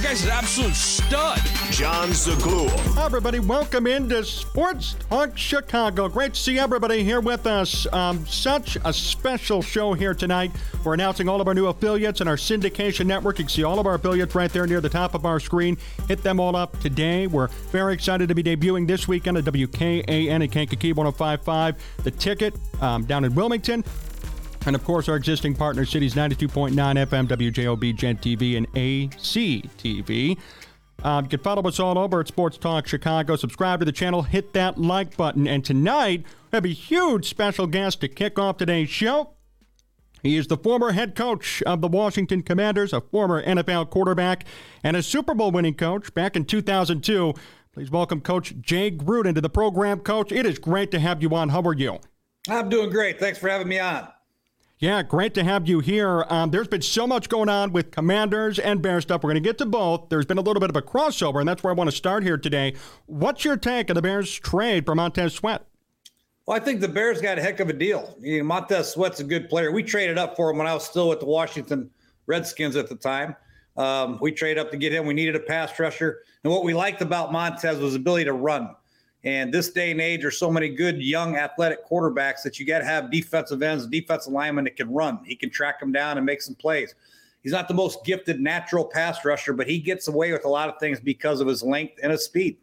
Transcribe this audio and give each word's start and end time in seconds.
The 0.00 0.06
guy's 0.06 0.24
an 0.24 0.30
absolute 0.30 0.74
stud. 0.74 1.38
Jon 1.70 2.08
Zaghloul. 2.08 2.70
Hi, 2.94 3.04
everybody. 3.04 3.38
Welcome 3.38 3.86
into 3.86 4.24
Sports 4.24 4.96
Talk 5.10 5.36
Chicago. 5.36 6.08
Great 6.08 6.32
to 6.32 6.40
see 6.40 6.58
everybody 6.58 7.04
here 7.04 7.20
with 7.20 7.46
us. 7.46 7.86
Um, 7.92 8.24
such 8.24 8.78
a 8.82 8.94
special 8.94 9.60
show 9.60 9.92
here 9.92 10.14
tonight. 10.14 10.52
We're 10.84 10.94
announcing 10.94 11.28
all 11.28 11.42
of 11.42 11.48
our 11.48 11.52
new 11.52 11.66
affiliates 11.66 12.22
and 12.22 12.30
our 12.30 12.36
syndication 12.36 13.04
network. 13.04 13.40
You 13.40 13.44
can 13.44 13.50
see 13.50 13.62
all 13.62 13.78
of 13.78 13.86
our 13.86 13.96
affiliates 13.96 14.34
right 14.34 14.50
there 14.50 14.66
near 14.66 14.80
the 14.80 14.88
top 14.88 15.14
of 15.14 15.26
our 15.26 15.38
screen. 15.38 15.76
Hit 16.08 16.22
them 16.22 16.40
all 16.40 16.56
up 16.56 16.80
today. 16.80 17.26
We're 17.26 17.48
very 17.70 17.92
excited 17.92 18.30
to 18.30 18.34
be 18.34 18.42
debuting 18.42 18.86
this 18.86 19.06
weekend 19.06 19.36
at 19.36 19.44
WKAN 19.44 20.08
and 20.08 20.50
Kankakee 20.50 20.94
1055. 20.94 21.76
The 22.04 22.10
ticket 22.10 22.54
um, 22.80 23.04
down 23.04 23.26
in 23.26 23.34
Wilmington. 23.34 23.84
And 24.66 24.76
of 24.76 24.84
course, 24.84 25.08
our 25.08 25.16
existing 25.16 25.54
partner 25.54 25.84
cities 25.84 26.14
92.9 26.14 26.72
FM, 26.74 27.26
WJOB, 27.28 27.94
Gent 27.96 28.20
TV, 28.20 28.56
and 28.56 28.70
ACTV. 28.72 30.38
Um, 31.02 31.24
you 31.24 31.30
can 31.30 31.40
follow 31.40 31.62
us 31.62 31.80
all 31.80 31.98
over 31.98 32.20
at 32.20 32.28
Sports 32.28 32.58
Talk 32.58 32.86
Chicago. 32.86 33.36
Subscribe 33.36 33.78
to 33.78 33.86
the 33.86 33.92
channel, 33.92 34.22
hit 34.22 34.52
that 34.52 34.78
like 34.78 35.16
button. 35.16 35.46
And 35.46 35.64
tonight, 35.64 36.24
we 36.52 36.56
have 36.56 36.64
a 36.64 36.68
huge 36.68 37.28
special 37.28 37.66
guest 37.66 38.02
to 38.02 38.08
kick 38.08 38.38
off 38.38 38.58
today's 38.58 38.90
show. 38.90 39.30
He 40.22 40.36
is 40.36 40.48
the 40.48 40.58
former 40.58 40.92
head 40.92 41.14
coach 41.14 41.62
of 41.62 41.80
the 41.80 41.88
Washington 41.88 42.42
Commanders, 42.42 42.92
a 42.92 43.00
former 43.00 43.42
NFL 43.42 43.88
quarterback, 43.88 44.44
and 44.84 44.94
a 44.94 45.02
Super 45.02 45.32
Bowl 45.32 45.50
winning 45.50 45.74
coach 45.74 46.12
back 46.12 46.36
in 46.36 46.44
2002. 46.44 47.32
Please 47.72 47.90
welcome 47.90 48.20
Coach 48.20 48.54
Jay 48.60 48.90
Gruden 48.90 49.34
to 49.34 49.40
the 49.40 49.48
program. 49.48 50.00
Coach, 50.00 50.32
it 50.32 50.44
is 50.44 50.58
great 50.58 50.90
to 50.90 50.98
have 50.98 51.22
you 51.22 51.34
on. 51.34 51.48
How 51.48 51.62
are 51.62 51.72
you? 51.72 51.98
I'm 52.48 52.68
doing 52.68 52.90
great. 52.90 53.18
Thanks 53.18 53.38
for 53.38 53.48
having 53.48 53.68
me 53.68 53.78
on. 53.78 54.08
Yeah, 54.80 55.02
great 55.02 55.34
to 55.34 55.44
have 55.44 55.68
you 55.68 55.80
here. 55.80 56.24
Um, 56.30 56.52
there's 56.52 56.66
been 56.66 56.80
so 56.80 57.06
much 57.06 57.28
going 57.28 57.50
on 57.50 57.70
with 57.70 57.90
Commanders 57.90 58.58
and 58.58 58.80
Bear 58.80 59.02
stuff. 59.02 59.22
We're 59.22 59.32
going 59.32 59.42
to 59.42 59.46
get 59.46 59.58
to 59.58 59.66
both. 59.66 60.08
There's 60.08 60.24
been 60.24 60.38
a 60.38 60.40
little 60.40 60.58
bit 60.58 60.70
of 60.70 60.76
a 60.76 60.80
crossover, 60.80 61.38
and 61.38 61.46
that's 61.46 61.62
where 61.62 61.70
I 61.70 61.74
want 61.74 61.90
to 61.90 61.94
start 61.94 62.22
here 62.22 62.38
today. 62.38 62.72
What's 63.04 63.44
your 63.44 63.58
take 63.58 63.90
of 63.90 63.94
the 63.94 64.00
Bears 64.00 64.32
trade 64.32 64.86
for 64.86 64.94
Montez 64.94 65.34
Sweat? 65.34 65.66
Well, 66.46 66.56
I 66.56 66.64
think 66.64 66.80
the 66.80 66.88
Bears 66.88 67.20
got 67.20 67.36
a 67.36 67.42
heck 67.42 67.60
of 67.60 67.68
a 67.68 67.74
deal. 67.74 68.16
You 68.22 68.38
know, 68.38 68.44
Montez 68.44 68.90
Sweat's 68.90 69.20
a 69.20 69.24
good 69.24 69.50
player. 69.50 69.70
We 69.70 69.82
traded 69.82 70.16
up 70.16 70.34
for 70.34 70.48
him 70.48 70.56
when 70.56 70.66
I 70.66 70.72
was 70.72 70.86
still 70.86 71.10
with 71.10 71.20
the 71.20 71.26
Washington 71.26 71.90
Redskins 72.24 72.74
at 72.74 72.88
the 72.88 72.96
time. 72.96 73.36
Um, 73.76 74.18
we 74.22 74.32
traded 74.32 74.64
up 74.64 74.70
to 74.70 74.78
get 74.78 74.94
him. 74.94 75.04
We 75.04 75.12
needed 75.12 75.36
a 75.36 75.40
pass 75.40 75.78
rusher. 75.78 76.20
And 76.42 76.50
what 76.50 76.64
we 76.64 76.72
liked 76.72 77.02
about 77.02 77.32
Montez 77.32 77.78
was 77.80 77.94
ability 77.94 78.24
to 78.24 78.32
run. 78.32 78.74
And 79.22 79.52
this 79.52 79.70
day 79.70 79.90
and 79.90 80.00
age, 80.00 80.22
there's 80.22 80.38
so 80.38 80.50
many 80.50 80.70
good 80.70 81.02
young 81.02 81.36
athletic 81.36 81.86
quarterbacks 81.86 82.42
that 82.42 82.58
you 82.58 82.66
got 82.66 82.78
to 82.78 82.86
have 82.86 83.10
defensive 83.10 83.62
ends, 83.62 83.86
defensive 83.86 84.32
linemen 84.32 84.64
that 84.64 84.76
can 84.76 84.90
run. 84.90 85.20
He 85.24 85.36
can 85.36 85.50
track 85.50 85.78
them 85.78 85.92
down 85.92 86.16
and 86.16 86.24
make 86.24 86.40
some 86.40 86.54
plays. 86.54 86.94
He's 87.42 87.52
not 87.52 87.68
the 87.68 87.74
most 87.74 88.04
gifted 88.04 88.40
natural 88.40 88.84
pass 88.84 89.24
rusher, 89.24 89.52
but 89.52 89.66
he 89.66 89.78
gets 89.78 90.08
away 90.08 90.32
with 90.32 90.44
a 90.44 90.48
lot 90.48 90.68
of 90.68 90.78
things 90.78 91.00
because 91.00 91.40
of 91.40 91.48
his 91.48 91.62
length 91.62 91.98
and 92.02 92.12
his 92.12 92.24
speed. 92.24 92.56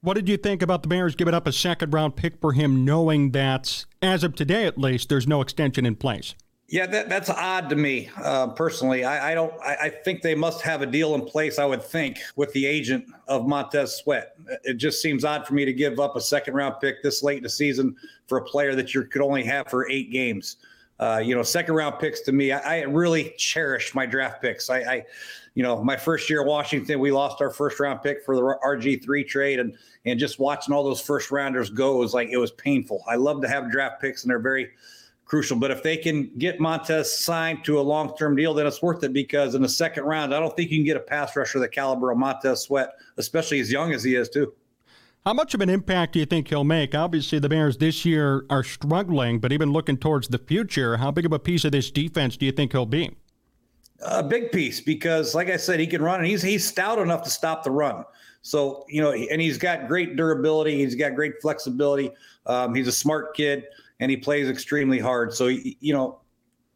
What 0.00 0.14
did 0.14 0.28
you 0.28 0.36
think 0.36 0.60
about 0.60 0.82
the 0.82 0.88
Bears 0.88 1.14
giving 1.14 1.34
up 1.34 1.46
a 1.46 1.52
second 1.52 1.94
round 1.94 2.14
pick 2.14 2.40
for 2.40 2.52
him, 2.52 2.84
knowing 2.84 3.30
that, 3.30 3.86
as 4.02 4.22
of 4.22 4.34
today 4.34 4.66
at 4.66 4.76
least, 4.76 5.08
there's 5.08 5.26
no 5.26 5.40
extension 5.40 5.86
in 5.86 5.96
place? 5.96 6.34
Yeah, 6.68 6.86
that, 6.86 7.10
that's 7.10 7.28
odd 7.28 7.68
to 7.70 7.76
me 7.76 8.08
uh, 8.22 8.48
personally. 8.48 9.04
I, 9.04 9.32
I 9.32 9.34
don't. 9.34 9.52
I, 9.60 9.76
I 9.82 9.88
think 9.90 10.22
they 10.22 10.34
must 10.34 10.62
have 10.62 10.80
a 10.80 10.86
deal 10.86 11.14
in 11.14 11.22
place. 11.22 11.58
I 11.58 11.66
would 11.66 11.82
think 11.82 12.18
with 12.36 12.52
the 12.54 12.64
agent 12.64 13.04
of 13.28 13.46
Montez 13.46 13.96
Sweat. 13.96 14.36
It 14.64 14.74
just 14.74 15.02
seems 15.02 15.24
odd 15.24 15.46
for 15.46 15.52
me 15.52 15.66
to 15.66 15.74
give 15.74 16.00
up 16.00 16.16
a 16.16 16.20
second 16.20 16.54
round 16.54 16.76
pick 16.80 17.02
this 17.02 17.22
late 17.22 17.38
in 17.38 17.42
the 17.42 17.50
season 17.50 17.94
for 18.26 18.38
a 18.38 18.44
player 18.44 18.74
that 18.76 18.94
you 18.94 19.04
could 19.04 19.20
only 19.20 19.44
have 19.44 19.68
for 19.68 19.88
eight 19.90 20.10
games. 20.10 20.56
Uh, 20.98 21.20
you 21.22 21.34
know, 21.34 21.42
second 21.42 21.74
round 21.74 21.98
picks 21.98 22.20
to 22.20 22.32
me, 22.32 22.52
I, 22.52 22.78
I 22.78 22.82
really 22.82 23.34
cherish 23.36 23.94
my 23.94 24.06
draft 24.06 24.40
picks. 24.40 24.70
I, 24.70 24.78
I, 24.78 25.04
you 25.54 25.62
know, 25.62 25.82
my 25.82 25.96
first 25.96 26.30
year 26.30 26.40
at 26.40 26.46
Washington, 26.46 26.98
we 26.98 27.12
lost 27.12 27.42
our 27.42 27.50
first 27.50 27.78
round 27.78 28.00
pick 28.00 28.24
for 28.24 28.36
the 28.36 28.42
RG 28.42 29.04
three 29.04 29.22
trade, 29.22 29.58
and 29.58 29.76
and 30.06 30.18
just 30.18 30.38
watching 30.38 30.72
all 30.72 30.82
those 30.82 31.00
first 31.00 31.30
rounders 31.30 31.68
go 31.68 31.98
was 31.98 32.14
like 32.14 32.28
it 32.30 32.38
was 32.38 32.52
painful. 32.52 33.04
I 33.06 33.16
love 33.16 33.42
to 33.42 33.48
have 33.48 33.70
draft 33.70 34.00
picks, 34.00 34.22
and 34.22 34.30
they're 34.30 34.38
very 34.38 34.70
crucial. 35.24 35.58
But 35.58 35.70
if 35.70 35.82
they 35.82 35.96
can 35.96 36.30
get 36.38 36.60
Montez 36.60 37.12
signed 37.12 37.64
to 37.64 37.78
a 37.78 37.82
long 37.82 38.16
term 38.16 38.36
deal, 38.36 38.54
then 38.54 38.66
it's 38.66 38.82
worth 38.82 39.02
it 39.04 39.12
because 39.12 39.54
in 39.54 39.62
the 39.62 39.68
second 39.68 40.04
round, 40.04 40.34
I 40.34 40.40
don't 40.40 40.54
think 40.56 40.70
you 40.70 40.78
can 40.78 40.84
get 40.84 40.96
a 40.96 41.00
pass 41.00 41.34
rusher 41.36 41.58
the 41.58 41.68
caliber 41.68 42.10
of 42.10 42.18
Montez 42.18 42.62
Sweat, 42.62 42.92
especially 43.16 43.60
as 43.60 43.70
young 43.70 43.92
as 43.92 44.04
he 44.04 44.14
is 44.14 44.28
too. 44.28 44.52
How 45.24 45.32
much 45.32 45.54
of 45.54 45.62
an 45.62 45.70
impact 45.70 46.12
do 46.12 46.18
you 46.18 46.26
think 46.26 46.48
he'll 46.48 46.64
make? 46.64 46.94
Obviously, 46.94 47.38
the 47.38 47.48
Bears 47.48 47.78
this 47.78 48.04
year 48.04 48.44
are 48.50 48.62
struggling, 48.62 49.38
but 49.38 49.52
even 49.52 49.72
looking 49.72 49.96
towards 49.96 50.28
the 50.28 50.36
future, 50.36 50.98
how 50.98 51.10
big 51.10 51.24
of 51.24 51.32
a 51.32 51.38
piece 51.38 51.64
of 51.64 51.72
this 51.72 51.90
defense 51.90 52.36
do 52.36 52.44
you 52.44 52.52
think 52.52 52.72
he'll 52.72 52.84
be? 52.84 53.16
A 54.02 54.22
big 54.22 54.52
piece 54.52 54.82
because, 54.82 55.34
like 55.34 55.48
I 55.48 55.56
said, 55.56 55.80
he 55.80 55.86
can 55.86 56.02
run 56.02 56.20
and 56.20 56.28
he's 56.28 56.42
he's 56.42 56.66
stout 56.66 56.98
enough 56.98 57.22
to 57.22 57.30
stop 57.30 57.64
the 57.64 57.70
run. 57.70 58.04
So 58.42 58.84
you 58.86 59.00
know, 59.00 59.12
and 59.12 59.40
he's 59.40 59.56
got 59.56 59.88
great 59.88 60.16
durability. 60.16 60.84
He's 60.84 60.94
got 60.94 61.14
great 61.14 61.40
flexibility. 61.40 62.10
Um, 62.44 62.74
he's 62.74 62.86
a 62.86 62.92
smart 62.92 63.34
kid 63.34 63.64
and 64.00 64.10
he 64.10 64.16
plays 64.16 64.48
extremely 64.48 64.98
hard. 64.98 65.32
So 65.34 65.46
you 65.48 65.92
know, 65.92 66.20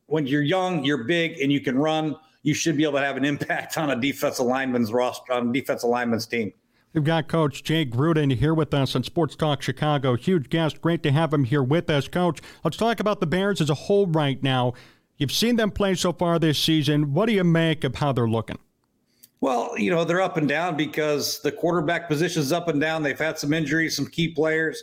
when 0.06 0.26
you're 0.26 0.42
young, 0.42 0.84
you're 0.84 1.04
big, 1.04 1.40
and 1.40 1.52
you 1.52 1.60
can 1.60 1.78
run. 1.78 2.16
You 2.42 2.54
should 2.54 2.76
be 2.76 2.84
able 2.84 2.98
to 2.98 3.04
have 3.04 3.16
an 3.16 3.24
impact 3.26 3.78
on 3.78 3.90
a 3.90 3.96
defensive 3.96 4.46
lineman's 4.46 4.92
roster, 4.92 5.32
on 5.32 5.50
a 5.50 5.52
defensive 5.52 5.90
lineman's 5.90 6.26
team. 6.26 6.52
We've 6.94 7.04
got 7.04 7.28
Coach 7.28 7.62
Jay 7.62 7.84
Gruden 7.84 8.34
here 8.34 8.54
with 8.54 8.72
us 8.72 8.96
on 8.96 9.02
Sports 9.04 9.36
Talk 9.36 9.60
Chicago. 9.60 10.16
Huge 10.16 10.48
guest. 10.48 10.80
Great 10.80 11.02
to 11.02 11.12
have 11.12 11.32
him 11.34 11.44
here 11.44 11.62
with 11.62 11.90
us, 11.90 12.08
Coach. 12.08 12.40
Let's 12.64 12.78
talk 12.78 12.98
about 12.98 13.20
the 13.20 13.26
Bears 13.26 13.60
as 13.60 13.68
a 13.68 13.74
whole 13.74 14.06
right 14.06 14.42
now. 14.42 14.72
You've 15.18 15.32
seen 15.32 15.56
them 15.56 15.70
play 15.70 15.94
so 15.94 16.12
far 16.12 16.38
this 16.38 16.58
season. 16.58 17.12
What 17.12 17.26
do 17.26 17.34
you 17.34 17.44
make 17.44 17.84
of 17.84 17.96
how 17.96 18.12
they're 18.12 18.28
looking? 18.28 18.58
Well, 19.40 19.78
you 19.78 19.90
know, 19.90 20.04
they're 20.04 20.20
up 20.20 20.36
and 20.36 20.48
down 20.48 20.76
because 20.76 21.40
the 21.42 21.52
quarterback 21.52 22.08
position 22.08 22.40
is 22.40 22.52
up 22.52 22.68
and 22.68 22.80
down. 22.80 23.02
They've 23.02 23.18
had 23.18 23.38
some 23.38 23.52
injuries, 23.52 23.94
some 23.94 24.06
key 24.06 24.28
players. 24.28 24.82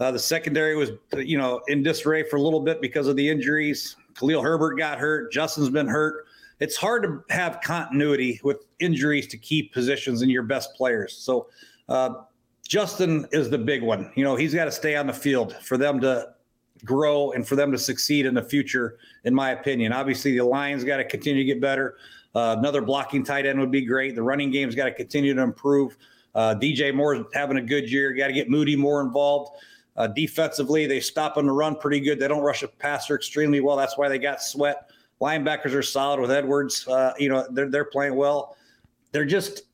Uh, 0.00 0.10
the 0.10 0.18
secondary 0.18 0.74
was, 0.74 0.90
you 1.14 1.36
know, 1.36 1.60
in 1.68 1.82
disarray 1.82 2.22
for 2.22 2.36
a 2.36 2.42
little 2.42 2.60
bit 2.60 2.80
because 2.80 3.06
of 3.06 3.16
the 3.16 3.28
injuries. 3.28 3.96
Khalil 4.18 4.42
Herbert 4.42 4.76
got 4.76 4.98
hurt. 4.98 5.30
Justin's 5.30 5.68
been 5.68 5.86
hurt. 5.86 6.26
It's 6.58 6.76
hard 6.76 7.02
to 7.02 7.34
have 7.34 7.60
continuity 7.62 8.40
with 8.42 8.64
injuries 8.80 9.26
to 9.28 9.36
key 9.38 9.64
positions 9.64 10.22
in 10.22 10.30
your 10.30 10.42
best 10.42 10.74
players. 10.74 11.14
So, 11.14 11.48
uh, 11.88 12.22
Justin 12.66 13.26
is 13.32 13.50
the 13.50 13.58
big 13.58 13.82
one. 13.82 14.12
You 14.14 14.24
know, 14.24 14.36
he's 14.36 14.54
got 14.54 14.66
to 14.66 14.72
stay 14.72 14.94
on 14.94 15.06
the 15.06 15.12
field 15.12 15.56
for 15.62 15.76
them 15.76 16.00
to 16.00 16.34
grow 16.84 17.32
and 17.32 17.46
for 17.46 17.56
them 17.56 17.72
to 17.72 17.78
succeed 17.78 18.26
in 18.26 18.34
the 18.34 18.42
future, 18.42 18.98
in 19.24 19.34
my 19.34 19.50
opinion. 19.50 19.92
Obviously, 19.92 20.36
the 20.36 20.44
Lions 20.44 20.84
got 20.84 20.98
to 20.98 21.04
continue 21.04 21.42
to 21.42 21.46
get 21.46 21.60
better. 21.60 21.96
Uh, 22.34 22.54
another 22.58 22.80
blocking 22.80 23.24
tight 23.24 23.44
end 23.44 23.58
would 23.58 23.72
be 23.72 23.84
great. 23.84 24.14
The 24.14 24.22
running 24.22 24.50
game's 24.50 24.74
got 24.74 24.84
to 24.84 24.94
continue 24.94 25.34
to 25.34 25.42
improve. 25.42 25.96
Uh, 26.34 26.54
DJ 26.54 26.94
Moore's 26.94 27.24
having 27.34 27.56
a 27.56 27.62
good 27.62 27.90
year. 27.90 28.12
Got 28.12 28.28
to 28.28 28.32
get 28.32 28.48
Mooney 28.48 28.76
more 28.76 29.00
involved. 29.00 29.56
Uh, 30.00 30.06
defensively, 30.06 30.86
they 30.86 30.98
stop 30.98 31.36
on 31.36 31.44
the 31.44 31.52
run 31.52 31.76
pretty 31.76 32.00
good. 32.00 32.18
They 32.18 32.26
don't 32.26 32.42
rush 32.42 32.62
a 32.62 32.68
passer 32.68 33.14
extremely 33.14 33.60
well. 33.60 33.76
That's 33.76 33.98
why 33.98 34.08
they 34.08 34.18
got 34.18 34.42
sweat. 34.42 34.88
Linebackers 35.20 35.74
are 35.74 35.82
solid 35.82 36.20
with 36.20 36.30
Edwards. 36.30 36.88
Uh, 36.88 37.12
you 37.18 37.28
know, 37.28 37.46
they're 37.50 37.68
they're 37.68 37.84
playing 37.84 38.14
well. 38.14 38.56
They're 39.12 39.26
just, 39.26 39.64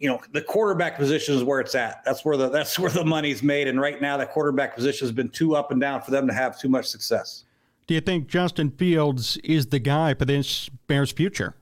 you 0.00 0.08
know, 0.08 0.20
the 0.32 0.42
quarterback 0.42 0.96
position 0.96 1.36
is 1.36 1.44
where 1.44 1.60
it's 1.60 1.76
at. 1.76 2.04
That's 2.04 2.24
where 2.24 2.36
the 2.36 2.48
that's 2.58 2.76
where 2.76 2.90
the 2.90 3.04
money's 3.04 3.40
made. 3.40 3.68
And 3.68 3.80
right 3.80 4.02
now, 4.02 4.16
the 4.16 4.26
quarterback 4.26 4.74
position 4.74 5.06
has 5.06 5.12
been 5.12 5.28
too 5.28 5.54
up 5.54 5.70
and 5.70 5.80
down 5.80 6.02
for 6.02 6.10
them 6.10 6.26
to 6.26 6.34
have 6.34 6.58
too 6.58 6.68
much 6.68 6.86
success. 6.86 7.44
Do 7.86 7.94
you 7.94 8.00
think 8.00 8.26
Justin 8.26 8.72
Fields 8.72 9.36
is 9.44 9.68
the 9.68 9.78
guy 9.78 10.14
for 10.14 10.24
this 10.24 10.68
Bears 10.88 11.12
future? 11.12 11.54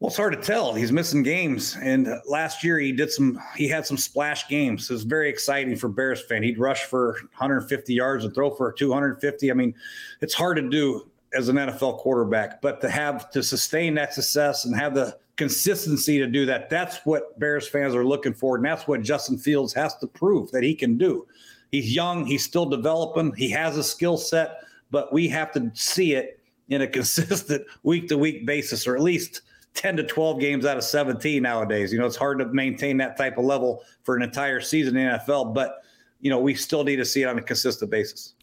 Well, 0.00 0.08
it's 0.08 0.16
hard 0.16 0.32
to 0.32 0.40
tell. 0.40 0.74
He's 0.74 0.92
missing 0.92 1.24
games, 1.24 1.76
and 1.82 2.08
last 2.24 2.62
year 2.62 2.78
he 2.78 2.92
did 2.92 3.10
some. 3.10 3.36
He 3.56 3.66
had 3.66 3.84
some 3.84 3.96
splash 3.96 4.46
games. 4.46 4.88
It 4.88 4.92
was 4.92 5.02
very 5.02 5.28
exciting 5.28 5.74
for 5.74 5.88
Bears 5.88 6.22
fan. 6.22 6.44
He'd 6.44 6.58
rush 6.58 6.84
for 6.84 7.14
150 7.36 7.94
yards 7.94 8.24
and 8.24 8.32
throw 8.32 8.50
for 8.50 8.70
250. 8.70 9.50
I 9.50 9.54
mean, 9.54 9.74
it's 10.20 10.34
hard 10.34 10.56
to 10.58 10.68
do 10.68 11.10
as 11.34 11.48
an 11.48 11.56
NFL 11.56 11.98
quarterback, 11.98 12.62
but 12.62 12.80
to 12.80 12.88
have 12.88 13.28
to 13.30 13.42
sustain 13.42 13.94
that 13.94 14.14
success 14.14 14.66
and 14.66 14.76
have 14.76 14.94
the 14.94 15.18
consistency 15.34 16.18
to 16.20 16.28
do 16.28 16.46
that, 16.46 16.70
that's 16.70 16.98
what 17.04 17.36
Bears 17.40 17.66
fans 17.66 17.92
are 17.96 18.04
looking 18.04 18.32
for, 18.32 18.54
and 18.54 18.64
that's 18.64 18.86
what 18.86 19.02
Justin 19.02 19.36
Fields 19.36 19.72
has 19.72 19.96
to 19.96 20.06
prove 20.06 20.52
that 20.52 20.62
he 20.62 20.76
can 20.76 20.96
do. 20.96 21.26
he's 21.72 21.92
young, 21.92 22.24
he's 22.24 22.44
still 22.44 22.66
developing, 22.66 23.34
he 23.34 23.50
has 23.50 23.76
a 23.76 23.82
skill 23.82 24.16
set, 24.16 24.60
but 24.92 25.12
we 25.12 25.26
have 25.26 25.50
to 25.52 25.72
see 25.74 26.14
it 26.14 26.38
in 26.68 26.82
a 26.82 26.86
consistent 26.98 27.66
week 27.82 28.06
to 28.08 28.16
week 28.16 28.46
basis, 28.46 28.86
or 28.86 28.94
at 28.94 29.02
least 29.02 29.42
10 29.74 29.96
to 29.98 30.02
12 30.02 30.40
games 30.40 30.66
out 30.66 30.76
of 30.76 30.84
17 30.84 31.42
nowadays. 31.42 31.92
You 31.92 31.98
know, 31.98 32.06
it's 32.06 32.16
hard 32.16 32.38
to 32.40 32.46
maintain 32.46 32.96
that 32.98 33.16
type 33.16 33.38
of 33.38 33.44
level 33.44 33.84
for 34.02 34.16
an 34.16 34.22
entire 34.22 34.60
season 34.60 34.96
in 34.96 35.06
the 35.06 35.18
NFL, 35.18 35.54
but, 35.54 35.82
you 36.20 36.30
know, 36.30 36.40
we 36.40 36.54
still 36.54 36.84
need 36.84 36.96
to 36.96 37.04
see 37.04 37.22
it 37.22 37.26
on 37.26 37.38
a 37.38 37.42
consistent 37.42 37.90
basis. 37.90 38.34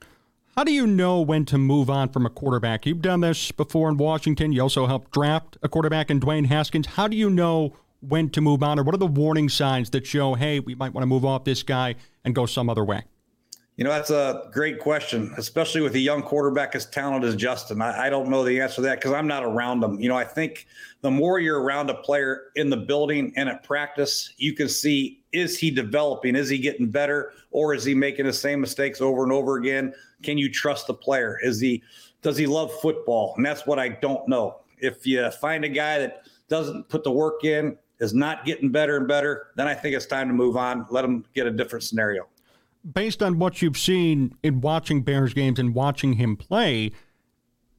How 0.56 0.64
do 0.64 0.72
you 0.72 0.88
know 0.88 1.20
when 1.20 1.44
to 1.46 1.58
move 1.58 1.90
on 1.90 2.10
from 2.10 2.26
a 2.26 2.30
quarterback? 2.30 2.86
You've 2.86 3.02
done 3.02 3.20
this 3.20 3.52
before 3.52 3.90
in 3.90 3.98
Washington. 3.98 4.54
You 4.54 4.62
also 4.62 4.88
helped 4.88 5.12
draft 5.12 5.58
a 5.62 5.68
quarterback 5.68 6.10
in 6.10 6.22
Dwayne 6.22 6.46
Haskins. 6.46 6.88
How 6.88 7.10
do 7.10 7.18
you 7.18 7.30
know 7.30 7.76
when 8.00 8.30
to 8.30 8.40
move 8.40 8.64
on, 8.64 8.80
or 8.80 8.84
what 8.84 8.96
are 8.96 9.00
the 9.00 9.06
warning 9.06 9.50
signs 9.50 9.90
that 9.90 10.06
show, 10.06 10.36
hey, 10.36 10.62
we 10.62 10.76
might 10.76 10.94
want 10.94 11.02
to 11.02 11.08
move 11.08 11.26
off 11.26 11.44
this 11.44 11.64
guy 11.64 11.96
and 12.24 12.34
go 12.34 12.46
some 12.46 12.70
other 12.70 12.86
way? 12.86 13.04
You 13.78 13.84
know, 13.84 13.90
that's 13.90 14.10
a 14.10 14.50
great 14.54 14.80
question, 14.80 15.34
especially 15.36 15.82
with 15.82 15.96
a 15.96 16.00
young 16.00 16.22
quarterback 16.22 16.76
as 16.76 16.86
talented 16.86 17.28
as 17.28 17.36
Justin. 17.36 17.82
I, 17.82 18.06
I 18.06 18.10
don't 18.10 18.30
know 18.30 18.42
the 18.42 18.62
answer 18.62 18.76
to 18.76 18.82
that 18.84 19.00
because 19.00 19.12
I'm 19.12 19.28
not 19.28 19.44
around 19.44 19.84
him. 19.84 20.00
You 20.00 20.08
know, 20.08 20.16
I 20.16 20.24
think 20.24 20.68
the 21.02 21.12
more 21.12 21.40
you're 21.40 21.62
around 21.62 21.90
a 21.90 21.96
player 21.96 22.52
in 22.56 22.70
the 22.70 22.78
building 22.78 23.34
and 23.36 23.50
at 23.50 23.64
practice, 23.64 24.34
you 24.38 24.54
can 24.54 24.70
see 24.70 25.22
is 25.34 25.60
he 25.60 25.72
developing? 25.72 26.38
Is 26.38 26.48
he 26.48 26.58
getting 26.58 26.90
better? 26.90 27.34
Or 27.52 27.74
is 27.74 27.84
he 27.84 27.94
making 27.94 28.28
the 28.28 28.34
same 28.34 28.62
mistakes 28.62 29.02
over 29.02 29.24
and 29.24 29.34
over 29.34 29.58
again? 29.58 29.94
Can 30.24 30.38
you 30.38 30.50
trust 30.50 30.88
the 30.88 30.94
player? 30.94 31.38
Is 31.44 31.60
he 31.60 31.84
does 32.22 32.38
he 32.38 32.48
love 32.48 32.72
football? 32.80 33.34
And 33.36 33.46
that's 33.46 33.68
what 33.68 33.78
I 33.78 33.90
don't 33.90 34.26
know. 34.30 34.62
If 34.78 35.06
you 35.06 35.30
find 35.42 35.66
a 35.66 35.70
guy 35.70 36.00
that 36.00 36.24
doesn't 36.48 36.88
put 36.88 37.04
the 37.04 37.12
work 37.12 37.44
in, 37.44 37.78
is 38.00 38.14
not 38.14 38.46
getting 38.46 38.72
better 38.72 38.98
and 38.98 39.08
better, 39.08 39.48
then 39.56 39.68
I 39.68 39.74
think 39.74 39.96
it's 39.96 40.06
time 40.06 40.28
to 40.30 40.34
move 40.34 40.56
on. 40.56 40.86
Let 40.90 41.04
him 41.04 41.26
get 41.34 41.46
a 41.46 41.52
different 41.52 41.84
scenario 41.84 42.28
based 42.94 43.24
on 43.24 43.40
what 43.40 43.62
you've 43.62 43.78
seen 43.78 44.36
in 44.44 44.62
watching 44.62 45.02
Bears 45.02 45.34
games 45.34 45.60
and 45.60 45.74
watching 45.74 46.14
him 46.14 46.38
play, 46.38 46.92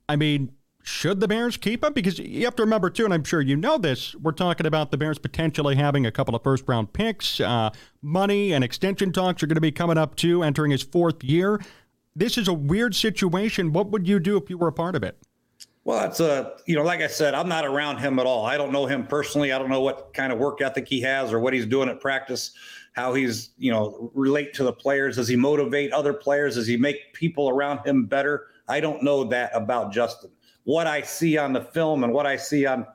I 0.09 0.17
mean, 0.17 0.53
should 0.83 1.19
the 1.21 1.27
Bears 1.27 1.57
keep 1.57 1.83
him? 1.83 1.93
Because 1.93 2.19
you 2.19 2.45
have 2.45 2.55
to 2.57 2.63
remember, 2.63 2.91
too, 2.91 3.05
and 3.05 3.13
I'm 3.13 3.25
sure 3.25 3.41
you 3.41 3.57
know 3.57 3.77
this, 3.77 4.15
we're 4.15 4.33
talking 4.33 4.67
about 4.67 4.91
the 4.91 4.97
Bears 4.97 5.19
potentially 5.19 5.75
having 5.75 6.07
a 6.07 6.13
couple 6.13 6.35
of 6.35 6.43
first 6.43 6.65
round 6.69 6.93
picks. 6.93 7.41
Uh, 7.41 7.71
money 8.03 8.53
and 8.53 8.63
extension 8.63 9.13
talks 9.13 9.43
are 9.43 9.47
going 9.47 9.57
to 9.57 9.61
be 9.61 9.73
coming 9.73 9.99
up, 9.99 10.15
too, 10.15 10.43
entering 10.43 10.71
his 10.71 10.83
fourth 10.83 11.25
year. 11.25 11.61
This 12.15 12.39
is 12.39 12.47
a 12.47 12.55
weird 12.55 12.95
situation. 12.95 13.73
What 13.73 13.91
would 13.91 14.07
you 14.07 14.21
do 14.21 14.37
if 14.37 14.49
you 14.49 14.59
were 14.59 14.69
a 14.69 14.73
part 14.73 14.95
of 14.95 15.03
it? 15.03 15.19
Well, 15.85 16.01
that's 16.01 16.19
a, 16.19 16.55
you 16.67 16.75
know, 16.75 16.83
like 16.83 17.01
I 17.01 17.07
said, 17.07 17.35
I'm 17.35 17.49
not 17.49 17.65
around 17.65 17.99
him 17.99 18.19
at 18.19 18.27
all. 18.27 18.45
I 18.45 18.57
don't 18.57 18.73
know 18.73 18.87
him 18.87 19.07
personally. 19.07 19.53
I 19.53 19.59
don't 19.59 19.71
know 19.71 19.83
what 19.83 20.15
kind 20.15 20.33
of 20.33 20.39
work 20.39 20.61
ethic 20.61 20.89
he 20.89 21.01
has 21.03 21.33
or 21.33 21.39
what 21.39 21.53
he's 21.53 21.67
doing 21.67 21.89
at 21.89 22.01
practice 22.01 22.53
how 22.97 23.15
he's 23.15 23.51
you 23.59 23.71
know 23.71 24.11
relate 24.15 24.55
to 24.55 24.65
the 24.65 24.73
players. 24.73 25.17
Does 25.17 25.29
he 25.29 25.37
motivate 25.37 25.93
other 25.93 26.13
players? 26.13 26.57
Does 26.57 26.67
he 26.67 26.77
make 26.77 27.13
people 27.13 27.49
around 27.49 27.87
him 27.87 28.07
better? 28.07 28.49
I 28.69 28.81
don't 28.81 29.03
know 29.03 29.23
that 29.25 29.51
about 29.55 29.93
justin. 29.93 30.31
What 30.65 30.89
i 30.89 31.01
see 31.03 31.39
on 31.39 31.53
the 31.53 31.61
film 31.61 32.03
and 32.03 32.13
what 32.13 32.27
i 32.27 32.37
see 32.37 32.67
on 32.67 32.87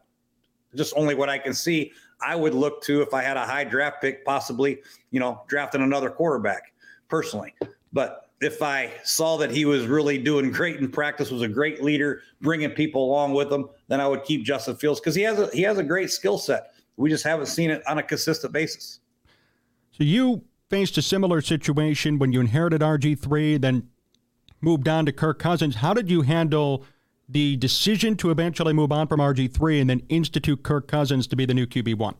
just 0.75 0.93
only 0.97 1.15
what 1.15 1.29
i 1.29 1.37
can 1.37 1.53
see 1.53 1.91
i 2.21 2.35
would 2.35 2.53
look 2.53 2.81
to 2.83 3.01
if 3.01 3.13
i 3.13 3.21
had 3.21 3.37
a 3.37 3.45
high 3.45 3.63
draft 3.63 4.01
pick 4.01 4.25
possibly 4.25 4.79
you 5.11 5.19
know 5.21 5.41
drafting 5.47 5.81
another 5.81 6.09
quarterback 6.09 6.71
personally. 7.11 7.53
But 7.93 8.31
if 8.39 8.63
I 8.63 8.91
saw 9.03 9.37
that 9.37 9.51
he 9.51 9.65
was 9.65 9.85
really 9.85 10.17
doing 10.17 10.49
great 10.51 10.77
in 10.77 10.89
practice, 10.89 11.29
was 11.29 11.43
a 11.43 11.47
great 11.47 11.83
leader, 11.83 12.23
bringing 12.39 12.71
people 12.71 13.05
along 13.05 13.33
with 13.33 13.51
him, 13.51 13.69
then 13.89 14.01
I 14.01 14.07
would 14.07 14.23
keep 14.23 14.43
Justin 14.43 14.77
Fields 14.77 14.99
because 14.99 15.13
he 15.13 15.21
has 15.21 15.37
a 15.37 15.47
he 15.53 15.61
has 15.61 15.77
a 15.77 15.83
great 15.83 16.09
skill 16.09 16.39
set. 16.39 16.73
We 16.97 17.11
just 17.11 17.23
haven't 17.23 17.45
seen 17.45 17.69
it 17.69 17.85
on 17.87 17.99
a 17.99 18.03
consistent 18.03 18.53
basis. 18.53 19.00
So 19.91 20.03
you 20.03 20.43
faced 20.69 20.97
a 20.97 21.01
similar 21.01 21.41
situation 21.41 22.17
when 22.17 22.31
you 22.31 22.39
inherited 22.39 22.81
RG3, 22.81 23.59
then 23.59 23.89
moved 24.61 24.87
on 24.87 25.05
to 25.05 25.11
Kirk 25.11 25.39
Cousins. 25.39 25.75
How 25.75 25.93
did 25.93 26.09
you 26.09 26.21
handle 26.21 26.85
the 27.27 27.57
decision 27.57 28.15
to 28.17 28.31
eventually 28.31 28.73
move 28.73 28.91
on 28.91 29.07
from 29.07 29.19
RG3 29.19 29.81
and 29.81 29.89
then 29.89 30.01
institute 30.09 30.63
Kirk 30.63 30.87
Cousins 30.87 31.27
to 31.27 31.35
be 31.35 31.45
the 31.45 31.53
new 31.53 31.65
QB1? 31.65 32.15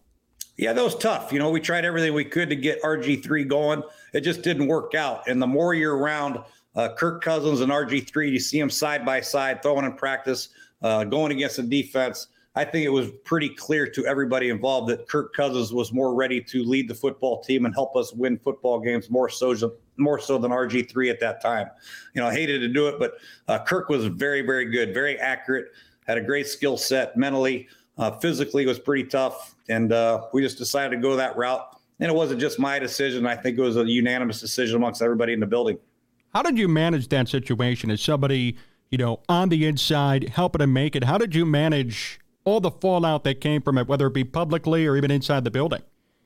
Yeah, 0.57 0.73
that 0.73 0.83
was 0.83 0.95
tough. 0.95 1.31
You 1.31 1.39
know, 1.39 1.49
we 1.49 1.59
tried 1.59 1.85
everything 1.85 2.13
we 2.13 2.25
could 2.25 2.49
to 2.49 2.55
get 2.55 2.81
RG3 2.83 3.47
going. 3.47 3.83
It 4.13 4.21
just 4.21 4.41
didn't 4.41 4.67
work 4.67 4.93
out. 4.93 5.27
And 5.27 5.41
the 5.41 5.47
more 5.47 5.73
you're 5.73 5.95
around 5.95 6.39
uh, 6.75 6.89
Kirk 6.95 7.23
Cousins 7.23 7.61
and 7.61 7.71
RG3, 7.71 8.31
you 8.31 8.39
see 8.39 8.59
them 8.59 8.69
side 8.69 9.05
by 9.05 9.21
side, 9.21 9.63
throwing 9.63 9.85
in 9.85 9.93
practice, 9.93 10.49
uh, 10.81 11.03
going 11.05 11.31
against 11.31 11.57
the 11.57 11.63
defense. 11.63 12.27
I 12.53 12.65
think 12.65 12.85
it 12.85 12.89
was 12.89 13.11
pretty 13.23 13.47
clear 13.47 13.87
to 13.87 14.05
everybody 14.05 14.49
involved 14.49 14.89
that 14.89 15.07
Kirk 15.07 15.33
Cousins 15.33 15.71
was 15.71 15.93
more 15.93 16.13
ready 16.13 16.41
to 16.41 16.63
lead 16.63 16.89
the 16.89 16.95
football 16.95 17.41
team 17.41 17.65
and 17.65 17.73
help 17.73 17.95
us 17.95 18.11
win 18.13 18.37
football 18.37 18.79
games 18.79 19.09
more 19.09 19.29
so 19.29 19.55
more 19.95 20.19
so 20.19 20.37
than 20.37 20.51
RG3 20.51 21.09
at 21.09 21.19
that 21.21 21.41
time. 21.41 21.69
You 22.13 22.21
know, 22.21 22.27
I 22.27 22.33
hated 22.33 22.59
to 22.59 22.67
do 22.67 22.87
it, 22.87 22.99
but 22.99 23.13
uh, 23.47 23.63
Kirk 23.63 23.87
was 23.87 24.05
very, 24.05 24.41
very 24.41 24.65
good, 24.65 24.93
very 24.93 25.17
accurate, 25.17 25.67
had 26.07 26.17
a 26.17 26.21
great 26.21 26.47
skill 26.47 26.75
set 26.75 27.15
mentally, 27.15 27.69
uh, 27.97 28.11
physically 28.19 28.65
was 28.65 28.79
pretty 28.79 29.05
tough, 29.05 29.55
and 29.69 29.93
uh, 29.93 30.25
we 30.33 30.41
just 30.41 30.57
decided 30.57 30.95
to 30.95 31.01
go 31.01 31.15
that 31.15 31.37
route. 31.37 31.77
And 31.99 32.09
it 32.09 32.15
wasn't 32.15 32.41
just 32.41 32.59
my 32.59 32.79
decision; 32.79 33.25
I 33.27 33.35
think 33.35 33.57
it 33.57 33.61
was 33.61 33.77
a 33.77 33.85
unanimous 33.85 34.41
decision 34.41 34.75
amongst 34.75 35.01
everybody 35.01 35.33
in 35.33 35.39
the 35.39 35.45
building. 35.45 35.77
How 36.33 36.41
did 36.41 36.57
you 36.57 36.67
manage 36.67 37.07
that 37.09 37.29
situation 37.29 37.91
as 37.91 38.01
somebody? 38.01 38.57
You 38.89 38.97
know, 38.97 39.21
on 39.29 39.47
the 39.47 39.67
inside, 39.67 40.27
helping 40.27 40.59
to 40.59 40.67
make 40.67 40.97
it. 40.97 41.05
How 41.05 41.17
did 41.17 41.33
you 41.33 41.45
manage 41.45 42.19
all 42.43 42.59
the 42.59 42.71
fallout 42.71 43.23
that 43.23 43.41
came 43.41 43.61
from 43.61 43.77
it, 43.77 43.87
whether 43.87 44.07
it 44.07 44.13
be 44.13 44.23
publicly 44.23 44.85
or 44.87 44.95
even 44.95 45.11
inside 45.11 45.43
the 45.43 45.51
building. 45.51 45.81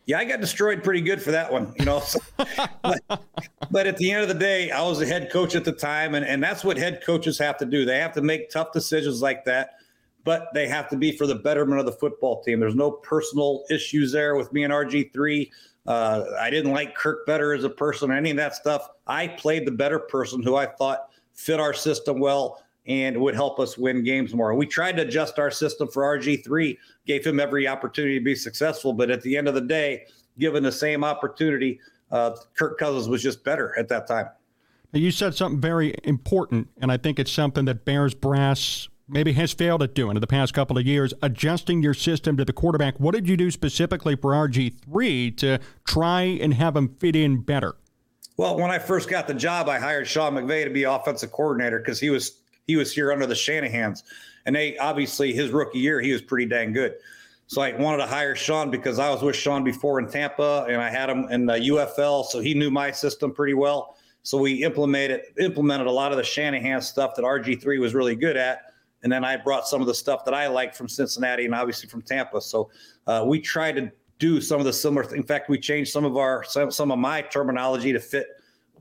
Yeah, 0.05 0.19
I 0.19 0.25
got 0.25 0.39
destroyed 0.39 0.83
pretty 0.83 1.01
good 1.01 1.21
for 1.21 1.31
that 1.31 1.51
one, 1.51 1.73
you 1.79 1.85
know. 1.85 2.03
but, 2.83 3.01
but, 3.71 3.87
at 3.87 3.97
the 3.97 4.11
end 4.11 4.21
of 4.21 4.27
the 4.27 4.35
day, 4.35 4.69
I 4.69 4.83
was 4.83 4.99
the 4.99 5.05
head 5.07 5.31
coach 5.31 5.55
at 5.55 5.65
the 5.65 5.71
time, 5.71 6.13
and, 6.13 6.23
and 6.23 6.43
that's 6.43 6.63
what 6.63 6.77
head 6.77 7.01
coaches 7.03 7.39
have 7.39 7.57
to 7.57 7.65
do. 7.65 7.85
They 7.85 7.97
have 7.97 8.13
to 8.13 8.21
make 8.21 8.51
tough 8.51 8.71
decisions 8.71 9.23
like 9.23 9.45
that, 9.45 9.71
but 10.23 10.49
they 10.53 10.67
have 10.67 10.89
to 10.89 10.95
be 10.95 11.11
for 11.11 11.25
the 11.25 11.35
betterment 11.35 11.79
of 11.79 11.87
the 11.87 11.91
football 11.91 12.43
team. 12.43 12.59
There's 12.59 12.75
no 12.75 12.91
personal 12.91 13.63
issues 13.71 14.11
there 14.11 14.35
with 14.35 14.53
me 14.53 14.63
and 14.63 14.71
RG3. 14.71 15.49
Uh, 15.87 16.23
I 16.39 16.51
didn't 16.51 16.71
like 16.71 16.93
Kirk 16.93 17.25
better 17.25 17.53
as 17.53 17.63
a 17.63 17.69
person 17.69 18.11
or 18.11 18.13
any 18.15 18.29
of 18.29 18.37
that 18.37 18.53
stuff. 18.53 18.87
I 19.07 19.27
played 19.27 19.65
the 19.65 19.71
better 19.71 19.99
person 19.99 20.43
who 20.43 20.55
I 20.55 20.67
thought 20.67 21.09
fit 21.33 21.59
our 21.59 21.73
system 21.73 22.19
well 22.19 22.63
and 22.87 23.19
would 23.19 23.35
help 23.35 23.59
us 23.59 23.77
win 23.77 24.03
games 24.03 24.33
more. 24.33 24.53
We 24.53 24.65
tried 24.65 24.97
to 24.97 25.03
adjust 25.03 25.39
our 25.39 25.51
system 25.51 25.87
for 25.87 26.03
RG3, 26.03 26.77
gave 27.05 27.25
him 27.25 27.39
every 27.39 27.67
opportunity 27.67 28.19
to 28.19 28.23
be 28.23 28.35
successful, 28.35 28.93
but 28.93 29.09
at 29.09 29.21
the 29.21 29.37
end 29.37 29.47
of 29.47 29.55
the 29.55 29.61
day, 29.61 30.05
given 30.37 30.63
the 30.63 30.71
same 30.71 31.03
opportunity, 31.03 31.79
uh, 32.11 32.35
Kirk 32.55 32.77
Cousins 32.77 33.07
was 33.07 33.23
just 33.23 33.43
better 33.43 33.77
at 33.77 33.87
that 33.89 34.07
time. 34.07 34.27
You 34.93 35.11
said 35.11 35.35
something 35.35 35.59
very 35.59 35.95
important, 36.03 36.69
and 36.77 36.91
I 36.91 36.97
think 36.97 37.19
it's 37.19 37.31
something 37.31 37.65
that 37.65 37.85
Bears 37.85 38.13
brass 38.13 38.87
maybe 39.07 39.33
has 39.33 39.53
failed 39.53 39.83
at 39.83 39.93
doing 39.93 40.15
in 40.15 40.21
the 40.21 40.27
past 40.27 40.53
couple 40.53 40.77
of 40.77 40.85
years, 40.85 41.13
adjusting 41.21 41.83
your 41.83 41.93
system 41.93 42.37
to 42.37 42.45
the 42.45 42.53
quarterback. 42.53 42.99
What 42.99 43.13
did 43.13 43.27
you 43.27 43.37
do 43.37 43.51
specifically 43.51 44.15
for 44.15 44.31
RG3 44.31 45.37
to 45.37 45.59
try 45.85 46.21
and 46.23 46.53
have 46.53 46.75
him 46.75 46.95
fit 46.99 47.15
in 47.15 47.41
better? 47.41 47.75
Well, 48.37 48.57
when 48.57 48.71
I 48.71 48.79
first 48.79 49.09
got 49.09 49.27
the 49.27 49.33
job, 49.33 49.69
I 49.69 49.79
hired 49.79 50.07
Sean 50.07 50.33
McVay 50.33 50.65
to 50.65 50.69
be 50.69 50.83
offensive 50.83 51.31
coordinator 51.31 51.79
because 51.79 51.99
he 51.99 52.09
was 52.09 52.41
he 52.67 52.75
was 52.75 52.93
here 52.93 53.11
under 53.11 53.25
the 53.25 53.35
Shanahan's, 53.35 54.03
and 54.45 54.55
they 54.55 54.77
obviously 54.77 55.33
his 55.33 55.51
rookie 55.51 55.79
year 55.79 56.01
he 56.01 56.11
was 56.11 56.21
pretty 56.21 56.45
dang 56.45 56.73
good. 56.73 56.95
So 57.47 57.61
I 57.61 57.73
wanted 57.73 57.97
to 57.97 58.07
hire 58.07 58.35
Sean 58.35 58.71
because 58.71 58.97
I 58.97 59.09
was 59.11 59.21
with 59.21 59.35
Sean 59.35 59.63
before 59.63 59.99
in 59.99 60.07
Tampa, 60.09 60.65
and 60.67 60.81
I 60.81 60.89
had 60.89 61.09
him 61.09 61.27
in 61.29 61.45
the 61.45 61.53
UFL, 61.53 62.25
so 62.25 62.39
he 62.39 62.55
knew 62.55 62.71
my 62.71 62.89
system 62.91 63.31
pretty 63.31 63.53
well. 63.53 63.97
So 64.23 64.39
we 64.39 64.63
implemented 64.63 65.21
implemented 65.39 65.85
a 65.85 65.91
lot 65.91 66.11
of 66.11 66.17
the 66.17 66.23
Shanahan 66.23 66.81
stuff 66.81 67.15
that 67.15 67.23
RG3 67.23 67.79
was 67.79 67.93
really 67.93 68.15
good 68.15 68.35
at, 68.35 68.73
and 69.03 69.11
then 69.11 69.23
I 69.23 69.37
brought 69.37 69.67
some 69.67 69.81
of 69.81 69.87
the 69.87 69.93
stuff 69.93 70.25
that 70.25 70.33
I 70.33 70.47
liked 70.47 70.75
from 70.75 70.89
Cincinnati 70.89 71.45
and 71.45 71.53
obviously 71.53 71.87
from 71.87 72.01
Tampa. 72.01 72.41
So 72.41 72.71
uh, 73.05 73.23
we 73.27 73.39
tried 73.39 73.75
to 73.75 73.91
do 74.17 74.41
some 74.41 74.59
of 74.59 74.65
the 74.65 74.73
similar. 74.73 75.03
Th- 75.03 75.15
in 75.15 75.23
fact, 75.23 75.47
we 75.47 75.59
changed 75.59 75.91
some 75.91 76.05
of 76.05 76.17
our 76.17 76.43
some, 76.43 76.71
some 76.71 76.91
of 76.91 76.97
my 76.97 77.21
terminology 77.21 77.93
to 77.93 77.99
fit 77.99 78.27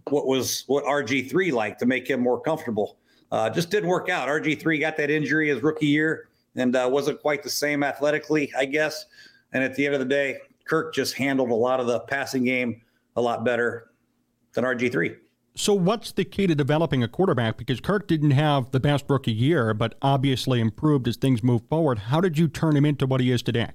what 0.08 0.26
was 0.26 0.64
what 0.66 0.84
RG3 0.84 1.52
liked 1.52 1.80
to 1.80 1.86
make 1.86 2.08
him 2.08 2.20
more 2.20 2.40
comfortable. 2.40 2.96
Uh, 3.34 3.50
just 3.50 3.68
didn't 3.68 3.88
work 3.88 4.08
out. 4.08 4.28
RG3 4.28 4.78
got 4.78 4.96
that 4.96 5.10
injury 5.10 5.48
his 5.48 5.60
rookie 5.60 5.88
year 5.88 6.28
and 6.54 6.76
uh, 6.76 6.88
wasn't 6.88 7.20
quite 7.20 7.42
the 7.42 7.50
same 7.50 7.82
athletically, 7.82 8.52
I 8.56 8.64
guess. 8.64 9.06
And 9.52 9.64
at 9.64 9.74
the 9.74 9.84
end 9.84 9.92
of 9.92 9.98
the 9.98 10.06
day, 10.06 10.38
Kirk 10.68 10.94
just 10.94 11.14
handled 11.14 11.50
a 11.50 11.54
lot 11.54 11.80
of 11.80 11.88
the 11.88 11.98
passing 11.98 12.44
game 12.44 12.80
a 13.16 13.20
lot 13.20 13.44
better 13.44 13.90
than 14.52 14.62
RG3. 14.62 15.16
So, 15.56 15.74
what's 15.74 16.12
the 16.12 16.24
key 16.24 16.46
to 16.46 16.54
developing 16.54 17.02
a 17.02 17.08
quarterback? 17.08 17.56
Because 17.56 17.80
Kirk 17.80 18.06
didn't 18.06 18.30
have 18.30 18.70
the 18.70 18.78
best 18.78 19.04
rookie 19.08 19.32
year, 19.32 19.74
but 19.74 19.96
obviously 20.00 20.60
improved 20.60 21.08
as 21.08 21.16
things 21.16 21.42
move 21.42 21.62
forward. 21.68 21.98
How 21.98 22.20
did 22.20 22.38
you 22.38 22.46
turn 22.46 22.76
him 22.76 22.84
into 22.84 23.04
what 23.04 23.20
he 23.20 23.32
is 23.32 23.42
today? 23.42 23.70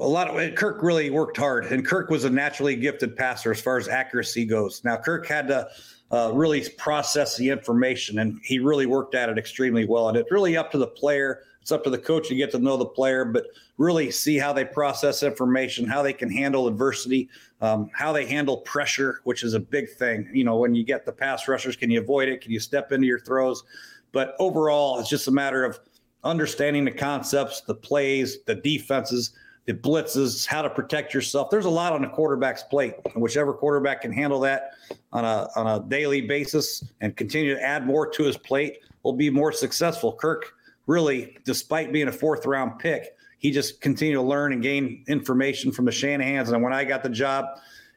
A 0.00 0.08
lot 0.08 0.28
of 0.28 0.54
Kirk 0.56 0.82
really 0.82 1.10
worked 1.10 1.36
hard, 1.36 1.66
and 1.66 1.86
Kirk 1.86 2.10
was 2.10 2.24
a 2.24 2.30
naturally 2.30 2.74
gifted 2.74 3.14
passer 3.14 3.52
as 3.52 3.60
far 3.60 3.76
as 3.76 3.86
accuracy 3.86 4.44
goes. 4.44 4.82
Now, 4.82 4.96
Kirk 4.96 5.26
had 5.28 5.46
to 5.46 5.68
uh, 6.10 6.30
really 6.32 6.68
process 6.78 7.36
the 7.36 7.48
information. 7.48 8.18
And 8.20 8.40
he 8.42 8.58
really 8.58 8.86
worked 8.86 9.14
at 9.14 9.28
it 9.28 9.38
extremely 9.38 9.84
well. 9.84 10.08
And 10.08 10.16
it's 10.16 10.30
really 10.30 10.56
up 10.56 10.70
to 10.72 10.78
the 10.78 10.86
player. 10.86 11.42
It's 11.60 11.72
up 11.72 11.82
to 11.84 11.90
the 11.90 11.98
coach 11.98 12.28
to 12.28 12.34
get 12.34 12.50
to 12.50 12.58
know 12.58 12.76
the 12.76 12.84
player, 12.84 13.24
but 13.24 13.46
really 13.78 14.10
see 14.10 14.36
how 14.36 14.52
they 14.52 14.64
process 14.64 15.22
information, 15.22 15.86
how 15.86 16.02
they 16.02 16.12
can 16.12 16.30
handle 16.30 16.68
adversity, 16.68 17.28
um, 17.62 17.90
how 17.94 18.12
they 18.12 18.26
handle 18.26 18.58
pressure, 18.58 19.20
which 19.24 19.42
is 19.42 19.54
a 19.54 19.60
big 19.60 19.88
thing. 19.90 20.28
You 20.32 20.44
know, 20.44 20.56
when 20.56 20.74
you 20.74 20.84
get 20.84 21.06
the 21.06 21.12
pass 21.12 21.48
rushers, 21.48 21.74
can 21.74 21.90
you 21.90 22.00
avoid 22.00 22.28
it? 22.28 22.42
Can 22.42 22.52
you 22.52 22.60
step 22.60 22.92
into 22.92 23.06
your 23.06 23.18
throws? 23.18 23.64
But 24.12 24.36
overall, 24.38 25.00
it's 25.00 25.08
just 25.08 25.26
a 25.26 25.32
matter 25.32 25.64
of 25.64 25.80
understanding 26.22 26.84
the 26.84 26.90
concepts, 26.90 27.62
the 27.62 27.74
plays, 27.74 28.44
the 28.44 28.54
defenses, 28.54 29.32
the 29.66 29.72
blitzes, 29.72 30.46
how 30.46 30.62
to 30.62 30.68
protect 30.68 31.14
yourself. 31.14 31.50
There's 31.50 31.64
a 31.64 31.70
lot 31.70 31.92
on 31.92 32.02
the 32.02 32.08
quarterback's 32.08 32.62
plate, 32.62 32.94
and 33.14 33.22
whichever 33.22 33.52
quarterback 33.52 34.02
can 34.02 34.12
handle 34.12 34.40
that 34.40 34.72
on 35.12 35.24
a 35.24 35.48
on 35.56 35.66
a 35.66 35.84
daily 35.88 36.20
basis 36.20 36.84
and 37.00 37.16
continue 37.16 37.54
to 37.54 37.62
add 37.62 37.86
more 37.86 38.06
to 38.10 38.24
his 38.24 38.36
plate 38.36 38.80
will 39.02 39.14
be 39.14 39.30
more 39.30 39.52
successful. 39.52 40.12
Kirk 40.12 40.54
really, 40.86 41.36
despite 41.44 41.92
being 41.92 42.08
a 42.08 42.12
fourth 42.12 42.46
round 42.46 42.78
pick, 42.78 43.16
he 43.38 43.50
just 43.50 43.80
continued 43.80 44.16
to 44.16 44.22
learn 44.22 44.52
and 44.52 44.62
gain 44.62 45.04
information 45.08 45.72
from 45.72 45.84
the 45.84 45.90
Shanahans. 45.90 46.52
And 46.52 46.62
when 46.62 46.72
I 46.72 46.84
got 46.84 47.02
the 47.02 47.08
job, 47.08 47.46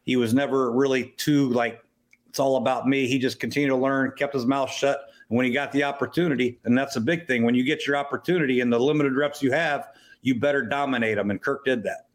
he 0.03 0.15
was 0.15 0.33
never 0.33 0.71
really 0.71 1.13
too 1.17 1.50
like 1.50 1.83
it's 2.29 2.39
all 2.39 2.57
about 2.57 2.88
me. 2.88 3.07
He 3.07 3.19
just 3.19 3.39
continued 3.39 3.69
to 3.69 3.75
learn, 3.75 4.12
kept 4.17 4.33
his 4.33 4.45
mouth 4.45 4.71
shut. 4.71 5.00
And 5.29 5.38
when 5.38 5.45
he 5.45 5.51
got 5.51 5.71
the 5.71 5.83
opportunity, 5.83 6.59
and 6.63 6.77
that's 6.77 6.95
a 6.95 7.01
big 7.01 7.27
thing, 7.27 7.43
when 7.43 7.55
you 7.55 7.63
get 7.63 7.86
your 7.86 7.97
opportunity 7.97 8.62
and 8.62 8.71
the 8.71 8.79
limited 8.79 9.15
reps 9.15 9.41
you 9.41 9.51
have, 9.51 9.89
you 10.21 10.36
better 10.36 10.62
dominate 10.62 11.15
them. 11.15 11.31
And 11.31 11.41
Kirk 11.41 11.65
did 11.65 11.83
that. 11.83 12.07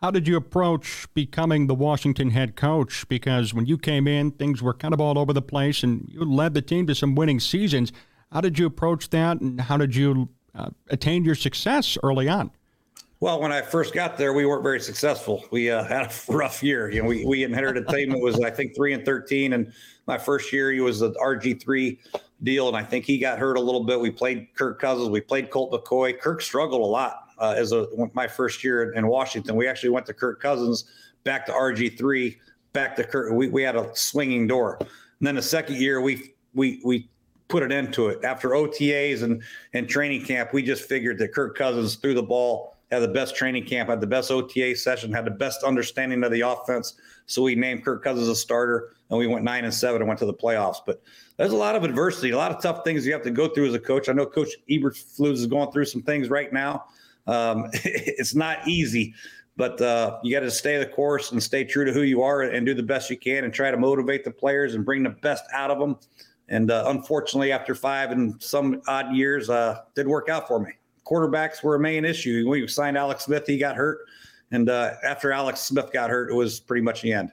How 0.00 0.12
did 0.12 0.28
you 0.28 0.36
approach 0.36 1.12
becoming 1.12 1.66
the 1.66 1.74
Washington 1.74 2.30
head 2.30 2.54
coach? 2.54 3.08
Because 3.08 3.52
when 3.52 3.66
you 3.66 3.76
came 3.76 4.06
in, 4.06 4.30
things 4.30 4.62
were 4.62 4.74
kind 4.74 4.94
of 4.94 5.00
all 5.00 5.18
over 5.18 5.32
the 5.32 5.42
place, 5.42 5.82
and 5.82 6.08
you 6.08 6.24
led 6.24 6.54
the 6.54 6.62
team 6.62 6.86
to 6.86 6.94
some 6.94 7.16
winning 7.16 7.40
seasons. 7.40 7.92
How 8.30 8.40
did 8.40 8.60
you 8.60 8.66
approach 8.66 9.10
that, 9.10 9.40
and 9.40 9.60
how 9.60 9.76
did 9.76 9.96
you 9.96 10.28
uh, 10.54 10.70
attain 10.88 11.24
your 11.24 11.34
success 11.34 11.98
early 12.04 12.28
on? 12.28 12.52
Well, 13.18 13.40
when 13.40 13.50
I 13.50 13.60
first 13.60 13.92
got 13.92 14.16
there, 14.16 14.32
we 14.32 14.46
weren't 14.46 14.62
very 14.62 14.78
successful. 14.78 15.44
We 15.50 15.68
uh, 15.68 15.82
had 15.88 16.12
a 16.12 16.32
rough 16.32 16.62
year. 16.62 16.88
You 16.88 17.02
know, 17.02 17.08
we, 17.08 17.24
we 17.24 17.42
inherited 17.42 17.88
a 17.88 17.92
team 17.92 18.10
that 18.10 18.20
was, 18.20 18.38
I 18.40 18.50
think, 18.50 18.76
three 18.76 18.92
and 18.92 19.04
thirteen. 19.04 19.54
And 19.54 19.72
my 20.06 20.16
first 20.16 20.52
year, 20.52 20.70
he 20.70 20.80
was 20.80 21.00
the 21.00 21.10
RG 21.14 21.60
three 21.60 21.98
deal, 22.44 22.68
and 22.68 22.76
I 22.76 22.84
think 22.84 23.04
he 23.04 23.18
got 23.18 23.40
hurt 23.40 23.56
a 23.56 23.60
little 23.60 23.82
bit. 23.82 23.98
We 23.98 24.12
played 24.12 24.46
Kirk 24.54 24.80
Cousins, 24.80 25.08
we 25.08 25.20
played 25.20 25.50
Colt 25.50 25.72
McCoy. 25.72 26.16
Kirk 26.16 26.40
struggled 26.40 26.82
a 26.82 26.84
lot 26.84 27.27
uh, 27.38 27.54
as 27.56 27.72
a 27.72 27.86
my 28.14 28.26
first 28.26 28.62
year 28.62 28.92
in 28.92 29.06
Washington. 29.06 29.56
We 29.56 29.66
actually 29.66 29.90
went 29.90 30.06
to 30.06 30.14
Kirk 30.14 30.40
Cousins, 30.40 30.84
back 31.24 31.46
to 31.46 31.52
RG 31.52 31.98
three, 31.98 32.38
back 32.72 32.96
to 32.96 33.04
Kirk. 33.04 33.32
We, 33.32 33.48
we 33.48 33.62
had 33.62 33.76
a 33.76 33.90
swinging 33.94 34.46
door. 34.46 34.78
And 34.80 35.26
then 35.26 35.34
the 35.34 35.42
second 35.42 35.76
year, 35.76 36.00
we 36.00 36.34
we 36.54 36.80
we 36.84 37.08
put 37.48 37.62
an 37.62 37.72
end 37.72 37.92
to 37.94 38.08
it. 38.08 38.24
After 38.24 38.50
OTAs 38.50 39.22
and, 39.22 39.42
and 39.72 39.88
training 39.88 40.24
camp, 40.24 40.52
we 40.52 40.62
just 40.62 40.84
figured 40.84 41.18
that 41.18 41.32
Kirk 41.32 41.56
Cousins 41.56 41.96
threw 41.96 42.14
the 42.14 42.22
ball, 42.22 42.76
had 42.90 43.00
the 43.00 43.08
best 43.08 43.34
training 43.34 43.64
camp, 43.64 43.88
had 43.88 44.00
the 44.00 44.06
best 44.06 44.30
OTA 44.30 44.76
session, 44.76 45.12
had 45.12 45.24
the 45.24 45.30
best 45.30 45.62
understanding 45.62 46.22
of 46.24 46.30
the 46.30 46.42
offense. 46.42 46.94
So 47.26 47.42
we 47.42 47.54
named 47.54 47.84
Kirk 47.84 48.04
Cousins 48.04 48.28
a 48.28 48.36
starter, 48.36 48.94
and 49.10 49.18
we 49.18 49.26
went 49.26 49.44
nine 49.44 49.64
and 49.64 49.72
seven 49.72 50.02
and 50.02 50.08
went 50.08 50.20
to 50.20 50.26
the 50.26 50.34
playoffs. 50.34 50.78
But 50.86 51.02
there's 51.36 51.52
a 51.52 51.56
lot 51.56 51.74
of 51.74 51.84
adversity, 51.84 52.30
a 52.30 52.36
lot 52.36 52.52
of 52.52 52.62
tough 52.62 52.84
things 52.84 53.06
you 53.06 53.12
have 53.12 53.22
to 53.22 53.30
go 53.30 53.48
through 53.48 53.68
as 53.68 53.74
a 53.74 53.80
coach. 53.80 54.08
I 54.08 54.12
know 54.12 54.26
Coach 54.26 54.50
Eberflus 54.70 55.32
is 55.32 55.46
going 55.46 55.72
through 55.72 55.86
some 55.86 56.02
things 56.02 56.28
right 56.30 56.52
now. 56.52 56.84
Um, 57.28 57.70
it's 57.72 58.34
not 58.34 58.66
easy, 58.66 59.14
but 59.56 59.80
uh, 59.80 60.18
you 60.22 60.32
got 60.32 60.40
to 60.40 60.50
stay 60.50 60.78
the 60.78 60.86
course 60.86 61.30
and 61.30 61.42
stay 61.42 61.64
true 61.64 61.84
to 61.84 61.92
who 61.92 62.02
you 62.02 62.22
are 62.22 62.42
and 62.42 62.66
do 62.66 62.74
the 62.74 62.82
best 62.82 63.10
you 63.10 63.16
can 63.16 63.44
and 63.44 63.52
try 63.52 63.70
to 63.70 63.76
motivate 63.76 64.24
the 64.24 64.30
players 64.30 64.74
and 64.74 64.84
bring 64.84 65.02
the 65.02 65.10
best 65.10 65.44
out 65.52 65.70
of 65.70 65.78
them. 65.78 65.96
And 66.48 66.70
uh, 66.70 66.84
unfortunately, 66.88 67.52
after 67.52 67.74
five 67.74 68.10
and 68.10 68.42
some 68.42 68.80
odd 68.88 69.14
years, 69.14 69.50
uh, 69.50 69.82
didn't 69.94 70.10
work 70.10 70.28
out 70.28 70.48
for 70.48 70.58
me. 70.58 70.72
Quarterbacks 71.06 71.62
were 71.62 71.74
a 71.74 71.80
main 71.80 72.04
issue. 72.04 72.48
When 72.48 72.60
we 72.60 72.66
signed 72.68 72.96
Alex 72.96 73.24
Smith, 73.24 73.46
he 73.46 73.58
got 73.58 73.76
hurt. 73.76 73.98
And 74.50 74.68
uh, 74.70 74.94
after 75.04 75.30
Alex 75.30 75.60
Smith 75.60 75.92
got 75.92 76.08
hurt, 76.08 76.30
it 76.30 76.34
was 76.34 76.58
pretty 76.58 76.82
much 76.82 77.02
the 77.02 77.12
end. 77.12 77.30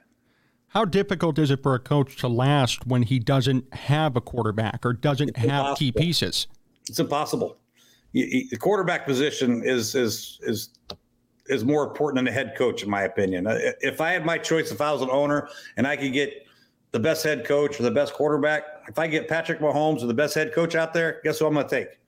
How 0.68 0.84
difficult 0.84 1.38
is 1.38 1.50
it 1.50 1.62
for 1.62 1.74
a 1.74 1.78
coach 1.78 2.16
to 2.16 2.28
last 2.28 2.86
when 2.86 3.02
he 3.02 3.18
doesn't 3.18 3.72
have 3.72 4.16
a 4.16 4.20
quarterback 4.20 4.84
or 4.84 4.92
doesn't 4.92 5.30
it's 5.30 5.38
have 5.38 5.48
impossible. 5.48 5.76
key 5.76 5.92
pieces? 5.92 6.46
It's 6.88 6.98
impossible. 6.98 7.56
The 8.12 8.56
quarterback 8.58 9.06
position 9.06 9.62
is 9.64 9.94
is 9.94 10.38
is 10.42 10.70
is 11.48 11.64
more 11.64 11.84
important 11.84 12.16
than 12.16 12.24
the 12.24 12.32
head 12.32 12.54
coach, 12.56 12.82
in 12.82 12.90
my 12.90 13.02
opinion. 13.02 13.46
Uh, 13.46 13.58
if 13.80 14.00
I 14.00 14.12
had 14.12 14.24
my 14.24 14.38
choice, 14.38 14.72
if 14.72 14.80
I 14.80 14.92
was 14.92 15.02
an 15.02 15.10
owner 15.10 15.48
and 15.76 15.86
I 15.86 15.96
could 15.96 16.12
get 16.12 16.46
the 16.92 17.00
best 17.00 17.22
head 17.22 17.44
coach 17.44 17.78
or 17.78 17.82
the 17.82 17.90
best 17.90 18.14
quarterback, 18.14 18.64
if 18.88 18.98
I 18.98 19.06
get 19.06 19.28
Patrick 19.28 19.60
Mahomes 19.60 20.02
or 20.02 20.06
the 20.06 20.14
best 20.14 20.34
head 20.34 20.52
coach 20.54 20.74
out 20.74 20.92
there, 20.92 21.20
guess 21.24 21.38
who 21.38 21.46
I'm 21.46 21.54
going 21.54 21.68
to 21.68 21.70
take? 21.70 21.98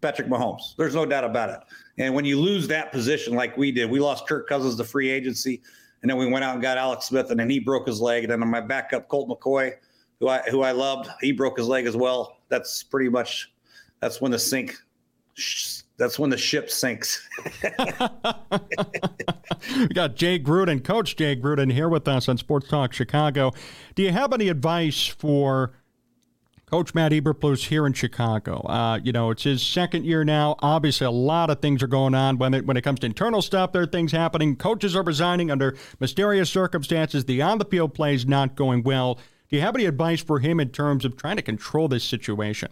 Patrick 0.00 0.28
Mahomes. 0.28 0.74
There's 0.76 0.94
no 0.94 1.04
doubt 1.04 1.24
about 1.24 1.50
it. 1.50 1.60
And 1.98 2.14
when 2.14 2.24
you 2.24 2.40
lose 2.40 2.66
that 2.68 2.90
position 2.90 3.34
like 3.34 3.56
we 3.56 3.70
did, 3.70 3.90
we 3.90 4.00
lost 4.00 4.26
Kirk 4.26 4.48
Cousins 4.48 4.76
to 4.76 4.84
free 4.84 5.10
agency, 5.10 5.62
and 6.02 6.10
then 6.10 6.16
we 6.16 6.26
went 6.26 6.44
out 6.44 6.54
and 6.54 6.62
got 6.62 6.78
Alex 6.78 7.06
Smith, 7.06 7.30
and 7.30 7.38
then 7.38 7.50
he 7.50 7.58
broke 7.58 7.86
his 7.86 8.00
leg. 8.00 8.24
And 8.24 8.32
then 8.32 8.48
my 8.48 8.60
backup 8.60 9.08
Colt 9.08 9.28
McCoy, 9.28 9.74
who 10.18 10.28
I 10.28 10.40
who 10.50 10.62
I 10.62 10.72
loved, 10.72 11.10
he 11.20 11.32
broke 11.32 11.58
his 11.58 11.66
leg 11.66 11.86
as 11.86 11.96
well. 11.96 12.38
That's 12.48 12.82
pretty 12.82 13.10
much 13.10 13.52
that's 14.00 14.20
when 14.20 14.30
the 14.30 14.38
sink 14.38 14.76
that's 16.00 16.18
when 16.18 16.30
the 16.30 16.38
ship 16.38 16.70
sinks. 16.70 17.28
we 19.76 19.88
got 19.88 20.16
Jay 20.16 20.38
Gruden, 20.38 20.82
Coach 20.82 21.14
Jay 21.14 21.36
Gruden, 21.36 21.70
here 21.70 21.90
with 21.90 22.08
us 22.08 22.26
on 22.28 22.38
Sports 22.38 22.68
Talk 22.68 22.94
Chicago. 22.94 23.52
Do 23.94 24.02
you 24.02 24.10
have 24.10 24.32
any 24.32 24.48
advice 24.48 25.06
for 25.06 25.72
Coach 26.64 26.94
Matt 26.94 27.12
Eberflus 27.12 27.66
here 27.66 27.86
in 27.86 27.92
Chicago? 27.92 28.60
Uh, 28.66 28.98
you 29.02 29.12
know, 29.12 29.30
it's 29.30 29.42
his 29.42 29.62
second 29.62 30.06
year 30.06 30.24
now. 30.24 30.56
Obviously, 30.60 31.06
a 31.06 31.10
lot 31.10 31.50
of 31.50 31.60
things 31.60 31.82
are 31.82 31.86
going 31.88 32.14
on 32.14 32.38
when 32.38 32.54
it 32.54 32.64
when 32.64 32.78
it 32.78 32.82
comes 32.82 33.00
to 33.00 33.06
internal 33.06 33.42
stuff. 33.42 33.72
There 33.72 33.82
are 33.82 33.86
things 33.86 34.12
happening. 34.12 34.56
Coaches 34.56 34.96
are 34.96 35.02
resigning 35.02 35.50
under 35.50 35.76
mysterious 35.98 36.48
circumstances. 36.48 37.26
The 37.26 37.42
on 37.42 37.58
the 37.58 37.66
field 37.66 37.92
play 37.92 38.14
is 38.14 38.26
not 38.26 38.56
going 38.56 38.84
well. 38.84 39.16
Do 39.50 39.56
you 39.56 39.60
have 39.60 39.74
any 39.74 39.84
advice 39.84 40.22
for 40.22 40.38
him 40.38 40.60
in 40.60 40.70
terms 40.70 41.04
of 41.04 41.16
trying 41.16 41.36
to 41.36 41.42
control 41.42 41.88
this 41.88 42.04
situation? 42.04 42.70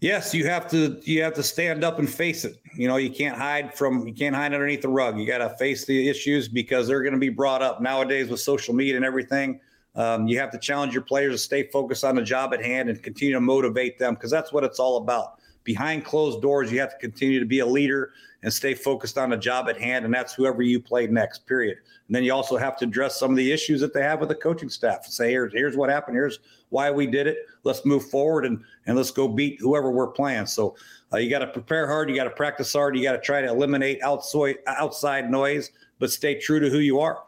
Yes, 0.00 0.32
you 0.32 0.46
have 0.46 0.68
to 0.70 1.00
you 1.02 1.22
have 1.22 1.34
to 1.34 1.42
stand 1.42 1.82
up 1.82 1.98
and 1.98 2.08
face 2.08 2.44
it. 2.44 2.60
You 2.74 2.86
know, 2.86 2.96
you 2.96 3.10
can't 3.10 3.36
hide 3.36 3.74
from 3.74 4.06
you 4.06 4.14
can't 4.14 4.34
hide 4.34 4.54
underneath 4.54 4.82
the 4.82 4.88
rug. 4.88 5.18
You 5.18 5.26
got 5.26 5.38
to 5.38 5.50
face 5.56 5.84
the 5.86 6.08
issues 6.08 6.46
because 6.46 6.86
they're 6.86 7.02
going 7.02 7.14
to 7.14 7.18
be 7.18 7.30
brought 7.30 7.62
up 7.62 7.80
nowadays 7.80 8.28
with 8.28 8.38
social 8.40 8.74
media 8.74 8.94
and 8.94 9.04
everything. 9.04 9.60
Um, 9.96 10.28
you 10.28 10.38
have 10.38 10.52
to 10.52 10.58
challenge 10.58 10.92
your 10.92 11.02
players 11.02 11.34
to 11.34 11.38
stay 11.38 11.64
focused 11.64 12.04
on 12.04 12.14
the 12.14 12.22
job 12.22 12.54
at 12.54 12.64
hand 12.64 12.88
and 12.88 13.02
continue 13.02 13.34
to 13.34 13.40
motivate 13.40 13.98
them 13.98 14.14
because 14.14 14.30
that's 14.30 14.52
what 14.52 14.62
it's 14.62 14.78
all 14.78 14.98
about. 14.98 15.40
Behind 15.64 16.04
closed 16.04 16.40
doors, 16.40 16.70
you 16.70 16.78
have 16.78 16.92
to 16.92 16.98
continue 16.98 17.40
to 17.40 17.46
be 17.46 17.58
a 17.58 17.66
leader 17.66 18.12
and 18.44 18.52
stay 18.52 18.74
focused 18.74 19.18
on 19.18 19.30
the 19.30 19.36
job 19.36 19.68
at 19.68 19.80
hand, 19.80 20.04
and 20.04 20.14
that's 20.14 20.32
whoever 20.32 20.62
you 20.62 20.80
play 20.80 21.08
next. 21.08 21.46
Period. 21.46 21.78
And 22.06 22.14
then 22.14 22.22
you 22.22 22.32
also 22.32 22.56
have 22.56 22.76
to 22.78 22.84
address 22.84 23.18
some 23.18 23.32
of 23.32 23.36
the 23.36 23.50
issues 23.50 23.80
that 23.80 23.92
they 23.92 24.02
have 24.02 24.20
with 24.20 24.28
the 24.28 24.34
coaching 24.36 24.68
staff. 24.68 25.04
Say, 25.06 25.30
here's 25.30 25.52
here's 25.52 25.76
what 25.76 25.90
happened. 25.90 26.16
Here's 26.16 26.38
why 26.68 26.90
we 26.90 27.06
did 27.06 27.26
it. 27.26 27.38
Let's 27.64 27.84
move 27.84 28.08
forward 28.10 28.46
and 28.46 28.62
and 28.86 28.96
let's 28.96 29.10
go 29.10 29.28
beat 29.28 29.60
whoever 29.60 29.90
we're 29.90 30.08
playing. 30.08 30.46
So 30.46 30.76
uh, 31.12 31.18
you 31.18 31.30
got 31.30 31.40
to 31.40 31.46
prepare 31.46 31.86
hard. 31.86 32.10
You 32.10 32.16
got 32.16 32.24
to 32.24 32.30
practice 32.30 32.72
hard. 32.72 32.96
You 32.96 33.02
got 33.02 33.12
to 33.12 33.20
try 33.20 33.40
to 33.40 33.48
eliminate 33.48 34.02
outside 34.02 34.56
outside 34.66 35.30
noise, 35.30 35.70
but 35.98 36.10
stay 36.10 36.38
true 36.38 36.60
to 36.60 36.70
who 36.70 36.78
you 36.78 37.00
are. 37.00 37.22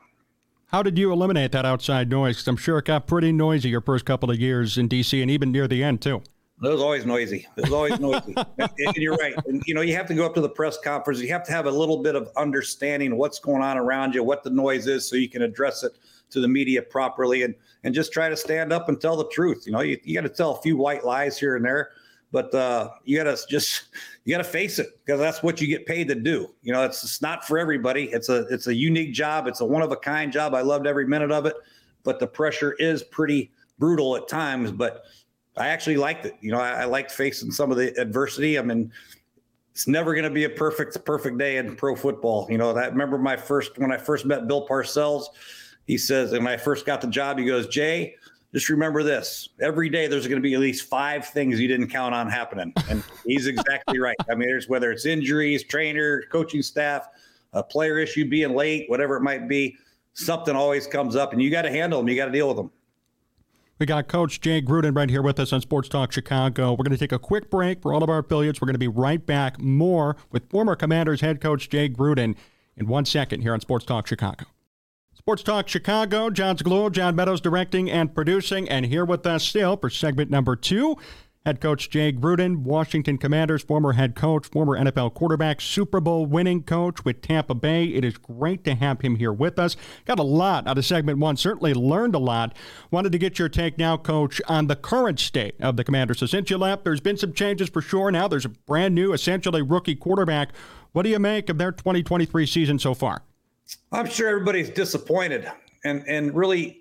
How 0.66 0.82
did 0.84 0.98
you 0.98 1.12
eliminate 1.12 1.50
that 1.52 1.64
outside 1.64 2.10
noise? 2.10 2.36
Because 2.36 2.48
I'm 2.48 2.56
sure 2.56 2.78
it 2.78 2.84
got 2.84 3.06
pretty 3.06 3.32
noisy 3.32 3.70
your 3.70 3.80
first 3.80 4.04
couple 4.04 4.30
of 4.30 4.38
years 4.38 4.78
in 4.78 4.88
DC, 4.88 5.20
and 5.20 5.30
even 5.30 5.50
near 5.50 5.66
the 5.66 5.82
end 5.82 6.00
too. 6.00 6.22
It 6.62 6.68
was 6.68 6.82
always 6.82 7.06
noisy. 7.06 7.48
It 7.56 7.62
was 7.62 7.72
always 7.72 7.98
noisy. 7.98 8.34
and, 8.58 8.70
and 8.78 8.96
you're 8.96 9.16
right. 9.16 9.34
And 9.46 9.62
you 9.66 9.74
know, 9.74 9.80
you 9.80 9.94
have 9.94 10.06
to 10.06 10.14
go 10.14 10.26
up 10.26 10.34
to 10.34 10.42
the 10.42 10.48
press 10.48 10.78
conference. 10.78 11.20
You 11.20 11.28
have 11.28 11.42
to 11.44 11.52
have 11.52 11.66
a 11.66 11.70
little 11.70 12.02
bit 12.02 12.14
of 12.14 12.28
understanding 12.36 13.16
what's 13.16 13.38
going 13.38 13.62
on 13.62 13.78
around 13.78 14.14
you, 14.14 14.22
what 14.22 14.44
the 14.44 14.50
noise 14.50 14.86
is, 14.86 15.08
so 15.08 15.16
you 15.16 15.28
can 15.28 15.42
address 15.42 15.82
it 15.82 15.92
to 16.30 16.40
the 16.40 16.48
media 16.48 16.82
properly 16.82 17.42
and 17.42 17.54
and 17.84 17.94
just 17.94 18.12
try 18.12 18.28
to 18.28 18.36
stand 18.36 18.72
up 18.72 18.88
and 18.88 19.00
tell 19.00 19.16
the 19.16 19.28
truth. 19.28 19.64
You 19.66 19.72
know, 19.72 19.80
you, 19.80 19.98
you 20.04 20.14
got 20.14 20.22
to 20.22 20.28
tell 20.28 20.52
a 20.52 20.62
few 20.62 20.76
white 20.76 21.04
lies 21.04 21.38
here 21.38 21.56
and 21.56 21.64
there, 21.64 21.90
but 22.32 22.54
uh, 22.54 22.90
you 23.04 23.16
got 23.16 23.24
to 23.24 23.46
just 23.48 23.84
you 24.24 24.34
got 24.34 24.42
to 24.42 24.48
face 24.48 24.78
it 24.78 24.88
because 25.04 25.20
that's 25.20 25.42
what 25.42 25.60
you 25.60 25.66
get 25.66 25.86
paid 25.86 26.08
to 26.08 26.14
do. 26.14 26.54
You 26.62 26.72
know, 26.72 26.84
it's, 26.84 27.02
it's 27.02 27.22
not 27.22 27.46
for 27.46 27.58
everybody. 27.58 28.04
It's 28.04 28.28
a 28.28 28.46
it's 28.48 28.66
a 28.66 28.74
unique 28.74 29.12
job. 29.12 29.46
It's 29.46 29.60
a 29.60 29.64
one 29.64 29.82
of 29.82 29.92
a 29.92 29.96
kind 29.96 30.32
job. 30.32 30.54
I 30.54 30.62
loved 30.62 30.86
every 30.86 31.06
minute 31.06 31.30
of 31.30 31.46
it, 31.46 31.54
but 32.02 32.20
the 32.20 32.26
pressure 32.26 32.72
is 32.74 33.02
pretty 33.02 33.50
brutal 33.78 34.16
at 34.16 34.28
times. 34.28 34.72
But 34.72 35.04
I 35.56 35.68
actually 35.68 35.96
liked 35.96 36.26
it. 36.26 36.36
You 36.40 36.52
know, 36.52 36.60
I, 36.60 36.82
I 36.82 36.84
liked 36.84 37.10
facing 37.10 37.50
some 37.50 37.70
of 37.70 37.76
the 37.76 37.98
adversity. 38.00 38.58
I 38.58 38.62
mean, 38.62 38.92
it's 39.72 39.88
never 39.88 40.14
going 40.14 40.24
to 40.24 40.30
be 40.30 40.44
a 40.44 40.50
perfect 40.50 41.02
perfect 41.04 41.38
day 41.38 41.56
in 41.56 41.74
pro 41.76 41.96
football. 41.96 42.46
You 42.50 42.58
know, 42.58 42.72
that 42.72 42.92
remember 42.92 43.18
my 43.18 43.36
first 43.36 43.78
when 43.78 43.92
I 43.92 43.96
first 43.96 44.26
met 44.26 44.46
Bill 44.46 44.66
Parcells 44.66 45.26
he 45.90 45.98
says, 45.98 46.32
and 46.32 46.44
when 46.44 46.54
I 46.54 46.56
first 46.56 46.86
got 46.86 47.00
the 47.00 47.08
job, 47.08 47.36
he 47.36 47.44
goes, 47.44 47.66
Jay, 47.66 48.14
just 48.52 48.68
remember 48.68 49.02
this 49.02 49.48
every 49.60 49.88
day 49.88 50.06
there's 50.06 50.26
going 50.26 50.40
to 50.40 50.42
be 50.42 50.54
at 50.54 50.60
least 50.60 50.88
five 50.88 51.26
things 51.26 51.60
you 51.60 51.68
didn't 51.68 51.88
count 51.88 52.14
on 52.14 52.28
happening 52.28 52.72
and 52.88 53.04
he's 53.24 53.46
exactly 53.46 54.00
right 54.00 54.16
i 54.28 54.34
mean 54.34 54.48
there's 54.48 54.68
whether 54.68 54.90
it's 54.90 55.06
injuries 55.06 55.62
trainer 55.62 56.24
coaching 56.32 56.60
staff 56.60 57.06
a 57.52 57.62
player 57.62 57.96
issue 57.96 58.28
being 58.28 58.56
late 58.56 58.90
whatever 58.90 59.16
it 59.16 59.20
might 59.20 59.48
be 59.48 59.76
something 60.14 60.56
always 60.56 60.88
comes 60.88 61.14
up 61.14 61.32
and 61.32 61.40
you 61.40 61.48
got 61.48 61.62
to 61.62 61.70
handle 61.70 62.00
them 62.00 62.08
you 62.08 62.16
got 62.16 62.26
to 62.26 62.32
deal 62.32 62.48
with 62.48 62.56
them 62.56 62.72
We 63.78 63.86
got 63.86 64.08
Coach 64.08 64.40
Jay 64.40 64.60
Gruden 64.60 64.96
right 64.96 65.08
here 65.08 65.22
with 65.22 65.38
us 65.38 65.52
on 65.52 65.60
Sports 65.60 65.88
Talk 65.88 66.10
Chicago. 66.12 66.72
We're 66.72 66.84
going 66.84 66.90
to 66.90 66.98
take 66.98 67.12
a 67.12 67.18
quick 67.18 67.48
break 67.50 67.80
for 67.80 67.94
all 67.94 68.02
of 68.02 68.10
our 68.10 68.18
affiliates. 68.18 68.60
We're 68.60 68.66
going 68.66 68.74
to 68.74 68.78
be 68.78 68.88
right 68.88 69.24
back 69.24 69.58
more 69.58 70.16
with 70.30 70.50
former 70.50 70.76
Commanders 70.76 71.22
head 71.22 71.40
coach 71.40 71.70
Jay 71.70 71.88
Gruden 71.88 72.34
in 72.76 72.88
one 72.88 73.06
second 73.06 73.40
here 73.40 73.54
on 73.54 73.60
Sports 73.60 73.86
Talk 73.86 74.06
Chicago. 74.06 74.44
Sports 75.20 75.42
Talk 75.42 75.68
Chicago, 75.68 76.30
Jon 76.30 76.56
Zaghloul, 76.56 76.90
John 76.90 77.14
Meadows 77.14 77.42
directing 77.42 77.90
and 77.90 78.14
producing, 78.14 78.66
and 78.66 78.86
here 78.86 79.04
with 79.04 79.26
us 79.26 79.44
still 79.44 79.76
for 79.76 79.90
segment 79.90 80.30
number 80.30 80.56
two. 80.56 80.96
Head 81.44 81.60
coach 81.60 81.90
Jay 81.90 82.10
Gruden, 82.10 82.62
Washington 82.62 83.18
Commanders, 83.18 83.62
former 83.62 83.92
head 83.92 84.14
coach, 84.14 84.46
former 84.46 84.78
NFL 84.78 85.12
quarterback, 85.12 85.60
Super 85.60 86.00
Bowl 86.00 86.24
winning 86.24 86.62
coach 86.62 87.04
with 87.04 87.20
Tampa 87.20 87.54
Bay. 87.54 87.84
It 87.84 88.02
is 88.02 88.16
great 88.16 88.64
to 88.64 88.74
have 88.74 89.02
him 89.02 89.16
here 89.16 89.30
with 89.30 89.58
us. 89.58 89.76
Got 90.06 90.18
a 90.18 90.22
lot 90.22 90.66
out 90.66 90.78
of 90.78 90.86
segment 90.86 91.18
one, 91.18 91.36
certainly 91.36 91.74
learned 91.74 92.14
a 92.14 92.18
lot. 92.18 92.56
Wanted 92.90 93.12
to 93.12 93.18
get 93.18 93.38
your 93.38 93.50
take 93.50 93.76
now, 93.76 93.98
coach, 93.98 94.40
on 94.48 94.68
the 94.68 94.76
current 94.76 95.20
state 95.20 95.54
of 95.60 95.76
the 95.76 95.84
Commanders. 95.84 96.20
So 96.20 96.26
since 96.26 96.48
you 96.48 96.56
left, 96.56 96.84
there's 96.84 97.00
been 97.02 97.18
some 97.18 97.34
changes 97.34 97.68
for 97.68 97.82
sure. 97.82 98.10
Now 98.10 98.26
there's 98.26 98.46
a 98.46 98.50
brand 98.50 98.94
new, 98.94 99.12
essentially 99.12 99.60
rookie 99.60 99.96
quarterback. 99.96 100.54
What 100.92 101.02
do 101.02 101.10
you 101.10 101.18
make 101.18 101.50
of 101.50 101.58
their 101.58 101.72
2023 101.72 102.46
season 102.46 102.78
so 102.78 102.94
far? 102.94 103.22
I'm 103.92 104.06
sure 104.06 104.28
everybody's 104.28 104.70
disappointed 104.70 105.50
and 105.84 106.04
and 106.06 106.34
really 106.34 106.80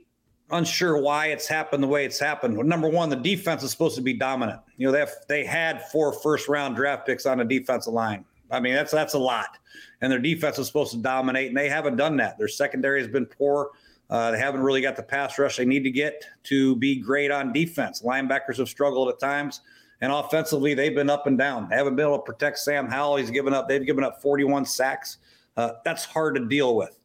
unsure 0.51 1.01
why 1.01 1.27
it's 1.27 1.47
happened 1.47 1.83
the 1.83 1.87
way 1.87 2.05
it's 2.05 2.19
happened. 2.19 2.57
Number 2.57 2.89
one, 2.89 3.09
the 3.09 3.15
defense 3.15 3.63
is 3.63 3.71
supposed 3.71 3.95
to 3.95 4.01
be 4.01 4.13
dominant. 4.13 4.59
You 4.77 4.87
know, 4.87 4.91
they 4.91 4.99
have, 4.99 5.11
they 5.27 5.45
had 5.45 5.87
four 5.89 6.11
first 6.11 6.47
round 6.47 6.75
draft 6.75 7.05
picks 7.05 7.25
on 7.25 7.39
a 7.39 7.45
defensive 7.45 7.93
line. 7.93 8.25
I 8.51 8.59
mean, 8.59 8.73
that's 8.73 8.91
that's 8.91 9.13
a 9.13 9.19
lot, 9.19 9.57
and 10.01 10.11
their 10.11 10.19
defense 10.19 10.57
is 10.57 10.67
supposed 10.67 10.91
to 10.91 10.97
dominate, 10.97 11.49
and 11.49 11.57
they 11.57 11.69
haven't 11.69 11.97
done 11.97 12.17
that. 12.17 12.37
Their 12.37 12.47
secondary 12.47 12.99
has 12.99 13.07
been 13.07 13.27
poor. 13.27 13.69
Uh, 14.09 14.31
they 14.31 14.39
haven't 14.39 14.61
really 14.61 14.81
got 14.81 14.95
the 14.95 15.03
pass 15.03 15.37
rush 15.37 15.57
they 15.57 15.65
need 15.65 15.83
to 15.83 15.91
get 15.91 16.25
to 16.45 16.75
be 16.77 16.95
great 16.95 17.29
on 17.29 17.53
defense. 17.53 18.01
Linebackers 18.01 18.57
have 18.57 18.67
struggled 18.67 19.07
at 19.09 19.19
times, 19.19 19.61
and 20.01 20.11
offensively 20.11 20.73
they've 20.73 20.95
been 20.95 21.11
up 21.11 21.27
and 21.27 21.37
down. 21.37 21.69
They 21.69 21.75
haven't 21.75 21.95
been 21.95 22.07
able 22.07 22.17
to 22.17 22.23
protect 22.23 22.57
Sam 22.57 22.87
Howell. 22.87 23.17
He's 23.17 23.29
given 23.29 23.53
up. 23.53 23.69
They've 23.69 23.85
given 23.85 24.03
up 24.03 24.19
41 24.19 24.65
sacks. 24.65 25.19
Uh, 25.59 25.73
that's 25.83 26.05
hard 26.05 26.35
to 26.35 26.45
deal 26.45 26.77
with. 26.77 26.97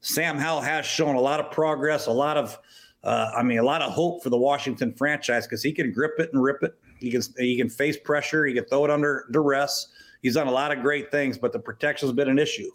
Sam 0.00 0.38
Howell 0.38 0.62
has 0.62 0.86
shown 0.86 1.16
a 1.16 1.20
lot 1.20 1.38
of 1.38 1.50
progress, 1.50 2.06
a 2.06 2.12
lot 2.12 2.38
of 2.38 2.58
uh, 3.02 3.30
I 3.36 3.42
mean, 3.42 3.58
a 3.58 3.62
lot 3.62 3.82
of 3.82 3.92
hope 3.92 4.22
for 4.22 4.30
the 4.30 4.38
Washington 4.38 4.94
franchise 4.94 5.46
because 5.46 5.62
he 5.62 5.72
can 5.72 5.92
grip 5.92 6.12
it 6.18 6.30
and 6.32 6.42
rip 6.42 6.62
it. 6.62 6.74
He 6.98 7.10
can 7.10 7.22
he 7.38 7.58
can 7.58 7.68
face 7.68 7.98
pressure. 7.98 8.46
He 8.46 8.54
can 8.54 8.64
throw 8.64 8.86
it 8.86 8.90
under 8.90 9.26
duress. 9.32 9.88
He's 10.22 10.34
done 10.34 10.46
a 10.46 10.50
lot 10.50 10.72
of 10.72 10.80
great 10.80 11.10
things, 11.10 11.36
but 11.36 11.52
the 11.52 11.58
protection 11.58 12.08
has 12.08 12.14
been 12.14 12.28
an 12.28 12.38
issue. 12.38 12.70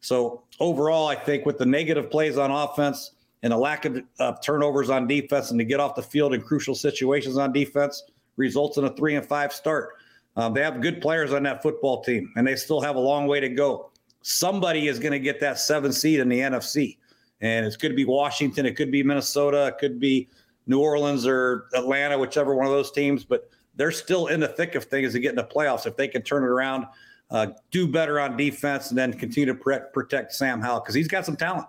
So 0.00 0.42
overall, 0.60 1.08
I 1.08 1.14
think 1.14 1.46
with 1.46 1.56
the 1.56 1.66
negative 1.66 2.10
plays 2.10 2.36
on 2.36 2.50
offense 2.50 3.12
and 3.42 3.54
a 3.54 3.56
lack 3.56 3.86
of 3.86 4.02
uh, 4.18 4.34
turnovers 4.42 4.90
on 4.90 5.06
defense, 5.06 5.50
and 5.50 5.58
to 5.58 5.64
get 5.64 5.80
off 5.80 5.94
the 5.94 6.02
field 6.02 6.34
in 6.34 6.42
crucial 6.42 6.74
situations 6.74 7.38
on 7.38 7.50
defense, 7.50 8.02
results 8.36 8.76
in 8.76 8.84
a 8.84 8.90
three 8.94 9.14
and 9.14 9.26
five 9.26 9.54
start. 9.54 9.94
Um, 10.36 10.52
they 10.52 10.62
have 10.62 10.82
good 10.82 11.00
players 11.00 11.32
on 11.32 11.42
that 11.44 11.62
football 11.62 12.02
team, 12.02 12.30
and 12.36 12.46
they 12.46 12.56
still 12.56 12.82
have 12.82 12.96
a 12.96 13.00
long 13.00 13.26
way 13.26 13.40
to 13.40 13.48
go. 13.48 13.90
Somebody 14.28 14.88
is 14.88 14.98
going 14.98 15.12
to 15.12 15.20
get 15.20 15.38
that 15.38 15.56
seven 15.56 15.92
seed 15.92 16.18
in 16.18 16.28
the 16.28 16.40
NFC 16.40 16.98
and 17.40 17.64
it 17.64 17.78
could 17.78 17.94
be 17.94 18.04
Washington, 18.04 18.66
it 18.66 18.76
could 18.76 18.90
be 18.90 19.04
Minnesota, 19.04 19.66
it 19.66 19.78
could 19.78 20.00
be 20.00 20.28
New 20.66 20.80
Orleans 20.80 21.24
or 21.26 21.66
Atlanta, 21.74 22.18
whichever 22.18 22.56
one 22.56 22.66
of 22.66 22.72
those 22.72 22.90
teams. 22.90 23.24
But 23.24 23.48
they're 23.76 23.92
still 23.92 24.26
in 24.26 24.40
the 24.40 24.48
thick 24.48 24.74
of 24.74 24.84
things 24.84 25.12
to 25.12 25.20
get 25.20 25.30
in 25.30 25.36
the 25.36 25.44
playoffs 25.44 25.86
if 25.86 25.96
they 25.96 26.08
can 26.08 26.22
turn 26.22 26.42
it 26.42 26.48
around, 26.48 26.86
uh, 27.30 27.48
do 27.70 27.86
better 27.86 28.18
on 28.18 28.36
defense, 28.36 28.88
and 28.88 28.98
then 28.98 29.12
continue 29.12 29.46
to 29.46 29.54
protect, 29.54 29.92
protect 29.92 30.32
Sam 30.32 30.60
Howell 30.60 30.80
because 30.80 30.96
he's 30.96 31.08
got 31.08 31.24
some 31.24 31.36
talent. 31.36 31.66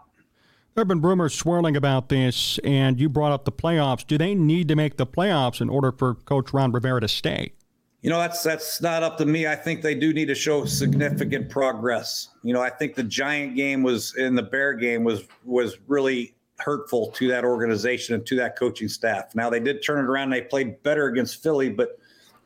There 0.73 0.81
have 0.81 0.87
been 0.87 1.01
rumors 1.01 1.35
swirling 1.35 1.75
about 1.75 2.09
this, 2.09 2.59
and 2.63 2.99
you 2.99 3.09
brought 3.09 3.31
up 3.31 3.45
the 3.45 3.51
playoffs. 3.51 4.05
Do 4.05 4.17
they 4.17 4.35
need 4.35 4.67
to 4.69 4.75
make 4.75 4.97
the 4.97 5.07
playoffs 5.07 5.59
in 5.59 5.69
order 5.69 5.91
for 5.91 6.15
Coach 6.15 6.53
Ron 6.53 6.71
Rivera 6.71 7.01
to 7.01 7.07
stay? 7.07 7.53
You 8.01 8.11
know, 8.11 8.19
that's 8.19 8.43
that's 8.43 8.81
not 8.81 9.01
up 9.01 9.17
to 9.17 9.25
me. 9.25 9.47
I 9.47 9.55
think 9.55 9.81
they 9.81 9.95
do 9.95 10.13
need 10.13 10.27
to 10.27 10.35
show 10.35 10.65
significant 10.65 11.49
progress. 11.49 12.29
You 12.43 12.53
know, 12.53 12.61
I 12.61 12.69
think 12.69 12.95
the 12.95 13.03
Giant 13.03 13.55
game 13.55 13.81
was 13.81 14.15
in 14.17 14.35
the 14.35 14.43
Bear 14.43 14.73
game 14.73 15.03
was 15.03 15.23
was 15.43 15.77
really 15.87 16.35
hurtful 16.59 17.11
to 17.11 17.27
that 17.27 17.43
organization 17.43 18.15
and 18.15 18.25
to 18.25 18.35
that 18.35 18.57
coaching 18.57 18.87
staff. 18.87 19.35
Now 19.35 19.49
they 19.49 19.59
did 19.59 19.83
turn 19.83 20.03
it 20.03 20.07
around. 20.07 20.29
They 20.29 20.41
played 20.41 20.81
better 20.83 21.07
against 21.07 21.41
Philly, 21.41 21.69
but 21.69 21.99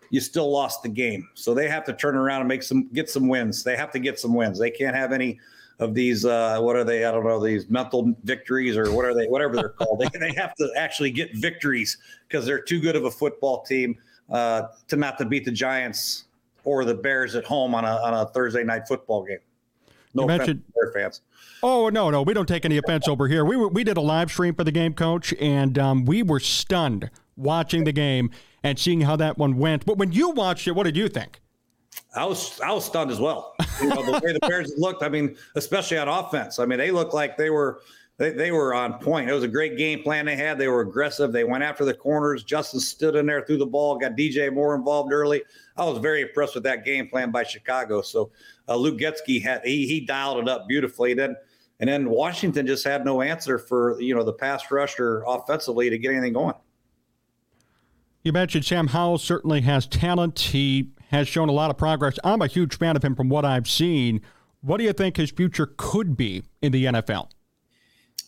you 0.09 0.19
still 0.19 0.51
lost 0.51 0.83
the 0.83 0.89
game. 0.89 1.27
So 1.33 1.53
they 1.53 1.67
have 1.69 1.85
to 1.85 1.93
turn 1.93 2.15
around 2.15 2.41
and 2.41 2.47
make 2.47 2.63
some 2.63 2.87
get 2.93 3.09
some 3.09 3.27
wins. 3.27 3.63
They 3.63 3.75
have 3.75 3.91
to 3.91 3.99
get 3.99 4.19
some 4.19 4.33
wins. 4.33 4.57
They 4.57 4.71
can't 4.71 4.95
have 4.95 5.11
any 5.11 5.39
of 5.79 5.93
these 5.93 6.23
uh, 6.23 6.59
what 6.61 6.77
are 6.77 6.85
they? 6.85 7.03
I 7.03 7.11
don't 7.11 7.25
know 7.25 7.43
these 7.43 7.69
mental 7.69 8.13
victories 8.23 8.77
or 8.77 8.89
what 8.93 9.03
are 9.03 9.13
they? 9.13 9.27
Whatever 9.27 9.57
they're 9.57 9.69
called. 9.69 9.99
they 9.99 10.19
they 10.19 10.33
have 10.33 10.55
to 10.55 10.71
actually 10.77 11.11
get 11.11 11.35
victories 11.35 11.97
because 12.27 12.45
they're 12.45 12.61
too 12.61 12.79
good 12.79 12.95
of 12.95 13.03
a 13.03 13.11
football 13.11 13.63
team 13.63 13.97
uh, 14.31 14.63
to 14.87 14.95
not 14.95 15.17
to 15.19 15.25
beat 15.25 15.45
the 15.45 15.51
Giants 15.51 16.25
or 16.63 16.85
the 16.85 16.95
Bears 16.95 17.35
at 17.35 17.45
home 17.45 17.75
on 17.75 17.85
a 17.85 17.95
on 17.97 18.13
a 18.13 18.25
Thursday 18.27 18.63
night 18.63 18.87
football 18.87 19.23
game. 19.23 19.39
No 20.13 20.23
you 20.23 20.27
mentioned 20.27 20.63
Bear 20.73 20.91
fans. 20.91 21.21
Oh 21.63 21.89
no, 21.89 22.09
no, 22.09 22.21
we 22.21 22.33
don't 22.33 22.47
take 22.47 22.65
any 22.65 22.77
offense 22.77 23.07
over 23.07 23.27
here. 23.27 23.45
We 23.45 23.55
were, 23.55 23.67
we 23.67 23.83
did 23.83 23.97
a 23.97 24.01
live 24.01 24.31
stream 24.31 24.55
for 24.55 24.63
the 24.63 24.71
game, 24.71 24.93
coach, 24.93 25.33
and 25.39 25.77
um, 25.77 26.05
we 26.05 26.23
were 26.23 26.39
stunned 26.39 27.09
watching 27.37 27.83
the 27.83 27.91
game 27.91 28.31
and 28.63 28.77
seeing 28.77 29.01
how 29.01 29.15
that 29.17 29.37
one 29.37 29.57
went. 29.57 29.85
But 29.85 29.97
when 29.97 30.11
you 30.11 30.31
watched 30.31 30.67
it, 30.67 30.71
what 30.71 30.83
did 30.83 30.97
you 30.97 31.07
think? 31.07 31.41
I 32.15 32.25
was 32.25 32.59
I 32.61 32.71
was 32.71 32.85
stunned 32.85 33.11
as 33.11 33.19
well. 33.19 33.55
You 33.81 33.87
know, 33.87 34.03
the 34.03 34.21
way 34.23 34.33
the 34.33 34.39
Bears 34.47 34.73
looked. 34.77 35.03
I 35.03 35.09
mean, 35.09 35.35
especially 35.55 35.97
on 35.97 36.07
offense. 36.07 36.59
I 36.59 36.65
mean, 36.65 36.77
they 36.77 36.91
looked 36.91 37.13
like 37.13 37.37
they 37.37 37.49
were 37.49 37.81
they, 38.21 38.29
they 38.29 38.51
were 38.51 38.75
on 38.75 38.99
point. 38.99 39.27
It 39.27 39.33
was 39.33 39.43
a 39.43 39.47
great 39.47 39.79
game 39.79 40.03
plan 40.03 40.27
they 40.27 40.35
had. 40.35 40.59
They 40.59 40.67
were 40.67 40.81
aggressive. 40.81 41.31
They 41.31 41.43
went 41.43 41.63
after 41.63 41.83
the 41.83 41.95
corners. 41.95 42.43
Justin 42.43 42.79
stood 42.79 43.15
in 43.15 43.25
there, 43.25 43.41
threw 43.41 43.57
the 43.57 43.65
ball, 43.65 43.97
got 43.97 44.11
DJ 44.11 44.53
Moore 44.53 44.75
involved 44.75 45.11
early. 45.11 45.41
I 45.75 45.85
was 45.85 45.97
very 45.97 46.21
impressed 46.21 46.53
with 46.53 46.63
that 46.65 46.85
game 46.85 47.09
plan 47.09 47.31
by 47.31 47.43
Chicago. 47.43 48.03
So 48.03 48.29
uh, 48.67 48.75
Luke 48.75 48.99
Getsy 48.99 49.41
had 49.41 49.65
he 49.65 49.87
he 49.87 50.01
dialed 50.01 50.37
it 50.37 50.47
up 50.47 50.67
beautifully. 50.67 51.15
Then 51.15 51.35
and 51.79 51.89
then 51.89 52.11
Washington 52.11 52.67
just 52.67 52.83
had 52.83 53.03
no 53.03 53.23
answer 53.23 53.57
for 53.57 53.99
you 53.99 54.13
know 54.13 54.23
the 54.23 54.33
pass 54.33 54.69
rush 54.69 54.99
or 54.99 55.23
offensively 55.25 55.89
to 55.89 55.97
get 55.97 56.11
anything 56.11 56.33
going. 56.33 56.53
You 58.21 58.33
mentioned 58.33 58.65
Sam 58.65 58.85
Howell 58.85 59.17
certainly 59.17 59.61
has 59.61 59.87
talent. 59.87 60.39
He 60.39 60.91
has 61.09 61.27
shown 61.27 61.49
a 61.49 61.53
lot 61.53 61.71
of 61.71 61.77
progress. 61.79 62.19
I'm 62.23 62.43
a 62.43 62.47
huge 62.47 62.77
fan 62.77 62.95
of 62.95 63.03
him 63.03 63.15
from 63.15 63.29
what 63.29 63.45
I've 63.45 63.67
seen. 63.67 64.21
What 64.61 64.77
do 64.77 64.83
you 64.83 64.93
think 64.93 65.17
his 65.17 65.31
future 65.31 65.73
could 65.75 66.15
be 66.15 66.43
in 66.61 66.71
the 66.71 66.85
NFL? 66.85 67.29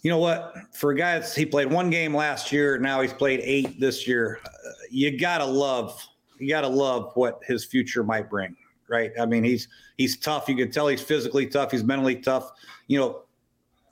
You 0.03 0.11
know 0.11 0.19
what? 0.19 0.55
For 0.73 0.91
a 0.91 0.95
guy 0.95 1.17
that's 1.17 1.33
he 1.33 1.45
played 1.45 1.71
one 1.71 1.89
game 1.89 2.15
last 2.15 2.51
year, 2.51 2.77
now 2.77 3.01
he's 3.01 3.13
played 3.13 3.39
eight 3.43 3.79
this 3.79 4.07
year. 4.07 4.39
Uh, 4.45 4.49
you 4.91 5.17
gotta 5.17 5.45
love, 5.45 6.05
you 6.39 6.49
gotta 6.49 6.67
love 6.67 7.11
what 7.15 7.39
his 7.47 7.65
future 7.65 8.03
might 8.03 8.29
bring, 8.29 8.55
right? 8.89 9.11
I 9.19 9.25
mean, 9.25 9.43
he's 9.43 9.69
he's 9.97 10.17
tough. 10.17 10.47
You 10.49 10.55
can 10.55 10.71
tell 10.71 10.87
he's 10.87 11.01
physically 11.01 11.47
tough. 11.47 11.71
He's 11.71 11.83
mentally 11.83 12.17
tough. 12.17 12.51
You 12.87 12.99
know, 12.99 13.23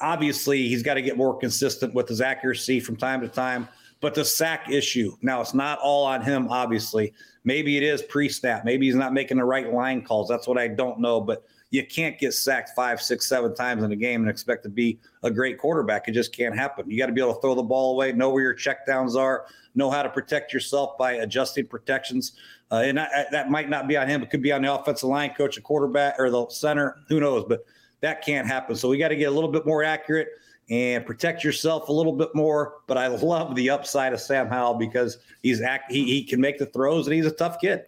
obviously 0.02 0.68
he's 0.68 0.84
got 0.84 0.96
to 0.96 1.02
get 1.02 1.16
more 1.16 1.38
consistent 1.38 1.94
with 1.94 2.08
his 2.10 2.22
accuracy 2.22 2.80
from 2.80 2.98
time 2.98 3.22
to 3.22 3.28
time. 3.28 3.68
But 4.02 4.16
the 4.16 4.26
sack 4.26 4.70
issue 4.70 5.16
now, 5.22 5.42
it's 5.42 5.54
not 5.54 5.80
all 5.80 6.06
on 6.06 6.24
him. 6.24 6.48
Obviously, 6.50 7.14
maybe 7.44 7.78
it 7.78 7.84
is 7.84 8.02
pre-snap. 8.02 8.66
Maybe 8.66 8.88
he's 8.88 8.96
not 8.96 9.14
making 9.14 9.38
the 9.38 9.46
right 9.46 9.72
line 9.72 10.02
calls. 10.02 10.28
That's 10.28 10.48
what 10.48 10.58
I 10.58 10.68
don't 10.68 11.00
know, 11.00 11.22
but 11.22 11.46
you 11.72 11.86
can't 11.86 12.20
get 12.20 12.34
sacked 12.34 12.72
five, 12.76 13.02
six, 13.02 13.26
seven 13.26 13.56
times 13.56 13.82
in 13.84 13.92
a 13.94 13.96
game 13.96 14.22
and 14.22 14.30
expect 14.30 14.64
to 14.64 14.70
be 14.70 15.00
a 15.24 15.32
great 15.32 15.58
quarterback. 15.58 16.08
It 16.08 16.12
just 16.12 16.36
can't 16.36 16.56
happen. 16.56 16.90
You 16.92 16.98
got 16.98 17.08
to 17.08 17.14
be 17.14 17.22
able 17.22 17.34
to 17.34 17.42
throw 17.42 17.56
the 17.56 17.64
ball 17.64 17.94
away, 17.94 18.12
know 18.12 18.30
where 18.30 18.44
your 18.44 18.54
checkdowns 18.54 19.16
are, 19.16 19.46
know 19.74 19.90
how 19.90 20.04
to 20.04 20.10
protect 20.10 20.54
yourself 20.54 20.98
by 20.98 21.14
adjusting 21.14 21.66
protections. 21.66 22.34
Uh, 22.72 22.84
and 22.86 23.00
I, 23.00 23.26
that 23.32 23.50
might 23.50 23.70
not 23.70 23.88
be 23.88 23.96
on 23.96 24.08
him. 24.08 24.22
It 24.22 24.30
could 24.30 24.42
be 24.42 24.52
on 24.52 24.62
the 24.62 24.74
offensive 24.74 25.08
line 25.08 25.34
coach, 25.34 25.58
a 25.58 25.62
quarterback, 25.62 26.16
or 26.20 26.30
the 26.30 26.48
center. 26.50 26.98
Who 27.08 27.22
knows? 27.22 27.46
But 27.48 27.66
that 28.02 28.24
can't 28.24 28.46
happen. 28.46 28.76
So 28.76 28.90
we 28.90 28.98
got 28.98 29.10
to 29.10 29.16
get 29.16 29.32
a 29.32 29.32
little 29.32 29.52
bit 29.52 29.66
more 29.66 29.82
accurate 29.82 30.28
and 30.70 31.06
protect 31.06 31.44
yourself 31.44 31.88
a 31.88 31.94
little 31.94 32.14
bit 32.14 32.36
more. 32.36 32.80
But 32.86 32.98
I 32.98 33.08
love 33.08 33.56
the 33.56 33.70
upside 33.70 34.12
of 34.12 34.20
Sam 34.20 34.48
Howell 34.48 34.74
because 34.74 35.20
he's 35.42 35.62
act, 35.62 35.90
he, 35.90 36.04
he 36.04 36.24
can 36.24 36.42
make 36.42 36.58
the 36.58 36.66
throws 36.66 37.08
and 37.08 37.16
he's 37.16 37.26
a 37.26 37.32
tough 37.32 37.62
kid. 37.62 37.86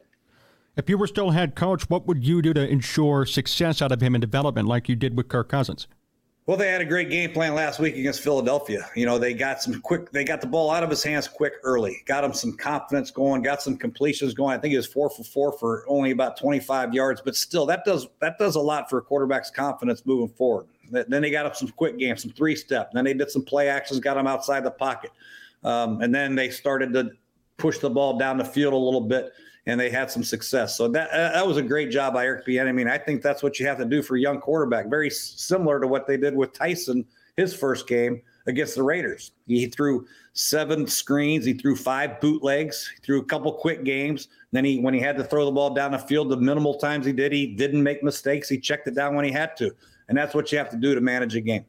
If 0.75 0.89
you 0.89 0.97
were 0.97 1.05
still 1.05 1.29
head 1.29 1.53
coach, 1.53 1.87
what 1.87 2.07
would 2.07 2.25
you 2.25 2.41
do 2.41 2.51
to 2.53 2.67
ensure 2.67 3.27
success 3.27 3.79
out 3.79 3.91
of 3.91 4.01
him 4.01 4.15
in 4.15 4.21
development 4.21 4.67
like 4.67 4.89
you 4.89 4.95
did 4.95 5.15
with 5.15 5.27
Kirk 5.27 5.49
Cousins? 5.49 5.87
Well, 6.47 6.57
they 6.57 6.69
had 6.69 6.81
a 6.81 6.85
great 6.85 7.11
game 7.11 7.31
plan 7.31 7.53
last 7.53 7.79
week 7.79 7.95
against 7.95 8.21
Philadelphia. 8.21 8.89
You 8.95 9.05
know, 9.05 9.19
they 9.19 9.35
got 9.35 9.61
some 9.61 9.79
quick, 9.81 10.11
they 10.11 10.23
got 10.25 10.41
the 10.41 10.47
ball 10.47 10.71
out 10.71 10.83
of 10.83 10.89
his 10.89 11.03
hands 11.03 11.27
quick 11.27 11.53
early, 11.63 12.01
got 12.05 12.23
him 12.23 12.33
some 12.33 12.57
confidence 12.57 13.11
going, 13.11 13.43
got 13.43 13.61
some 13.61 13.77
completions 13.77 14.33
going. 14.33 14.57
I 14.57 14.59
think 14.59 14.71
he 14.71 14.77
was 14.77 14.87
four 14.87 15.11
for 15.11 15.23
four 15.23 15.51
for 15.53 15.85
only 15.87 16.09
about 16.09 16.37
25 16.37 16.93
yards, 16.93 17.21
but 17.21 17.35
still, 17.35 17.67
that 17.67 17.85
does 17.85 18.07
that 18.19 18.39
does 18.39 18.55
a 18.55 18.59
lot 18.59 18.89
for 18.89 18.97
a 18.97 19.01
quarterback's 19.01 19.51
confidence 19.51 20.05
moving 20.05 20.35
forward. 20.35 20.65
Then 20.89 21.21
they 21.21 21.29
got 21.29 21.45
up 21.45 21.55
some 21.55 21.69
quick 21.69 21.97
games, 21.97 22.23
some 22.23 22.31
three 22.31 22.55
step. 22.55 22.91
Then 22.93 23.05
they 23.05 23.13
did 23.13 23.29
some 23.29 23.45
play 23.45 23.69
actions, 23.69 23.99
got 23.99 24.17
him 24.17 24.27
outside 24.27 24.65
the 24.65 24.71
pocket, 24.71 25.11
um, 25.63 26.01
and 26.01 26.13
then 26.13 26.35
they 26.35 26.49
started 26.49 26.93
to 26.93 27.11
push 27.57 27.77
the 27.77 27.89
ball 27.89 28.17
down 28.17 28.37
the 28.37 28.43
field 28.43 28.73
a 28.73 28.77
little 28.77 29.01
bit 29.01 29.31
and 29.65 29.79
they 29.79 29.89
had 29.89 30.11
some 30.11 30.23
success. 30.23 30.77
So 30.77 30.87
that 30.89 31.09
uh, 31.11 31.31
that 31.33 31.47
was 31.47 31.57
a 31.57 31.61
great 31.61 31.89
job 31.89 32.13
by 32.13 32.25
Eric 32.25 32.45
Bieniemy. 32.45 32.69
I 32.69 32.71
mean, 32.71 32.87
I 32.87 32.97
think 32.97 33.21
that's 33.21 33.43
what 33.43 33.59
you 33.59 33.65
have 33.67 33.77
to 33.77 33.85
do 33.85 34.01
for 34.01 34.15
a 34.15 34.19
young 34.19 34.39
quarterback. 34.39 34.89
Very 34.89 35.09
similar 35.09 35.79
to 35.79 35.87
what 35.87 36.07
they 36.07 36.17
did 36.17 36.35
with 36.35 36.53
Tyson 36.53 37.05
his 37.37 37.53
first 37.53 37.87
game 37.87 38.21
against 38.47 38.75
the 38.75 38.83
Raiders. 38.83 39.31
He 39.47 39.67
threw 39.67 40.05
seven 40.33 40.87
screens, 40.87 41.45
he 41.45 41.53
threw 41.53 41.75
five 41.75 42.19
bootlegs, 42.19 42.91
he 42.95 43.01
threw 43.01 43.21
a 43.21 43.25
couple 43.25 43.51
quick 43.53 43.83
games. 43.83 44.27
Then 44.51 44.65
he, 44.65 44.79
when 44.79 44.93
he 44.93 44.99
had 44.99 45.17
to 45.17 45.23
throw 45.23 45.45
the 45.45 45.51
ball 45.51 45.73
down 45.73 45.91
the 45.91 45.97
field, 45.97 46.29
the 46.29 46.37
minimal 46.37 46.75
times 46.75 47.05
he 47.05 47.13
did, 47.13 47.31
he 47.31 47.47
didn't 47.47 47.81
make 47.81 48.03
mistakes. 48.03 48.49
He 48.49 48.59
checked 48.59 48.87
it 48.87 48.95
down 48.95 49.15
when 49.15 49.25
he 49.25 49.31
had 49.31 49.57
to, 49.57 49.71
and 50.09 50.17
that's 50.17 50.35
what 50.35 50.51
you 50.51 50.57
have 50.57 50.69
to 50.69 50.77
do 50.77 50.93
to 50.93 51.01
manage 51.01 51.35
a 51.35 51.41
game. 51.41 51.65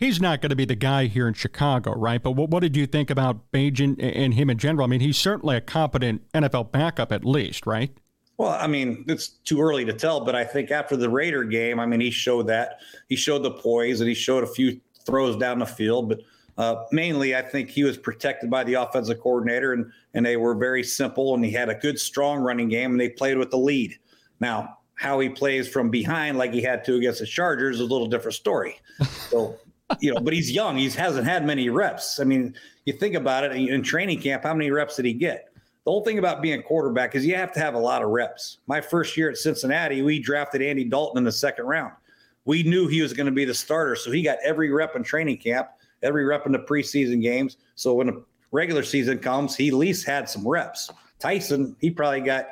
He's 0.00 0.20
not 0.20 0.40
going 0.40 0.50
to 0.50 0.56
be 0.56 0.64
the 0.64 0.74
guy 0.74 1.06
here 1.06 1.28
in 1.28 1.34
Chicago, 1.34 1.92
right? 1.92 2.22
But 2.22 2.32
what, 2.32 2.48
what 2.48 2.60
did 2.60 2.74
you 2.74 2.86
think 2.86 3.10
about 3.10 3.52
Bagent 3.52 4.02
and 4.02 4.32
him 4.34 4.48
in 4.48 4.56
general? 4.56 4.84
I 4.84 4.88
mean, 4.88 5.00
he's 5.00 5.18
certainly 5.18 5.56
a 5.56 5.60
competent 5.60 6.22
NFL 6.32 6.72
backup, 6.72 7.12
at 7.12 7.24
least, 7.24 7.66
right? 7.66 7.94
Well, 8.38 8.50
I 8.50 8.66
mean, 8.66 9.04
it's 9.06 9.28
too 9.28 9.60
early 9.60 9.84
to 9.84 9.92
tell, 9.92 10.24
but 10.24 10.34
I 10.34 10.42
think 10.42 10.70
after 10.70 10.96
the 10.96 11.10
Raider 11.10 11.44
game, 11.44 11.78
I 11.78 11.84
mean, 11.84 12.00
he 12.00 12.10
showed 12.10 12.46
that. 12.46 12.80
He 13.10 13.14
showed 13.14 13.42
the 13.42 13.50
poise 13.50 14.00
and 14.00 14.08
he 14.08 14.14
showed 14.14 14.42
a 14.42 14.46
few 14.46 14.80
throws 15.04 15.36
down 15.36 15.58
the 15.58 15.66
field, 15.66 16.08
but 16.08 16.20
uh, 16.60 16.84
mainly, 16.92 17.34
I 17.34 17.40
think 17.40 17.70
he 17.70 17.84
was 17.84 17.96
protected 17.96 18.50
by 18.50 18.64
the 18.64 18.74
offensive 18.74 19.18
coordinator, 19.20 19.72
and 19.72 19.90
and 20.12 20.26
they 20.26 20.36
were 20.36 20.54
very 20.54 20.82
simple. 20.82 21.34
And 21.34 21.42
he 21.42 21.50
had 21.50 21.70
a 21.70 21.74
good, 21.74 21.98
strong 21.98 22.40
running 22.40 22.68
game, 22.68 22.90
and 22.90 23.00
they 23.00 23.08
played 23.08 23.38
with 23.38 23.50
the 23.50 23.56
lead. 23.56 23.98
Now, 24.40 24.78
how 24.94 25.20
he 25.20 25.30
plays 25.30 25.66
from 25.66 25.88
behind, 25.88 26.36
like 26.36 26.52
he 26.52 26.60
had 26.60 26.84
to 26.84 26.96
against 26.96 27.20
the 27.20 27.26
Chargers, 27.26 27.76
is 27.76 27.80
a 27.80 27.84
little 27.84 28.08
different 28.08 28.34
story. 28.34 28.78
So, 29.30 29.56
you 30.00 30.14
know, 30.14 30.20
but 30.20 30.32
he's 30.32 30.50
young. 30.50 30.76
He 30.76 30.88
hasn't 30.90 31.26
had 31.26 31.44
many 31.44 31.68
reps. 31.68 32.20
I 32.20 32.24
mean, 32.24 32.54
you 32.84 32.92
think 32.92 33.14
about 33.14 33.44
it 33.44 33.52
in 33.52 33.82
training 33.82 34.20
camp, 34.20 34.44
how 34.44 34.54
many 34.54 34.70
reps 34.70 34.96
did 34.96 35.04
he 35.04 35.12
get? 35.12 35.48
The 35.84 35.90
whole 35.90 36.04
thing 36.04 36.18
about 36.18 36.42
being 36.42 36.60
a 36.60 36.62
quarterback 36.62 37.14
is 37.14 37.24
you 37.24 37.34
have 37.36 37.52
to 37.54 37.60
have 37.60 37.74
a 37.74 37.78
lot 37.78 38.02
of 38.02 38.10
reps. 38.10 38.58
My 38.66 38.80
first 38.80 39.16
year 39.16 39.30
at 39.30 39.38
Cincinnati, 39.38 40.02
we 40.02 40.20
drafted 40.20 40.62
Andy 40.62 40.84
Dalton 40.84 41.18
in 41.18 41.24
the 41.24 41.32
second 41.32 41.66
round. 41.66 41.92
We 42.44 42.62
knew 42.62 42.86
he 42.86 43.02
was 43.02 43.12
going 43.12 43.26
to 43.26 43.32
be 43.32 43.44
the 43.44 43.54
starter, 43.54 43.96
so 43.96 44.10
he 44.10 44.22
got 44.22 44.38
every 44.44 44.70
rep 44.70 44.94
in 44.96 45.02
training 45.02 45.38
camp, 45.38 45.68
every 46.02 46.24
rep 46.24 46.46
in 46.46 46.52
the 46.52 46.58
preseason 46.58 47.22
games. 47.22 47.56
So 47.74 47.94
when 47.94 48.08
the 48.08 48.24
regular 48.52 48.82
season 48.82 49.18
comes, 49.18 49.56
he 49.56 49.68
at 49.68 49.74
least 49.74 50.06
had 50.06 50.28
some 50.28 50.46
reps. 50.46 50.90
Tyson, 51.18 51.76
he 51.80 51.90
probably 51.90 52.20
got, 52.20 52.46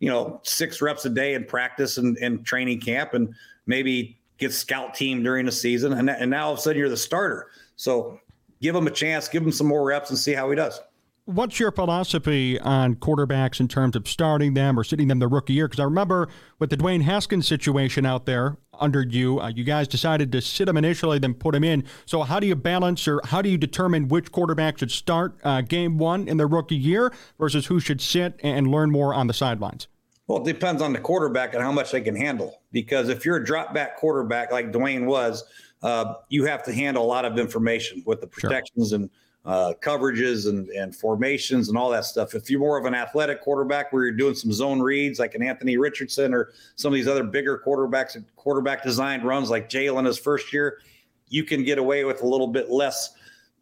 you 0.00 0.10
know, 0.10 0.40
six 0.42 0.82
reps 0.82 1.04
a 1.04 1.10
day 1.10 1.34
in 1.34 1.44
practice 1.44 1.98
and, 1.98 2.16
and 2.18 2.44
training 2.44 2.80
camp 2.80 3.14
and 3.14 3.34
maybe 3.66 4.18
gets 4.38 4.56
scout 4.56 4.94
team 4.94 5.22
during 5.22 5.46
the 5.46 5.52
season. 5.52 5.92
And, 5.92 6.10
and 6.10 6.30
now 6.30 6.46
all 6.46 6.52
of 6.52 6.58
a 6.58 6.62
sudden 6.62 6.78
you're 6.78 6.88
the 6.88 6.96
starter. 6.96 7.50
So 7.76 8.20
give 8.60 8.74
him 8.74 8.86
a 8.86 8.90
chance, 8.90 9.28
give 9.28 9.42
him 9.42 9.52
some 9.52 9.66
more 9.66 9.84
reps 9.84 10.10
and 10.10 10.18
see 10.18 10.32
how 10.32 10.50
he 10.50 10.56
does. 10.56 10.80
What's 11.26 11.58
your 11.58 11.72
philosophy 11.72 12.60
on 12.60 12.96
quarterbacks 12.96 13.58
in 13.58 13.66
terms 13.66 13.96
of 13.96 14.06
starting 14.06 14.52
them 14.52 14.78
or 14.78 14.84
sitting 14.84 15.08
them 15.08 15.20
the 15.20 15.28
rookie 15.28 15.54
year? 15.54 15.66
Because 15.66 15.80
I 15.80 15.84
remember 15.84 16.28
with 16.58 16.68
the 16.68 16.76
Dwayne 16.76 17.00
Haskins 17.00 17.48
situation 17.48 18.04
out 18.04 18.26
there 18.26 18.58
under 18.78 19.02
you, 19.02 19.40
uh, 19.40 19.48
you 19.48 19.64
guys 19.64 19.88
decided 19.88 20.30
to 20.32 20.42
sit 20.42 20.68
him 20.68 20.76
initially, 20.76 21.18
then 21.18 21.32
put 21.32 21.54
him 21.54 21.64
in. 21.64 21.84
So 22.04 22.24
how 22.24 22.40
do 22.40 22.46
you 22.46 22.54
balance 22.54 23.08
or 23.08 23.22
how 23.24 23.40
do 23.40 23.48
you 23.48 23.56
determine 23.56 24.08
which 24.08 24.32
quarterback 24.32 24.78
should 24.78 24.90
start 24.90 25.38
uh, 25.44 25.62
game 25.62 25.96
one 25.96 26.28
in 26.28 26.36
their 26.36 26.46
rookie 26.46 26.76
year 26.76 27.10
versus 27.38 27.66
who 27.66 27.80
should 27.80 28.02
sit 28.02 28.38
and 28.42 28.66
learn 28.66 28.90
more 28.90 29.14
on 29.14 29.26
the 29.26 29.34
sidelines? 29.34 29.88
Well, 30.26 30.38
it 30.40 30.44
depends 30.44 30.80
on 30.80 30.92
the 30.92 31.00
quarterback 31.00 31.54
and 31.54 31.62
how 31.62 31.72
much 31.72 31.92
they 31.92 32.00
can 32.00 32.16
handle. 32.16 32.62
Because 32.72 33.08
if 33.08 33.24
you're 33.24 33.36
a 33.36 33.44
drop 33.44 33.74
back 33.74 33.96
quarterback 33.98 34.52
like 34.52 34.72
Dwayne 34.72 35.06
was, 35.06 35.44
uh, 35.82 36.14
you 36.28 36.44
have 36.46 36.62
to 36.64 36.72
handle 36.72 37.04
a 37.04 37.06
lot 37.06 37.24
of 37.24 37.38
information 37.38 38.02
with 38.06 38.20
the 38.20 38.26
protections 38.26 38.90
sure. 38.90 39.00
and– 39.00 39.10
uh, 39.44 39.74
coverages 39.80 40.48
and, 40.48 40.68
and 40.70 40.96
formations 40.96 41.68
and 41.68 41.76
all 41.76 41.90
that 41.90 42.04
stuff. 42.04 42.34
If 42.34 42.48
you're 42.48 42.60
more 42.60 42.78
of 42.78 42.86
an 42.86 42.94
athletic 42.94 43.42
quarterback 43.42 43.92
where 43.92 44.04
you're 44.04 44.16
doing 44.16 44.34
some 44.34 44.52
zone 44.52 44.80
reads 44.80 45.18
like 45.18 45.34
an 45.34 45.42
Anthony 45.42 45.76
Richardson 45.76 46.32
or 46.32 46.52
some 46.76 46.92
of 46.92 46.94
these 46.94 47.08
other 47.08 47.24
bigger 47.24 47.60
quarterbacks, 47.64 48.14
and 48.14 48.24
quarterback 48.36 48.82
designed 48.82 49.24
runs 49.24 49.50
like 49.50 49.68
Jalen 49.68 50.06
his 50.06 50.18
first 50.18 50.52
year, 50.52 50.78
you 51.28 51.44
can 51.44 51.62
get 51.62 51.78
away 51.78 52.04
with 52.04 52.22
a 52.22 52.26
little 52.26 52.46
bit 52.46 52.70
less 52.70 53.10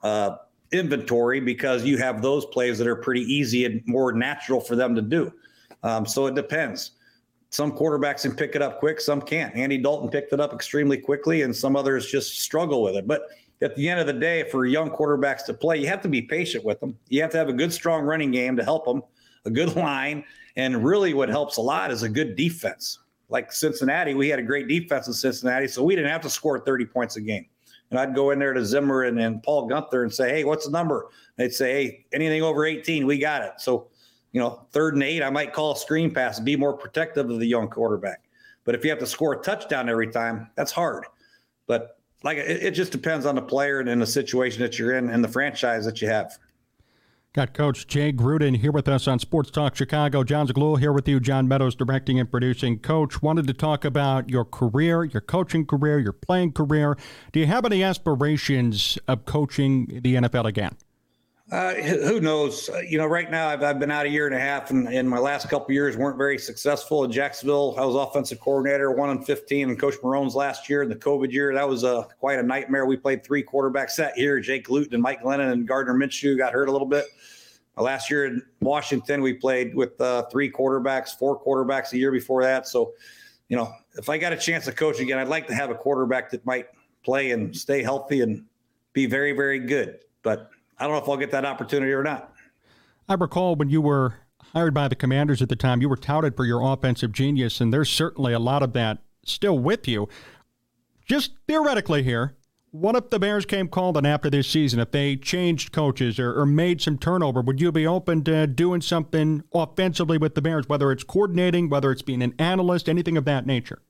uh, 0.02 0.36
inventory 0.70 1.40
because 1.40 1.84
you 1.84 1.98
have 1.98 2.22
those 2.22 2.46
plays 2.46 2.78
that 2.78 2.86
are 2.86 2.96
pretty 2.96 3.22
easy 3.22 3.64
and 3.64 3.82
more 3.86 4.12
natural 4.12 4.60
for 4.60 4.76
them 4.76 4.94
to 4.94 5.02
do. 5.02 5.32
Um, 5.82 6.06
so 6.06 6.26
it 6.26 6.34
depends. 6.34 6.92
Some 7.50 7.72
quarterbacks 7.72 8.22
can 8.22 8.34
pick 8.34 8.54
it 8.54 8.62
up 8.62 8.78
quick, 8.78 9.00
some 9.00 9.20
can't. 9.20 9.54
Andy 9.54 9.76
Dalton 9.76 10.08
picked 10.08 10.32
it 10.32 10.40
up 10.40 10.54
extremely 10.54 10.96
quickly, 10.96 11.42
and 11.42 11.54
some 11.54 11.76
others 11.76 12.10
just 12.10 12.40
struggle 12.40 12.82
with 12.82 12.96
it. 12.96 13.06
But 13.06 13.28
at 13.60 13.76
the 13.76 13.88
end 13.88 14.00
of 14.00 14.06
the 14.06 14.12
day, 14.12 14.48
for 14.50 14.64
young 14.64 14.90
quarterbacks 14.90 15.44
to 15.46 15.54
play, 15.54 15.78
you 15.78 15.86
have 15.86 16.00
to 16.02 16.08
be 16.08 16.22
patient 16.22 16.64
with 16.64 16.80
them. 16.80 16.96
You 17.08 17.20
have 17.22 17.30
to 17.32 17.38
have 17.38 17.48
a 17.48 17.52
good, 17.52 17.72
strong 17.72 18.04
running 18.04 18.30
game 18.30 18.56
to 18.56 18.64
help 18.64 18.86
them, 18.86 19.02
a 19.44 19.50
good 19.50 19.76
line. 19.76 20.24
And 20.56 20.84
really, 20.84 21.14
what 21.14 21.28
helps 21.28 21.58
a 21.58 21.60
lot 21.60 21.90
is 21.90 22.02
a 22.02 22.08
good 22.08 22.36
defense. 22.36 22.98
Like 23.28 23.52
Cincinnati, 23.52 24.14
we 24.14 24.28
had 24.28 24.38
a 24.38 24.42
great 24.42 24.68
defense 24.68 25.06
in 25.06 25.12
Cincinnati, 25.12 25.68
so 25.68 25.82
we 25.82 25.94
didn't 25.94 26.10
have 26.10 26.20
to 26.22 26.30
score 26.30 26.58
30 26.58 26.86
points 26.86 27.16
a 27.16 27.20
game. 27.20 27.46
And 27.90 28.00
I'd 28.00 28.14
go 28.14 28.30
in 28.30 28.38
there 28.38 28.54
to 28.54 28.64
Zimmer 28.64 29.02
and, 29.02 29.20
and 29.20 29.42
Paul 29.42 29.68
Guenther 29.68 30.02
and 30.02 30.12
say, 30.12 30.30
hey, 30.30 30.44
what's 30.44 30.64
the 30.64 30.72
number? 30.72 31.10
They'd 31.36 31.52
say, 31.52 31.72
hey, 31.72 32.06
anything 32.12 32.42
over 32.42 32.64
18, 32.64 33.06
we 33.06 33.18
got 33.18 33.42
it. 33.42 33.52
So, 33.58 33.88
you 34.32 34.40
know, 34.40 34.66
third 34.72 34.94
and 34.94 35.02
eight, 35.02 35.22
I 35.22 35.30
might 35.30 35.52
call 35.52 35.72
a 35.72 35.76
screen 35.76 36.12
pass 36.12 36.38
and 36.38 36.46
be 36.46 36.56
more 36.56 36.72
protective 36.72 37.30
of 37.30 37.38
the 37.38 37.46
young 37.46 37.68
quarterback. 37.68 38.22
But 38.64 38.74
if 38.74 38.84
you 38.84 38.90
have 38.90 38.98
to 39.00 39.06
score 39.06 39.34
a 39.34 39.42
touchdown 39.42 39.88
every 39.88 40.10
time, 40.10 40.48
that's 40.56 40.72
hard. 40.72 41.04
But 41.66 41.98
like 42.22 42.38
it, 42.38 42.62
it 42.62 42.70
just 42.72 42.92
depends 42.92 43.26
on 43.26 43.34
the 43.34 43.42
player 43.42 43.80
and 43.80 43.88
in 43.88 43.98
the 43.98 44.06
situation 44.06 44.62
that 44.62 44.78
you're 44.78 44.96
in 44.96 45.10
and 45.10 45.22
the 45.22 45.28
franchise 45.28 45.84
that 45.84 46.00
you 46.00 46.08
have. 46.08 46.38
Got 47.34 47.54
Coach 47.54 47.86
Jay 47.86 48.12
Gruden 48.12 48.58
here 48.58 48.72
with 48.72 48.86
us 48.88 49.08
on 49.08 49.18
Sports 49.18 49.50
Talk 49.50 49.74
Chicago. 49.74 50.22
Jon 50.22 50.46
Zaghloul 50.46 50.78
here 50.78 50.92
with 50.92 51.08
you. 51.08 51.18
John 51.18 51.48
Meadows 51.48 51.74
directing 51.74 52.20
and 52.20 52.30
producing. 52.30 52.78
Coach, 52.78 53.22
wanted 53.22 53.46
to 53.46 53.54
talk 53.54 53.86
about 53.86 54.28
your 54.28 54.44
career, 54.44 55.04
your 55.04 55.22
coaching 55.22 55.64
career, 55.64 55.98
your 55.98 56.12
playing 56.12 56.52
career. 56.52 56.94
Do 57.32 57.40
you 57.40 57.46
have 57.46 57.64
any 57.64 57.82
aspirations 57.82 58.98
of 59.08 59.24
coaching 59.24 60.00
the 60.02 60.16
NFL 60.16 60.44
again? 60.44 60.76
Uh, 61.52 61.74
who 61.74 62.18
knows? 62.18 62.70
Uh, 62.70 62.80
you 62.80 62.96
know, 62.96 63.04
right 63.04 63.30
now 63.30 63.46
I've, 63.46 63.62
I've 63.62 63.78
been 63.78 63.90
out 63.90 64.06
a 64.06 64.08
year 64.08 64.24
and 64.24 64.34
a 64.34 64.40
half, 64.40 64.70
and, 64.70 64.88
and 64.88 65.06
my 65.06 65.18
last 65.18 65.50
couple 65.50 65.70
years 65.72 65.98
weren't 65.98 66.16
very 66.16 66.38
successful 66.38 67.04
in 67.04 67.12
Jacksonville. 67.12 67.74
I 67.76 67.84
was 67.84 67.94
offensive 67.94 68.40
coordinator, 68.40 68.90
one 68.90 69.10
and 69.10 69.26
fifteen, 69.26 69.68
and 69.68 69.78
Coach 69.78 69.96
Marrone's 70.02 70.34
last 70.34 70.70
year 70.70 70.82
in 70.82 70.88
the 70.88 70.96
COVID 70.96 71.30
year 71.30 71.52
that 71.52 71.68
was 71.68 71.84
a 71.84 72.08
quite 72.18 72.38
a 72.38 72.42
nightmare. 72.42 72.86
We 72.86 72.96
played 72.96 73.22
three 73.22 73.44
quarterbacks 73.44 73.96
that 73.96 74.16
year: 74.16 74.40
Jake 74.40 74.70
Luton 74.70 74.94
and 74.94 75.02
Mike 75.02 75.22
Glennon 75.22 75.52
and 75.52 75.68
Gardner 75.68 75.92
Minshew 75.92 76.38
got 76.38 76.54
hurt 76.54 76.70
a 76.70 76.72
little 76.72 76.88
bit. 76.88 77.04
Uh, 77.76 77.82
last 77.82 78.10
year 78.10 78.24
in 78.24 78.40
Washington, 78.60 79.20
we 79.20 79.34
played 79.34 79.74
with 79.74 80.00
uh, 80.00 80.22
three 80.32 80.50
quarterbacks, 80.50 81.10
four 81.18 81.38
quarterbacks 81.38 81.92
a 81.92 81.98
year 81.98 82.12
before 82.12 82.42
that. 82.44 82.66
So, 82.66 82.94
you 83.50 83.58
know, 83.58 83.70
if 83.98 84.08
I 84.08 84.16
got 84.16 84.32
a 84.32 84.38
chance 84.38 84.64
to 84.64 84.72
coach 84.72 85.00
again, 85.00 85.18
I'd 85.18 85.28
like 85.28 85.46
to 85.48 85.54
have 85.54 85.68
a 85.68 85.74
quarterback 85.74 86.30
that 86.30 86.46
might 86.46 86.68
play 87.04 87.32
and 87.32 87.54
stay 87.54 87.82
healthy 87.82 88.22
and 88.22 88.46
be 88.94 89.04
very, 89.04 89.32
very 89.32 89.58
good. 89.58 89.98
But 90.22 90.48
I 90.82 90.86
don't 90.86 90.94
know 90.96 91.02
if 91.02 91.08
I'll 91.08 91.16
get 91.16 91.30
that 91.30 91.44
opportunity 91.44 91.92
or 91.92 92.02
not. 92.02 92.34
I 93.08 93.14
recall 93.14 93.54
when 93.54 93.70
you 93.70 93.80
were 93.80 94.14
hired 94.52 94.74
by 94.74 94.88
the 94.88 94.96
Commanders 94.96 95.40
at 95.40 95.48
the 95.48 95.54
time, 95.54 95.80
you 95.80 95.88
were 95.88 95.96
touted 95.96 96.36
for 96.36 96.44
your 96.44 96.60
offensive 96.60 97.12
genius, 97.12 97.60
and 97.60 97.72
there's 97.72 97.88
certainly 97.88 98.32
a 98.32 98.40
lot 98.40 98.64
of 98.64 98.72
that 98.72 98.98
still 99.24 99.56
with 99.56 99.86
you. 99.86 100.08
Just 101.06 101.34
theoretically 101.46 102.02
here, 102.02 102.34
what 102.72 102.96
if 102.96 103.10
the 103.10 103.20
Bears 103.20 103.46
came 103.46 103.68
calling 103.68 104.04
after 104.04 104.28
this 104.28 104.48
season? 104.48 104.80
If 104.80 104.90
they 104.90 105.14
changed 105.14 105.70
coaches 105.70 106.18
or, 106.18 106.36
or, 106.36 106.46
made 106.46 106.80
some 106.80 106.98
turnover, 106.98 107.42
would 107.42 107.60
you 107.60 107.70
be 107.70 107.86
open 107.86 108.24
to 108.24 108.48
doing 108.48 108.80
something 108.80 109.44
offensively 109.54 110.18
with 110.18 110.34
the 110.34 110.42
Bears, 110.42 110.68
whether 110.68 110.90
it's 110.90 111.04
coordinating, 111.04 111.68
whether 111.68 111.92
it's 111.92 112.02
being 112.02 112.22
an 112.22 112.34
analyst, 112.40 112.88
anything 112.88 113.16
of 113.16 113.24
that 113.26 113.46
nature? 113.46 113.82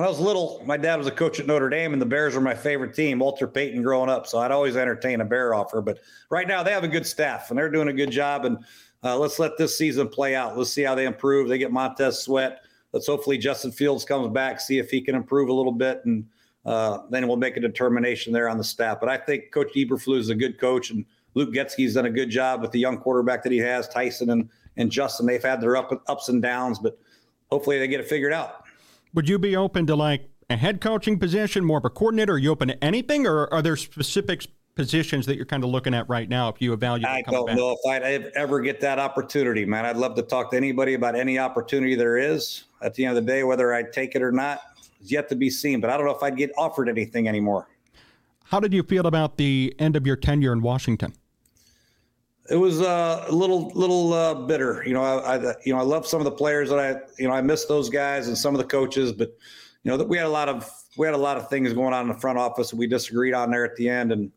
When 0.00 0.06
I 0.06 0.08
was 0.08 0.18
little, 0.18 0.62
my 0.64 0.78
dad 0.78 0.96
was 0.96 1.06
a 1.06 1.10
coach 1.10 1.40
at 1.40 1.46
Notre 1.46 1.68
Dame, 1.68 1.92
and 1.92 2.00
the 2.00 2.06
Bears 2.06 2.34
were 2.34 2.40
my 2.40 2.54
favorite 2.54 2.94
team, 2.94 3.18
Walter 3.18 3.46
Payton 3.46 3.82
growing 3.82 4.08
up. 4.08 4.26
So 4.26 4.38
I'd 4.38 4.50
always 4.50 4.74
entertain 4.74 5.20
a 5.20 5.26
Bear 5.26 5.52
offer. 5.52 5.82
But 5.82 5.98
right 6.30 6.48
now, 6.48 6.62
they 6.62 6.72
have 6.72 6.84
a 6.84 6.88
good 6.88 7.04
staff, 7.04 7.50
and 7.50 7.58
they're 7.58 7.68
doing 7.68 7.88
a 7.88 7.92
good 7.92 8.10
job. 8.10 8.46
And 8.46 8.64
uh, 9.04 9.18
let's 9.18 9.38
let 9.38 9.58
this 9.58 9.76
season 9.76 10.08
play 10.08 10.34
out. 10.34 10.56
Let's 10.56 10.72
see 10.72 10.84
how 10.84 10.94
they 10.94 11.04
improve. 11.04 11.50
They 11.50 11.58
get 11.58 11.70
Montez 11.70 12.18
Sweat. 12.18 12.62
Let's 12.94 13.06
hopefully 13.06 13.36
Justin 13.36 13.72
Fields 13.72 14.06
comes 14.06 14.32
back, 14.32 14.58
see 14.58 14.78
if 14.78 14.90
he 14.90 15.02
can 15.02 15.14
improve 15.14 15.50
a 15.50 15.52
little 15.52 15.70
bit, 15.70 16.00
and 16.06 16.24
uh, 16.64 17.00
then 17.10 17.28
we'll 17.28 17.36
make 17.36 17.58
a 17.58 17.60
determination 17.60 18.32
there 18.32 18.48
on 18.48 18.56
the 18.56 18.64
staff. 18.64 19.00
But 19.00 19.10
I 19.10 19.18
think 19.18 19.52
Coach 19.52 19.74
Eberflus 19.76 20.20
is 20.20 20.28
a 20.30 20.34
good 20.34 20.58
coach, 20.58 20.90
and 20.90 21.04
Luke 21.34 21.52
Getsy's 21.52 21.92
done 21.92 22.06
a 22.06 22.10
good 22.10 22.30
job 22.30 22.62
with 22.62 22.70
the 22.70 22.80
young 22.80 22.96
quarterback 22.96 23.42
that 23.42 23.52
he 23.52 23.58
has, 23.58 23.86
Tyson 23.86 24.30
and 24.30 24.48
and 24.78 24.90
Justin. 24.90 25.26
They've 25.26 25.42
had 25.42 25.60
their 25.60 25.76
up, 25.76 26.02
ups 26.08 26.30
and 26.30 26.40
downs, 26.40 26.78
but 26.78 26.98
hopefully 27.50 27.78
they 27.78 27.86
get 27.86 28.00
it 28.00 28.08
figured 28.08 28.32
out. 28.32 28.64
Would 29.14 29.28
you 29.28 29.38
be 29.38 29.56
open 29.56 29.86
to 29.86 29.96
like 29.96 30.30
a 30.48 30.56
head 30.56 30.80
coaching 30.80 31.18
position, 31.18 31.64
more 31.64 31.78
of 31.78 31.84
a 31.84 31.90
coordinator? 31.90 32.34
Are 32.34 32.38
you 32.38 32.50
open 32.50 32.68
to 32.68 32.84
anything, 32.84 33.26
or 33.26 33.52
are 33.52 33.60
there 33.60 33.76
specific 33.76 34.46
positions 34.76 35.26
that 35.26 35.36
you're 35.36 35.46
kind 35.46 35.64
of 35.64 35.70
looking 35.70 35.94
at 35.94 36.08
right 36.08 36.28
now 36.28 36.48
if 36.48 36.62
you 36.62 36.72
evaluate? 36.72 37.12
I 37.12 37.22
don't 37.22 37.46
back? 37.46 37.56
know 37.56 37.76
if 37.76 37.78
I'd 37.90 38.30
ever 38.36 38.60
get 38.60 38.80
that 38.82 38.98
opportunity, 39.00 39.64
man. 39.64 39.84
I'd 39.84 39.96
love 39.96 40.14
to 40.14 40.22
talk 40.22 40.52
to 40.52 40.56
anybody 40.56 40.94
about 40.94 41.16
any 41.16 41.38
opportunity 41.38 41.96
there 41.96 42.16
is. 42.16 42.64
At 42.82 42.94
the 42.94 43.04
end 43.04 43.18
of 43.18 43.24
the 43.24 43.30
day, 43.30 43.42
whether 43.42 43.74
I'd 43.74 43.92
take 43.92 44.14
it 44.14 44.22
or 44.22 44.32
not 44.32 44.62
is 45.02 45.10
yet 45.10 45.28
to 45.30 45.34
be 45.34 45.50
seen. 45.50 45.80
But 45.80 45.90
I 45.90 45.96
don't 45.96 46.06
know 46.06 46.14
if 46.14 46.22
I'd 46.22 46.36
get 46.36 46.52
offered 46.56 46.88
anything 46.88 47.26
anymore. 47.28 47.68
How 48.44 48.60
did 48.60 48.72
you 48.72 48.82
feel 48.82 49.06
about 49.06 49.36
the 49.36 49.74
end 49.78 49.96
of 49.96 50.06
your 50.06 50.16
tenure 50.16 50.52
in 50.52 50.62
Washington? 50.62 51.14
It 52.50 52.56
was 52.56 52.80
uh, 52.80 53.24
a 53.28 53.32
little 53.32 53.70
little 53.74 54.12
uh, 54.12 54.34
bitter. 54.34 54.82
You 54.84 54.94
know, 54.94 55.02
I, 55.02 55.36
I, 55.36 55.54
you 55.64 55.72
know 55.72 55.78
I 55.78 55.82
love 55.82 56.06
some 56.06 56.20
of 56.20 56.24
the 56.24 56.32
players 56.32 56.68
that 56.70 56.78
I 56.78 57.00
you 57.18 57.28
know 57.28 57.34
I 57.34 57.40
miss 57.40 57.64
those 57.66 57.88
guys 57.88 58.26
and 58.26 58.36
some 58.36 58.54
of 58.54 58.58
the 58.58 58.66
coaches, 58.66 59.12
but 59.12 59.28
you 59.84 59.90
know 59.90 59.96
that 59.96 60.08
we 60.08 60.16
had 60.16 60.26
a 60.26 60.30
lot 60.30 60.48
of 60.48 60.68
we 60.96 61.06
had 61.06 61.14
a 61.14 61.18
lot 61.18 61.36
of 61.36 61.48
things 61.48 61.72
going 61.72 61.94
on 61.94 62.02
in 62.02 62.08
the 62.08 62.20
front 62.20 62.38
office 62.38 62.70
that 62.70 62.76
we 62.76 62.86
disagreed 62.86 63.34
on 63.34 63.50
there 63.50 63.64
at 63.64 63.76
the 63.76 63.88
end, 63.88 64.12
and 64.12 64.32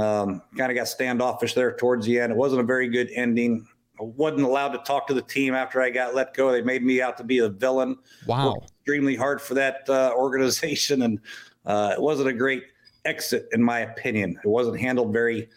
um, 0.00 0.40
kind 0.56 0.70
of 0.70 0.76
got 0.76 0.86
standoffish 0.86 1.54
there 1.54 1.76
towards 1.76 2.06
the 2.06 2.20
end. 2.20 2.32
It 2.32 2.38
wasn't 2.38 2.60
a 2.60 2.64
very 2.64 2.88
good 2.88 3.10
ending. 3.14 3.66
I 4.00 4.04
wasn't 4.04 4.42
allowed 4.42 4.68
to 4.68 4.78
talk 4.78 5.08
to 5.08 5.14
the 5.14 5.22
team 5.22 5.54
after 5.54 5.82
I 5.82 5.90
got 5.90 6.14
let 6.14 6.34
go. 6.34 6.52
They 6.52 6.62
made 6.62 6.84
me 6.84 7.02
out 7.02 7.16
to 7.16 7.24
be 7.24 7.38
a 7.38 7.48
villain. 7.48 7.96
Wow. 8.26 8.52
Worked 8.52 8.70
extremely 8.70 9.16
hard 9.16 9.42
for 9.42 9.54
that 9.54 9.88
uh, 9.88 10.12
organization, 10.16 11.02
and 11.02 11.18
uh, 11.66 11.94
it 11.96 12.00
wasn't 12.00 12.28
a 12.28 12.32
great 12.32 12.62
exit, 13.04 13.48
in 13.50 13.60
my 13.60 13.80
opinion. 13.80 14.38
It 14.44 14.48
wasn't 14.48 14.78
handled 14.78 15.12
very 15.12 15.48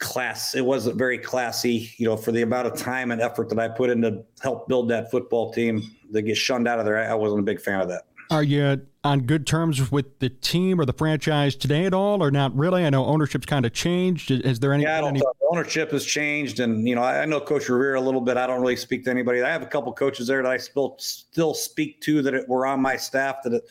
class. 0.00 0.54
It 0.54 0.64
wasn't 0.64 0.96
very 0.96 1.18
classy, 1.18 1.92
you 1.98 2.06
know, 2.06 2.16
for 2.16 2.32
the 2.32 2.42
amount 2.42 2.66
of 2.66 2.76
time 2.76 3.12
and 3.12 3.20
effort 3.20 3.48
that 3.50 3.58
I 3.58 3.68
put 3.68 3.90
in 3.90 4.02
to 4.02 4.24
help 4.40 4.66
build 4.66 4.88
that 4.88 5.10
football 5.10 5.52
team. 5.52 5.82
To 6.12 6.22
get 6.22 6.36
shunned 6.36 6.66
out 6.66 6.80
of 6.80 6.86
there, 6.86 6.98
I 6.98 7.14
wasn't 7.14 7.38
a 7.38 7.44
big 7.44 7.60
fan 7.60 7.80
of 7.80 7.88
that. 7.88 8.02
Are 8.30 8.42
you 8.42 8.80
on 9.04 9.20
good 9.20 9.46
terms 9.46 9.92
with 9.92 10.18
the 10.18 10.28
team 10.28 10.80
or 10.80 10.84
the 10.84 10.92
franchise 10.92 11.54
today 11.54 11.84
at 11.84 11.94
all, 11.94 12.22
or 12.22 12.32
not 12.32 12.56
really? 12.56 12.84
I 12.84 12.90
know 12.90 13.06
ownership's 13.06 13.46
kind 13.46 13.64
of 13.64 13.72
changed. 13.72 14.30
Is 14.32 14.58
there 14.58 14.72
any? 14.72 14.84
Yeah, 14.84 14.98
I 14.98 15.00
don't 15.00 15.16
any- 15.16 15.22
ownership 15.50 15.92
has 15.92 16.04
changed, 16.04 16.58
and 16.58 16.88
you 16.88 16.96
know, 16.96 17.02
I, 17.02 17.24
know 17.26 17.40
Coach 17.40 17.68
Rivera 17.68 17.98
a 17.98 18.02
little 18.02 18.20
bit. 18.20 18.36
I 18.36 18.46
don't 18.46 18.60
really 18.60 18.76
speak 18.76 19.04
to 19.04 19.10
anybody. 19.10 19.42
I 19.42 19.50
have 19.50 19.62
a 19.62 19.66
couple 19.66 19.92
coaches 19.92 20.26
there 20.26 20.42
that 20.42 20.50
I 20.50 20.56
still 20.56 20.96
still 20.98 21.54
speak 21.54 22.00
to 22.02 22.22
that 22.22 22.48
were 22.48 22.66
on 22.66 22.80
my 22.80 22.96
staff 22.96 23.36
that 23.44 23.52
it, 23.52 23.62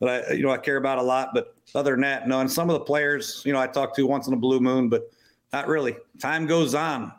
that 0.00 0.28
I 0.28 0.32
you 0.34 0.42
know 0.42 0.50
I 0.50 0.58
care 0.58 0.76
about 0.76 0.98
a 0.98 1.02
lot. 1.02 1.30
But 1.34 1.56
other 1.74 1.92
than 1.92 2.02
that, 2.02 2.28
no. 2.28 2.40
And 2.40 2.50
some 2.50 2.70
of 2.70 2.74
the 2.74 2.84
players, 2.84 3.42
you 3.44 3.52
know, 3.52 3.60
I 3.60 3.66
talk 3.66 3.94
to 3.96 4.06
once 4.06 4.26
in 4.28 4.32
a 4.34 4.36
blue 4.36 4.60
moon, 4.60 4.88
but 4.88 5.10
not 5.52 5.68
really. 5.68 5.96
Time 6.20 6.46
goes 6.46 6.74
on. 6.74 7.12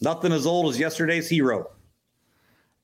Nothing 0.00 0.32
as 0.32 0.46
old 0.46 0.72
as 0.72 0.78
yesterday's 0.78 1.28
hero. 1.28 1.70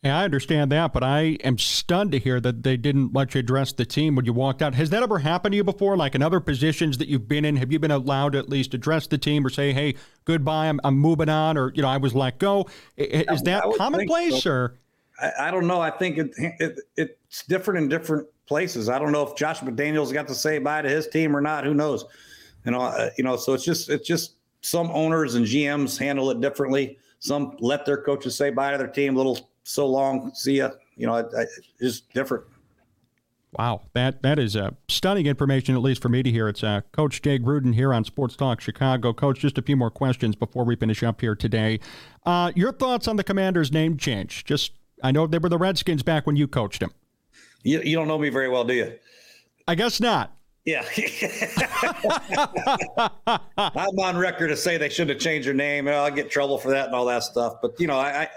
Yeah, 0.03 0.19
I 0.19 0.25
understand 0.25 0.71
that, 0.71 0.93
but 0.93 1.03
I 1.03 1.39
am 1.45 1.57
stunned 1.57 2.13
to 2.13 2.19
hear 2.19 2.39
that 2.39 2.63
they 2.63 2.77
didn't 2.77 3.15
let 3.15 3.35
you 3.35 3.39
address 3.39 3.73
the 3.73 3.87
team 3.87 4.15
when 4.17 4.27
you 4.27 4.35
walked 4.35 4.61
out. 4.61 4.75
Has 4.75 4.91
that 4.91 5.03
ever 5.03 5.19
happened 5.21 5.55
to 5.55 5.57
you 5.57 5.65
before? 5.65 5.97
Like 5.97 6.15
in 6.15 6.21
other 6.21 6.41
positions 6.41 6.99
that 6.99 7.09
you've 7.09 7.27
been 7.27 7.47
in, 7.47 7.57
have 7.57 7.73
you 7.73 7.79
been 7.79 7.91
allowed 7.91 8.33
to 8.35 8.39
at 8.39 8.51
least 8.51 8.75
address 8.75 9.07
the 9.07 9.17
team 9.17 9.47
or 9.47 9.49
say, 9.49 9.73
"Hey, 9.73 9.95
goodbye, 10.27 10.67
I'm, 10.69 10.79
I'm 10.85 10.99
moving 10.99 11.31
on," 11.31 11.57
or 11.57 11.73
you 11.75 11.81
know, 11.81 11.89
I 11.89 11.97
was 11.97 12.15
let 12.15 12.39
go? 12.39 12.69
I- 12.99 13.25
Is 13.31 13.43
that 13.45 13.65
I 13.65 13.77
commonplace, 13.79 14.43
so. 14.43 14.51
or 14.51 14.79
I, 15.23 15.49
I 15.49 15.51
don't 15.51 15.67
know. 15.67 15.81
I 15.81 15.91
think 15.91 16.19
it, 16.19 16.33
it 16.37 16.79
it's 16.97 17.47
different 17.47 17.85
in 17.85 17.89
different 17.89 18.29
places. 18.47 18.91
I 18.91 18.99
don't 18.99 19.11
know 19.11 19.27
if 19.27 19.37
Josh 19.37 19.61
McDaniels 19.61 20.13
got 20.13 20.29
to 20.29 20.35
say 20.35 20.59
bye 20.59 20.83
to 20.83 20.89
his 20.91 21.09
team 21.09 21.35
or 21.35 21.41
not. 21.41 21.65
Who 21.65 21.73
knows? 21.73 22.05
You 22.67 22.73
know, 22.73 22.83
uh, 22.83 23.09
you 23.17 23.25
know. 23.25 23.37
So 23.37 23.55
it's 23.55 23.65
just 23.65 23.89
it's 23.89 24.07
just 24.07 24.34
some 24.65 24.91
owners 24.93 25.35
and 25.35 25.45
GMs 25.45 25.99
handle 25.99 26.31
it 26.31 26.41
differently. 26.41 26.99
Some 27.19 27.57
let 27.61 27.85
their 27.85 27.99
coaches 27.99 28.35
say 28.37 28.51
bye 28.51 28.73
to 28.73 28.79
their 28.79 28.87
team. 28.87 29.15
Little 29.15 29.51
so 29.63 29.87
long, 29.87 30.33
see 30.35 30.59
ya. 30.59 30.71
You 30.97 31.07
know, 31.07 31.29
it's 31.81 32.01
different. 32.01 32.45
Wow, 33.59 33.83
that 33.93 34.23
that 34.23 34.39
is 34.39 34.57
uh, 34.57 34.71
stunning 34.89 35.27
information, 35.27 35.75
at 35.75 35.83
least 35.83 36.03
for 36.03 36.09
me 36.09 36.23
to 36.23 36.31
hear. 36.31 36.49
It's 36.49 36.65
uh, 36.65 36.81
Coach 36.93 37.23
Jay 37.23 37.39
Gruden 37.39 37.75
here 37.75 37.93
on 37.93 38.05
Sports 38.05 38.37
Talk 38.37 38.61
Chicago. 38.61 39.13
Coach, 39.13 39.41
just 39.41 39.59
a 39.59 39.63
few 39.63 39.77
more 39.77 39.91
questions 39.91 40.35
before 40.35 40.65
we 40.65 40.77
finish 40.77 41.03
up 41.03 41.21
here 41.21 41.35
today. 41.35 41.79
Uh, 42.25 42.51
your 42.57 42.73
thoughts 42.73 43.07
on 43.07 43.17
the 43.17 43.25
Commanders' 43.25 43.71
name 43.71 43.97
change? 43.97 44.45
Just, 44.45 44.73
I 45.03 45.13
know 45.13 45.27
they 45.27 45.39
were 45.39 45.49
the 45.49 45.59
Redskins 45.59 46.03
back 46.03 46.27
when 46.27 46.37
you 46.37 46.49
coached 46.49 46.81
them. 46.81 46.91
You, 47.63 47.81
you 47.83 47.97
don't 47.97 48.09
know 48.09 48.19
me 48.19 48.31
very 48.31 48.49
well, 48.49 48.65
do 48.65 48.75
you? 48.75 48.99
I 49.69 49.75
guess 49.75 50.01
not. 50.01 50.37
Yeah. 50.65 50.85
I'm 53.59 53.99
on 53.99 54.17
record 54.17 54.49
to 54.49 54.57
say 54.57 54.79
they 54.79 54.89
shouldn't 54.89 55.11
have 55.11 55.21
changed 55.21 55.47
their 55.47 55.55
name. 55.55 55.87
I'll 55.89 56.11
get 56.11 56.31
trouble 56.31 56.57
for 56.57 56.71
that 56.71 56.87
and 56.87 56.95
all 56.95 57.05
that 57.07 57.23
stuff. 57.23 57.57
But 57.61 57.79
you 57.79 57.87
know, 57.87 57.99
I, 57.99 58.23
I 58.23 58.29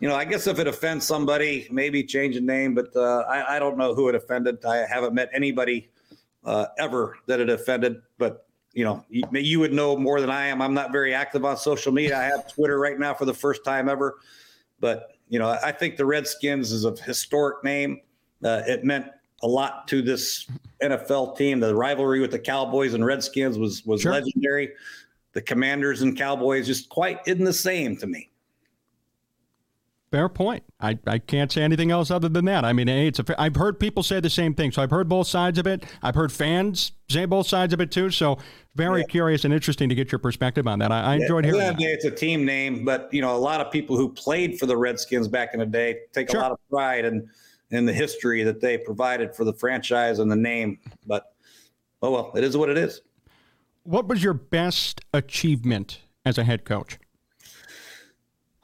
you 0.00 0.08
know, 0.08 0.16
I 0.16 0.24
guess 0.24 0.48
if 0.48 0.58
it 0.58 0.66
offends 0.66 1.06
somebody, 1.06 1.68
maybe 1.70 2.02
change 2.02 2.34
the 2.34 2.40
name. 2.40 2.74
But 2.74 2.94
uh, 2.96 3.24
I, 3.28 3.56
I 3.56 3.58
don't 3.60 3.78
know 3.78 3.94
who 3.94 4.08
it 4.08 4.16
offended. 4.16 4.64
I 4.64 4.78
haven't 4.78 5.14
met 5.14 5.30
anybody 5.32 5.88
uh, 6.44 6.66
ever 6.78 7.16
that 7.26 7.38
it 7.38 7.48
offended. 7.48 8.02
But 8.18 8.46
you 8.72 8.84
know, 8.84 9.04
you, 9.08 9.22
you 9.32 9.60
would 9.60 9.72
know 9.72 9.96
more 9.96 10.20
than 10.20 10.30
I 10.30 10.46
am. 10.46 10.60
I'm 10.60 10.74
not 10.74 10.90
very 10.90 11.14
active 11.14 11.44
on 11.44 11.56
social 11.56 11.92
media. 11.92 12.18
I 12.18 12.24
have 12.24 12.52
Twitter 12.52 12.80
right 12.80 12.98
now 12.98 13.14
for 13.14 13.26
the 13.26 13.34
first 13.34 13.64
time 13.64 13.88
ever. 13.88 14.18
But 14.80 15.12
you 15.28 15.38
know, 15.38 15.50
I 15.62 15.70
think 15.70 15.96
the 15.96 16.04
Redskins 16.04 16.72
is 16.72 16.84
a 16.84 16.92
historic 16.96 17.62
name. 17.62 18.00
Uh, 18.42 18.62
it 18.66 18.84
meant 18.84 19.06
a 19.42 19.46
lot 19.46 19.88
to 19.88 20.02
this 20.02 20.46
NFL 20.82 21.36
team. 21.36 21.60
The 21.60 21.74
rivalry 21.74 22.20
with 22.20 22.30
the 22.30 22.38
Cowboys 22.38 22.94
and 22.94 23.04
Redskins 23.04 23.58
was 23.58 23.84
was 23.86 24.02
Sure. 24.02 24.12
legendary. 24.12 24.70
The 25.32 25.42
Commanders 25.42 26.02
and 26.02 26.16
Cowboys 26.16 26.66
just 26.66 26.88
quite 26.88 27.20
isn't 27.26 27.44
the 27.44 27.52
same 27.52 27.96
to 27.98 28.06
me. 28.06 28.28
Fair 30.10 30.28
point. 30.28 30.64
I, 30.80 30.98
I 31.06 31.18
can't 31.18 31.52
say 31.52 31.62
anything 31.62 31.92
else 31.92 32.10
other 32.10 32.28
than 32.28 32.44
that. 32.46 32.64
I 32.64 32.72
mean, 32.72 32.88
it's 32.88 33.20
a, 33.20 33.40
I've 33.40 33.54
heard 33.54 33.78
people 33.78 34.02
say 34.02 34.18
the 34.18 34.28
same 34.28 34.54
thing. 34.54 34.72
So 34.72 34.82
I've 34.82 34.90
heard 34.90 35.08
both 35.08 35.28
sides 35.28 35.56
of 35.60 35.68
it. 35.68 35.84
I've 36.02 36.16
heard 36.16 36.32
fans 36.32 36.90
say 37.08 37.26
both 37.26 37.46
sides 37.46 37.72
of 37.72 37.80
it 37.80 37.92
too. 37.92 38.10
So 38.10 38.38
very 38.74 39.04
curious 39.04 39.44
and 39.44 39.54
interesting 39.54 39.88
to 39.88 39.94
get 39.94 40.10
your 40.10 40.18
perspective 40.18 40.66
on 40.66 40.80
that. 40.80 40.90
I, 40.90 41.00
I 41.00 41.14
enjoyed 41.14 41.44
the 41.44 41.48
hearing 41.52 41.76
the 41.76 41.84
that. 41.84 41.92
It's 41.92 42.04
a 42.06 42.10
team 42.10 42.44
name, 42.44 42.84
but 42.84 43.08
you 43.14 43.22
know, 43.22 43.36
a 43.36 43.38
lot 43.38 43.60
of 43.60 43.70
people 43.70 43.96
who 43.96 44.08
played 44.12 44.58
for 44.58 44.66
the 44.66 44.76
Redskins 44.76 45.28
back 45.28 45.50
in 45.54 45.60
the 45.60 45.66
day 45.66 46.00
take 46.12 46.28
Sure. 46.28 46.40
a 46.40 46.42
lot 46.42 46.50
of 46.52 46.58
pride 46.68 47.04
in 47.04 47.30
in 47.70 47.86
the 47.86 47.92
history 47.92 48.42
that 48.42 48.60
they 48.60 48.78
provided 48.78 49.34
for 49.34 49.44
the 49.44 49.52
franchise 49.52 50.18
and 50.18 50.30
the 50.30 50.36
name. 50.36 50.78
But 51.06 51.32
oh 52.02 52.10
well, 52.10 52.32
it 52.34 52.44
is 52.44 52.56
what 52.56 52.68
it 52.68 52.78
is. 52.78 53.02
What 53.84 54.08
was 54.08 54.22
your 54.22 54.34
best 54.34 55.00
achievement 55.12 56.00
as 56.24 56.38
a 56.38 56.44
head 56.44 56.64
coach? 56.64 56.98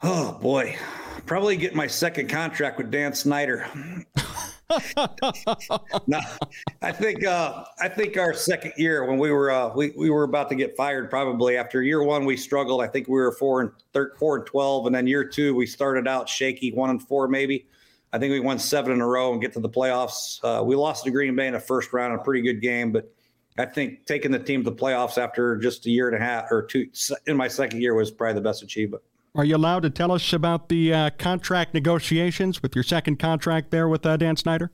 Oh 0.03 0.33
boy, 0.33 0.77
probably 1.25 1.57
get 1.57 1.73
my 1.73 1.87
second 1.87 2.29
contract 2.29 2.77
with 2.77 2.91
Dan 2.91 3.13
Snyder. 3.13 3.67
no, 6.07 6.19
I 6.81 6.91
think 6.91 7.25
uh, 7.25 7.63
I 7.79 7.87
think 7.87 8.17
our 8.17 8.33
second 8.33 8.73
year 8.77 9.05
when 9.05 9.17
we 9.17 9.31
were 9.31 9.49
uh, 9.49 9.73
we 9.73 9.93
we 9.97 10.09
were 10.09 10.23
about 10.23 10.49
to 10.49 10.55
get 10.55 10.75
fired 10.75 11.09
probably 11.09 11.57
after 11.57 11.81
year 11.81 12.03
one 12.03 12.25
we 12.25 12.37
struggled. 12.37 12.81
I 12.81 12.87
think 12.87 13.07
we 13.07 13.13
were 13.13 13.31
four 13.31 13.61
and 13.61 13.71
thir- 13.93 14.13
four 14.19 14.37
and 14.37 14.45
twelve, 14.45 14.85
and 14.85 14.93
then 14.93 15.07
year 15.07 15.23
two 15.23 15.55
we 15.55 15.65
started 15.65 16.07
out 16.07 16.27
shaky, 16.29 16.73
one 16.73 16.89
and 16.89 17.01
four 17.01 17.27
maybe. 17.27 17.65
I 18.17 18.19
think 18.19 18.31
we 18.31 18.39
won 18.39 18.57
seven 18.57 18.91
in 18.93 18.99
a 18.99 19.05
row 19.05 19.31
and 19.31 19.39
get 19.39 19.53
to 19.53 19.59
the 19.59 19.69
playoffs. 19.69 20.39
Uh, 20.43 20.63
we 20.63 20.75
lost 20.75 21.03
to 21.03 21.11
Green 21.11 21.35
Bay 21.35 21.45
in 21.45 21.53
the 21.53 21.59
first 21.59 21.93
round, 21.93 22.19
a 22.19 22.23
pretty 22.23 22.41
good 22.41 22.63
game, 22.63 22.91
but 22.91 23.13
I 23.59 23.65
think 23.65 24.07
taking 24.07 24.31
the 24.31 24.39
team 24.39 24.63
to 24.63 24.71
the 24.71 24.75
playoffs 24.75 25.19
after 25.19 25.55
just 25.55 25.85
a 25.85 25.91
year 25.91 26.07
and 26.07 26.17
a 26.17 26.19
half 26.19 26.51
or 26.51 26.63
two 26.63 26.87
in 27.27 27.37
my 27.37 27.47
second 27.47 27.79
year 27.79 27.93
was 27.93 28.09
probably 28.09 28.33
the 28.33 28.41
best 28.41 28.63
achievement. 28.63 29.03
Are 29.35 29.45
you 29.45 29.55
allowed 29.55 29.83
to 29.83 29.91
tell 29.91 30.11
us 30.11 30.33
about 30.33 30.67
the 30.69 30.91
uh, 30.91 31.09
contract 31.19 31.75
negotiations 31.75 32.63
with 32.63 32.73
your 32.73 32.83
second 32.83 33.19
contract 33.19 33.69
there 33.69 33.87
with 33.87 34.03
uh, 34.03 34.17
Dan 34.17 34.35
Snyder? 34.35 34.71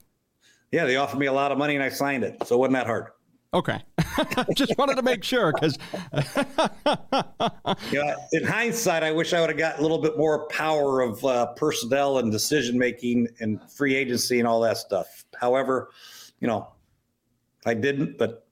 Yeah, 0.71 0.85
they 0.85 0.95
offered 0.95 1.19
me 1.19 1.25
a 1.25 1.33
lot 1.33 1.51
of 1.51 1.57
money 1.57 1.75
and 1.75 1.83
I 1.83 1.89
signed 1.89 2.23
it, 2.23 2.47
so 2.47 2.55
it 2.55 2.59
wasn't 2.59 2.75
that 2.75 2.87
hard. 2.87 3.07
Okay. 3.53 3.79
Just 4.55 4.77
wanted 4.77 4.95
to 4.95 5.03
make 5.03 5.23
sure 5.23 5.53
because 5.53 5.77
You 7.91 8.03
know, 8.03 8.15
in 8.31 8.43
hindsight, 8.43 9.03
I 9.03 9.11
wish 9.11 9.33
I 9.33 9.41
would 9.41 9.49
have 9.49 9.59
got 9.59 9.79
a 9.79 9.81
little 9.81 9.99
bit 9.99 10.17
more 10.17 10.47
power 10.47 11.01
of 11.01 11.23
uh, 11.23 11.47
personnel 11.53 12.17
and 12.17 12.31
decision 12.31 12.77
making 12.77 13.27
and 13.39 13.59
free 13.71 13.95
agency 13.95 14.39
and 14.39 14.47
all 14.47 14.61
that 14.61 14.77
stuff. 14.77 15.25
However, 15.35 15.89
you 16.39 16.47
know, 16.47 16.67
I 17.65 17.73
didn't, 17.73 18.17
but 18.17 18.47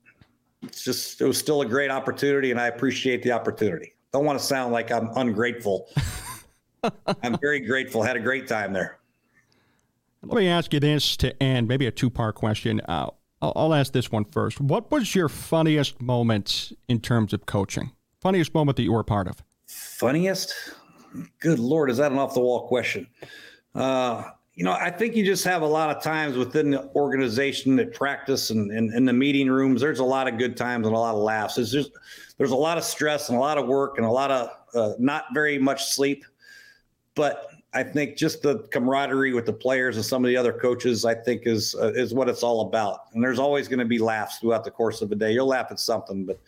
it's 0.61 0.83
just 0.83 1.19
it 1.19 1.25
was 1.25 1.37
still 1.37 1.61
a 1.61 1.65
great 1.65 1.89
opportunity, 1.89 2.51
and 2.51 2.59
I 2.59 2.67
appreciate 2.67 3.23
the 3.23 3.31
opportunity. 3.31 3.93
Don't 4.13 4.25
want 4.25 4.37
to 4.37 4.45
sound 4.45 4.71
like 4.71 4.91
I'm 4.91 5.09
ungrateful. 5.15 5.89
I'm 7.23 7.37
very 7.39 7.59
grateful. 7.61 8.03
Had 8.03 8.17
a 8.17 8.19
great 8.19 8.47
time 8.47 8.73
there. 8.73 8.99
let 10.21 10.37
me 10.37 10.47
ask 10.47 10.73
you 10.73 10.79
this 10.79 11.17
to 11.17 11.41
end, 11.41 11.67
maybe 11.67 11.87
a 11.87 11.91
two 11.91 12.09
part 12.09 12.35
question. 12.35 12.81
Uh, 12.81 13.09
I'll, 13.41 13.53
I'll 13.55 13.73
ask 13.73 13.93
this 13.93 14.11
one 14.11 14.25
first. 14.25 14.61
What 14.61 14.91
was 14.91 15.15
your 15.15 15.29
funniest 15.29 16.01
moment 16.01 16.71
in 16.87 16.99
terms 16.99 17.33
of 17.33 17.45
coaching? 17.45 17.91
Funniest 18.19 18.53
moment 18.53 18.77
that 18.77 18.83
you 18.83 18.93
were 18.93 18.99
a 18.99 19.05
part 19.05 19.27
of? 19.27 19.43
Funniest? 19.67 20.53
Good 21.39 21.59
Lord, 21.59 21.89
is 21.89 21.97
that 21.97 22.11
an 22.11 22.19
off 22.19 22.33
the 22.33 22.39
wall 22.39 22.67
question? 22.67 23.07
Uh, 23.75 24.23
you 24.53 24.65
know, 24.65 24.73
I 24.73 24.91
think 24.91 25.15
you 25.15 25.25
just 25.25 25.43
have 25.45 25.61
a 25.61 25.67
lot 25.67 25.95
of 25.95 26.03
times 26.03 26.37
within 26.37 26.71
the 26.71 26.89
organization 26.93 27.79
at 27.79 27.93
practice 27.93 28.49
and 28.49 28.71
in, 28.71 29.05
the 29.05 29.13
meeting 29.13 29.49
rooms. 29.49 29.81
There's 29.81 29.99
a 29.99 30.03
lot 30.05 30.27
of 30.27 30.37
good 30.37 30.57
times 30.57 30.85
and 30.85 30.95
a 30.95 30.99
lot 30.99 31.15
of 31.15 31.21
laughs. 31.21 31.57
It's 31.57 31.71
just 31.71 31.91
there's 32.37 32.51
a 32.51 32.55
lot 32.55 32.77
of 32.77 32.83
stress 32.83 33.29
and 33.29 33.37
a 33.37 33.41
lot 33.41 33.57
of 33.57 33.67
work 33.67 33.97
and 33.97 34.05
a 34.05 34.11
lot 34.11 34.29
of 34.29 34.49
uh, 34.75 34.93
not 34.99 35.25
very 35.33 35.57
much 35.57 35.85
sleep. 35.85 36.25
But 37.15 37.50
I 37.73 37.83
think 37.83 38.17
just 38.17 38.41
the 38.41 38.67
camaraderie 38.71 39.33
with 39.33 39.45
the 39.45 39.53
players 39.53 39.95
and 39.95 40.05
some 40.05 40.25
of 40.25 40.27
the 40.27 40.35
other 40.35 40.51
coaches, 40.51 41.05
I 41.05 41.15
think 41.15 41.43
is 41.45 41.73
uh, 41.75 41.93
is 41.93 42.13
what 42.13 42.27
it's 42.27 42.43
all 42.43 42.61
about. 42.67 43.05
And 43.13 43.23
there's 43.23 43.39
always 43.39 43.67
going 43.67 43.79
to 43.79 43.85
be 43.85 43.99
laughs 43.99 44.39
throughout 44.39 44.65
the 44.65 44.71
course 44.71 45.01
of 45.01 45.11
a 45.11 45.15
day. 45.15 45.31
You'll 45.31 45.47
laugh 45.47 45.67
at 45.71 45.79
something, 45.79 46.25
but 46.25 46.39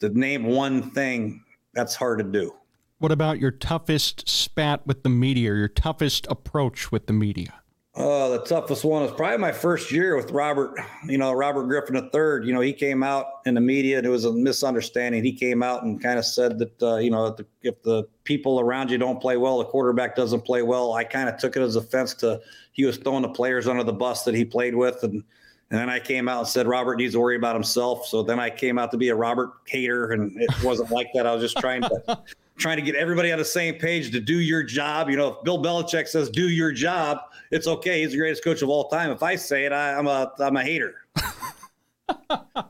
to 0.00 0.08
name 0.10 0.44
one 0.44 0.90
thing, 0.92 1.42
that's 1.74 1.96
hard 1.96 2.18
to 2.18 2.24
do. 2.24 2.54
What 2.98 3.12
about 3.12 3.40
your 3.40 3.50
toughest 3.50 4.28
spat 4.28 4.86
with 4.86 5.02
the 5.02 5.08
media, 5.08 5.54
your 5.54 5.68
toughest 5.68 6.26
approach 6.28 6.92
with 6.92 7.06
the 7.06 7.12
media? 7.12 7.54
Oh, 8.00 8.30
the 8.30 8.44
toughest 8.44 8.84
one 8.84 9.02
was 9.02 9.10
probably 9.10 9.38
my 9.38 9.50
first 9.50 9.90
year 9.90 10.14
with 10.14 10.30
Robert. 10.30 10.78
You 11.08 11.18
know, 11.18 11.32
Robert 11.32 11.64
Griffin 11.64 11.96
III. 11.96 12.46
You 12.46 12.52
know, 12.54 12.60
he 12.60 12.72
came 12.72 13.02
out 13.02 13.26
in 13.44 13.54
the 13.54 13.60
media, 13.60 13.98
and 13.98 14.06
it 14.06 14.10
was 14.10 14.24
a 14.24 14.32
misunderstanding. 14.32 15.24
He 15.24 15.32
came 15.32 15.64
out 15.64 15.82
and 15.82 16.00
kind 16.00 16.16
of 16.16 16.24
said 16.24 16.60
that, 16.60 16.80
uh, 16.80 16.96
you 16.98 17.10
know, 17.10 17.26
if 17.26 17.36
the, 17.38 17.46
if 17.62 17.82
the 17.82 18.04
people 18.22 18.60
around 18.60 18.92
you 18.92 18.98
don't 18.98 19.20
play 19.20 19.36
well, 19.36 19.58
the 19.58 19.64
quarterback 19.64 20.14
doesn't 20.14 20.42
play 20.42 20.62
well. 20.62 20.92
I 20.92 21.02
kind 21.02 21.28
of 21.28 21.38
took 21.38 21.56
it 21.56 21.60
as 21.60 21.74
offense 21.74 22.14
to 22.14 22.40
he 22.70 22.84
was 22.84 22.98
throwing 22.98 23.22
the 23.22 23.30
players 23.30 23.66
under 23.66 23.82
the 23.82 23.92
bus 23.92 24.22
that 24.22 24.34
he 24.34 24.44
played 24.44 24.76
with, 24.76 25.02
and 25.02 25.24
And 25.70 25.80
then 25.80 25.90
I 25.90 25.98
came 25.98 26.28
out 26.28 26.38
and 26.38 26.48
said 26.48 26.66
Robert 26.66 26.96
needs 26.96 27.14
to 27.14 27.20
worry 27.20 27.36
about 27.36 27.54
himself. 27.56 28.06
So 28.06 28.22
then 28.22 28.38
I 28.38 28.48
came 28.48 28.78
out 28.78 28.90
to 28.92 28.96
be 28.96 29.08
a 29.08 29.14
Robert 29.16 29.50
hater, 29.66 30.12
and 30.12 30.40
it 30.40 30.50
wasn't 30.62 30.90
like 30.90 31.08
that. 31.14 31.26
I 31.26 31.34
was 31.34 31.42
just 31.42 31.58
trying 31.58 31.82
to 31.82 32.22
trying 32.58 32.76
to 32.76 32.82
get 32.82 32.94
everybody 32.94 33.32
on 33.32 33.38
the 33.38 33.44
same 33.44 33.76
page 33.76 34.10
to 34.12 34.20
do 34.20 34.40
your 34.40 34.62
job. 34.62 35.08
You 35.08 35.16
know, 35.16 35.34
if 35.34 35.44
Bill 35.44 35.62
Belichick 35.62 36.08
says 36.08 36.28
do 36.28 36.48
your 36.48 36.72
job, 36.72 37.18
it's 37.50 37.66
okay. 37.66 38.02
He's 38.02 38.12
the 38.12 38.18
greatest 38.18 38.44
coach 38.44 38.62
of 38.62 38.68
all 38.68 38.88
time. 38.88 39.10
If 39.10 39.22
I 39.22 39.36
say 39.36 39.64
it, 39.64 39.72
I, 39.72 39.94
I'm 39.94 40.06
a 40.06 40.32
I'm 40.38 40.56
a 40.56 40.62
hater. 40.62 40.94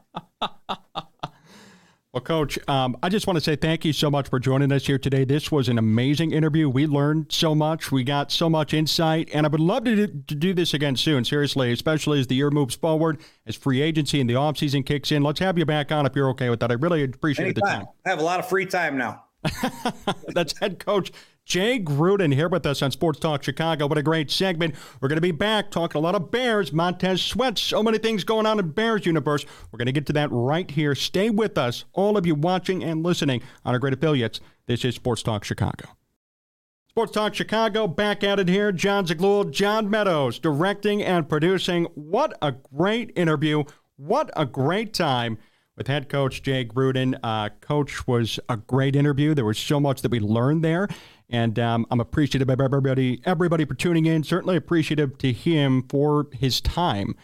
Well, 2.19 2.25
Coach, 2.25 2.59
um, 2.69 2.97
I 3.03 3.11
just 3.11 3.27
want 3.27 3.37
to 3.37 3.41
say 3.41 3.55
thank 3.55 3.85
you 3.85 3.93
so 3.93 4.11
much 4.11 4.29
for 4.29 4.41
joining 4.41 4.73
us 4.73 4.87
here 4.87 4.99
today. 4.99 5.25
This 5.25 5.53
was 5.53 5.69
an 5.69 5.79
amazing 5.79 6.33
interview. 6.33 6.69
We 6.69 6.87
learned 6.87 7.27
so 7.31 7.55
much. 7.55 7.93
We 7.93 8.03
got 8.03 8.33
so 8.33 8.51
much 8.51 8.75
insight, 8.75 9.29
and 9.33 9.47
I 9.47 9.49
would 9.51 9.61
love 9.61 9.85
to 9.85 9.95
do, 9.95 10.07
to 10.27 10.35
do 10.35 10.53
this 10.53 10.75
again 10.75 10.97
soon, 10.97 11.25
seriously, 11.25 11.71
especially 11.71 12.19
as 12.19 12.27
the 12.27 12.35
year 12.35 12.51
moves 12.51 12.75
forward, 12.75 13.21
as 13.47 13.55
free 13.55 13.83
agency 13.83 14.21
and 14.21 14.29
the 14.29 14.35
offseason 14.35 14.87
kicks 14.87 15.13
in. 15.13 15.23
Let's 15.23 15.39
have 15.39 15.59
you 15.59 15.65
back 15.65 15.93
on 15.93 16.07
if 16.07 16.17
you're 16.17 16.31
okay 16.31 16.49
with 16.49 16.59
that. 16.59 16.73
I 16.73 16.75
really 16.75 17.05
appreciate 17.05 17.45
Anytime. 17.45 17.81
the 17.81 17.85
time. 17.85 17.89
I 18.07 18.09
have 18.09 18.19
a 18.19 18.25
lot 18.25 18.41
of 18.41 18.49
free 18.49 18.67
time 18.67 18.97
now. 18.97 19.23
That's 20.29 20.59
head 20.59 20.79
coach 20.79 21.13
Jay 21.49 21.81
Gruden 21.81 22.35
here 22.35 22.49
with 22.49 22.67
us 22.67 22.83
on 22.83 22.91
Sports 22.91 23.21
Talk 23.21 23.43
Chicago. 23.43 23.87
What 23.87 23.97
a 23.97 24.03
great 24.03 24.31
segment. 24.31 24.75
We're 25.01 25.09
going 25.09 25.17
to 25.17 25.23
be 25.23 25.31
back 25.31 25.71
talking 25.71 25.99
a 25.99 26.03
lot 26.03 26.15
of 26.15 26.31
Bears, 26.31 26.75
Montez 26.75 27.23
Sweat, 27.23 27.57
so 27.57 27.83
many 27.83 27.97
things 27.97 28.23
going 28.23 28.45
on 28.45 28.59
in 28.59 28.71
Bears 28.73 29.07
universe. 29.07 29.47
We're 29.73 29.79
going 29.79 29.87
to 29.87 29.93
get 29.93 30.05
to 30.07 30.13
that 30.13 30.29
right 30.31 30.71
here. 30.71 30.95
Stay 30.95 31.31
with 31.31 31.57
us, 31.57 31.87
all 31.95 32.19
of 32.19 32.27
you 32.27 32.35
watching 32.35 32.85
and 32.85 33.03
listening 33.03 33.41
on 33.65 33.73
our 33.73 33.79
great 33.79 33.95
affiliates. 33.95 34.41
This 34.67 34.85
is 34.85 34.97
Sports 34.97 35.23
Talk 35.23 35.43
Chicago. 35.45 35.89
Sports 36.91 37.13
Talk 37.13 37.35
Chicago 37.35 37.87
back 37.87 38.23
at 38.23 38.39
it 38.41 38.49
here. 38.49 38.71
Jon 38.71 39.07
Zaghloul, 39.07 39.51
John 39.51 39.89
Meadows 39.89 40.39
directing 40.39 41.03
and 41.03 41.29
producing. 41.29 41.85
What 41.95 42.37
a 42.43 42.53
great 42.53 43.13
interview. 43.17 43.65
What 43.97 44.31
a 44.37 44.45
great 44.45 44.93
time 44.93 45.39
with 45.79 45.87
head 45.87 46.09
coach 46.09 46.43
Jay 46.43 46.65
Gruden. 46.65 47.19
Uh, 47.23 47.49
coach 47.61 48.07
was 48.07 48.39
a 48.49 48.57
great 48.57 48.97
interview. 48.97 49.33
There 49.33 49.45
was 49.45 49.59
so 49.59 49.79
much 49.79 50.03
that 50.03 50.11
we 50.11 50.19
learned 50.19 50.65
there. 50.65 50.89
And 51.31 51.59
um, 51.59 51.87
I'm 51.91 52.01
appreciative 52.01 52.51
of 52.51 52.61
everybody, 52.61 53.23
everybody 53.25 53.65
for 53.65 53.75
tuning 53.75 54.07
in. 54.07 54.25
Certainly 54.25 54.57
appreciative 54.57 55.17
to 55.19 55.33
him 55.33 55.85
for 55.89 56.27
his 56.33 56.61
time. 56.61 57.15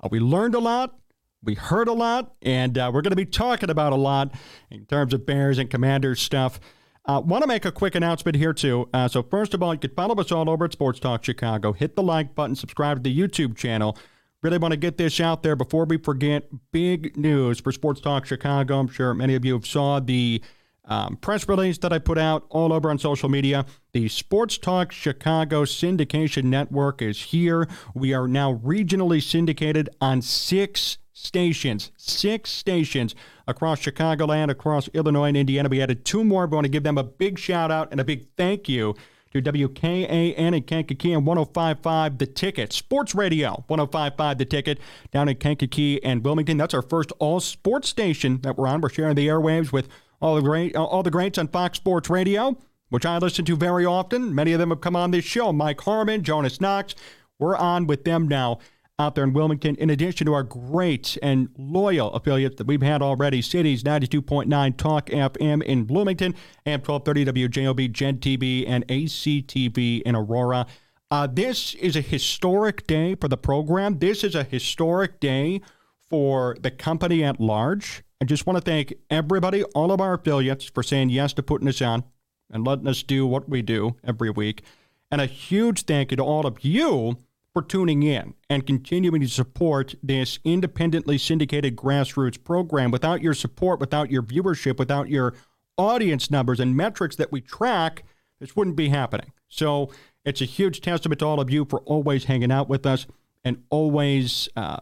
Uh, 0.00 0.08
we 0.10 0.20
learned 0.20 0.54
a 0.54 0.60
lot. 0.60 0.96
We 1.42 1.54
heard 1.54 1.88
a 1.88 1.92
lot, 1.92 2.34
and 2.40 2.78
uh, 2.78 2.90
we're 2.94 3.02
going 3.02 3.10
to 3.10 3.16
be 3.16 3.26
talking 3.26 3.68
about 3.68 3.92
a 3.92 3.96
lot 3.96 4.32
in 4.70 4.86
terms 4.86 5.12
of 5.12 5.26
Bears 5.26 5.58
and 5.58 5.68
Commanders 5.68 6.22
stuff. 6.22 6.58
Uh, 7.04 7.20
Want 7.22 7.42
to 7.42 7.46
make 7.48 7.66
a 7.66 7.72
quick 7.72 7.94
announcement 7.94 8.38
here, 8.38 8.54
too. 8.54 8.88
Uh, 8.94 9.08
so, 9.08 9.22
first 9.22 9.52
of 9.52 9.62
all, 9.62 9.74
you 9.74 9.78
can 9.78 9.90
follow 9.90 10.14
us 10.14 10.32
all 10.32 10.48
over 10.48 10.64
at 10.64 10.72
Sports 10.72 11.00
Talk 11.00 11.22
Chicago. 11.22 11.74
Hit 11.74 11.96
the 11.96 12.02
like 12.02 12.34
button, 12.34 12.56
subscribe 12.56 12.96
to 12.96 13.02
the 13.02 13.18
YouTube 13.18 13.58
channel. 13.58 13.98
Really 14.44 14.58
want 14.58 14.72
to 14.72 14.76
get 14.76 14.98
this 14.98 15.20
out 15.20 15.42
there 15.42 15.56
before 15.56 15.86
we 15.86 15.96
forget. 15.96 16.50
Big 16.70 17.16
news 17.16 17.60
for 17.60 17.72
Sports 17.72 18.02
Talk 18.02 18.26
Chicago. 18.26 18.78
I'm 18.78 18.88
sure 18.88 19.14
many 19.14 19.34
of 19.34 19.42
you 19.42 19.54
have 19.54 19.64
saw 19.64 20.00
the 20.00 20.42
um, 20.84 21.16
press 21.16 21.48
release 21.48 21.78
that 21.78 21.94
I 21.94 21.98
put 21.98 22.18
out 22.18 22.44
all 22.50 22.70
over 22.74 22.90
on 22.90 22.98
social 22.98 23.30
media. 23.30 23.64
The 23.92 24.06
Sports 24.08 24.58
Talk 24.58 24.92
Chicago 24.92 25.64
syndication 25.64 26.44
network 26.44 27.00
is 27.00 27.22
here. 27.22 27.66
We 27.94 28.12
are 28.12 28.28
now 28.28 28.56
regionally 28.56 29.22
syndicated 29.22 29.88
on 30.02 30.20
six 30.20 30.98
stations, 31.14 31.90
six 31.96 32.50
stations 32.50 33.14
across 33.48 33.80
Chicagoland, 33.80 34.50
across 34.50 34.90
Illinois 34.92 35.28
and 35.28 35.38
Indiana. 35.38 35.70
We 35.70 35.80
added 35.80 36.04
two 36.04 36.22
more. 36.22 36.44
We 36.44 36.54
want 36.56 36.66
to 36.66 36.70
give 36.70 36.82
them 36.82 36.98
a 36.98 37.04
big 37.04 37.38
shout 37.38 37.70
out 37.70 37.88
and 37.92 37.98
a 37.98 38.04
big 38.04 38.26
thank 38.36 38.68
you 38.68 38.94
to 39.34 39.42
WKAN 39.42 40.34
in 40.34 40.62
Kankakee 40.62 41.12
and 41.12 41.26
1055 41.26 42.18
The 42.18 42.26
Ticket. 42.26 42.72
Sports 42.72 43.16
Radio 43.16 43.64
1055 43.66 44.38
The 44.38 44.44
Ticket 44.44 44.78
down 45.10 45.28
in 45.28 45.34
Kankakee 45.34 46.00
and 46.04 46.24
Wilmington. 46.24 46.56
That's 46.56 46.72
our 46.72 46.82
first 46.82 47.10
all 47.18 47.40
sports 47.40 47.88
station 47.88 48.40
that 48.42 48.56
we're 48.56 48.68
on. 48.68 48.80
We're 48.80 48.90
sharing 48.90 49.16
the 49.16 49.26
airwaves 49.26 49.72
with 49.72 49.88
all 50.20 50.36
the 50.36 50.42
great 50.42 50.76
uh, 50.76 50.84
all 50.84 51.02
the 51.02 51.10
greats 51.10 51.36
on 51.36 51.48
Fox 51.48 51.78
Sports 51.78 52.08
Radio, 52.08 52.56
which 52.90 53.04
I 53.04 53.18
listen 53.18 53.44
to 53.46 53.56
very 53.56 53.84
often. 53.84 54.32
Many 54.32 54.52
of 54.52 54.60
them 54.60 54.70
have 54.70 54.80
come 54.80 54.94
on 54.94 55.10
this 55.10 55.24
show. 55.24 55.52
Mike 55.52 55.80
Harmon, 55.80 56.22
Jonas 56.22 56.60
Knox. 56.60 56.94
We're 57.40 57.56
on 57.56 57.88
with 57.88 58.04
them 58.04 58.28
now 58.28 58.60
out 58.98 59.14
there 59.14 59.24
in 59.24 59.32
Wilmington, 59.32 59.74
in 59.76 59.90
addition 59.90 60.26
to 60.26 60.34
our 60.34 60.44
great 60.44 61.18
and 61.20 61.48
loyal 61.58 62.12
affiliates 62.12 62.56
that 62.56 62.66
we've 62.66 62.82
had 62.82 63.02
already 63.02 63.42
Cities 63.42 63.82
92.9 63.82 64.76
Talk 64.76 65.06
FM 65.06 65.62
in 65.64 65.84
Bloomington, 65.84 66.34
AM 66.64 66.80
1230 66.80 67.48
WJOB, 67.48 67.90
Gen 67.90 68.18
TV, 68.18 68.64
and 68.68 68.86
ACTV 68.86 70.02
in 70.02 70.14
Aurora. 70.14 70.66
Uh, 71.10 71.26
this 71.26 71.74
is 71.74 71.96
a 71.96 72.00
historic 72.00 72.86
day 72.86 73.16
for 73.16 73.26
the 73.26 73.36
program. 73.36 73.98
This 73.98 74.22
is 74.22 74.36
a 74.36 74.44
historic 74.44 75.18
day 75.18 75.60
for 76.08 76.56
the 76.60 76.70
company 76.70 77.24
at 77.24 77.40
large. 77.40 78.04
I 78.20 78.26
just 78.26 78.46
want 78.46 78.56
to 78.56 78.62
thank 78.62 78.94
everybody, 79.10 79.64
all 79.74 79.90
of 79.90 80.00
our 80.00 80.14
affiliates, 80.14 80.66
for 80.66 80.84
saying 80.84 81.10
yes 81.10 81.32
to 81.34 81.42
putting 81.42 81.68
us 81.68 81.82
on 81.82 82.04
and 82.48 82.64
letting 82.64 82.86
us 82.86 83.02
do 83.02 83.26
what 83.26 83.48
we 83.48 83.60
do 83.60 83.96
every 84.04 84.30
week. 84.30 84.62
And 85.10 85.20
a 85.20 85.26
huge 85.26 85.82
thank 85.82 86.12
you 86.12 86.16
to 86.16 86.22
all 86.22 86.46
of 86.46 86.64
you 86.64 87.18
for 87.54 87.62
tuning 87.62 88.02
in 88.02 88.34
and 88.50 88.66
continuing 88.66 89.20
to 89.20 89.28
support 89.28 89.94
this 90.02 90.40
independently 90.44 91.16
syndicated 91.16 91.76
grassroots 91.76 92.42
program. 92.42 92.90
Without 92.90 93.22
your 93.22 93.32
support, 93.32 93.78
without 93.78 94.10
your 94.10 94.22
viewership, 94.22 94.76
without 94.76 95.08
your 95.08 95.34
audience 95.78 96.30
numbers 96.30 96.58
and 96.58 96.76
metrics 96.76 97.14
that 97.16 97.30
we 97.30 97.40
track, 97.40 98.02
this 98.40 98.56
wouldn't 98.56 98.76
be 98.76 98.88
happening. 98.88 99.32
So 99.48 99.90
it's 100.24 100.40
a 100.40 100.46
huge 100.46 100.80
testament 100.80 101.20
to 101.20 101.26
all 101.26 101.40
of 101.40 101.48
you 101.48 101.64
for 101.64 101.80
always 101.80 102.24
hanging 102.24 102.50
out 102.50 102.68
with 102.68 102.84
us 102.84 103.06
and 103.44 103.62
always 103.70 104.48
uh, 104.56 104.80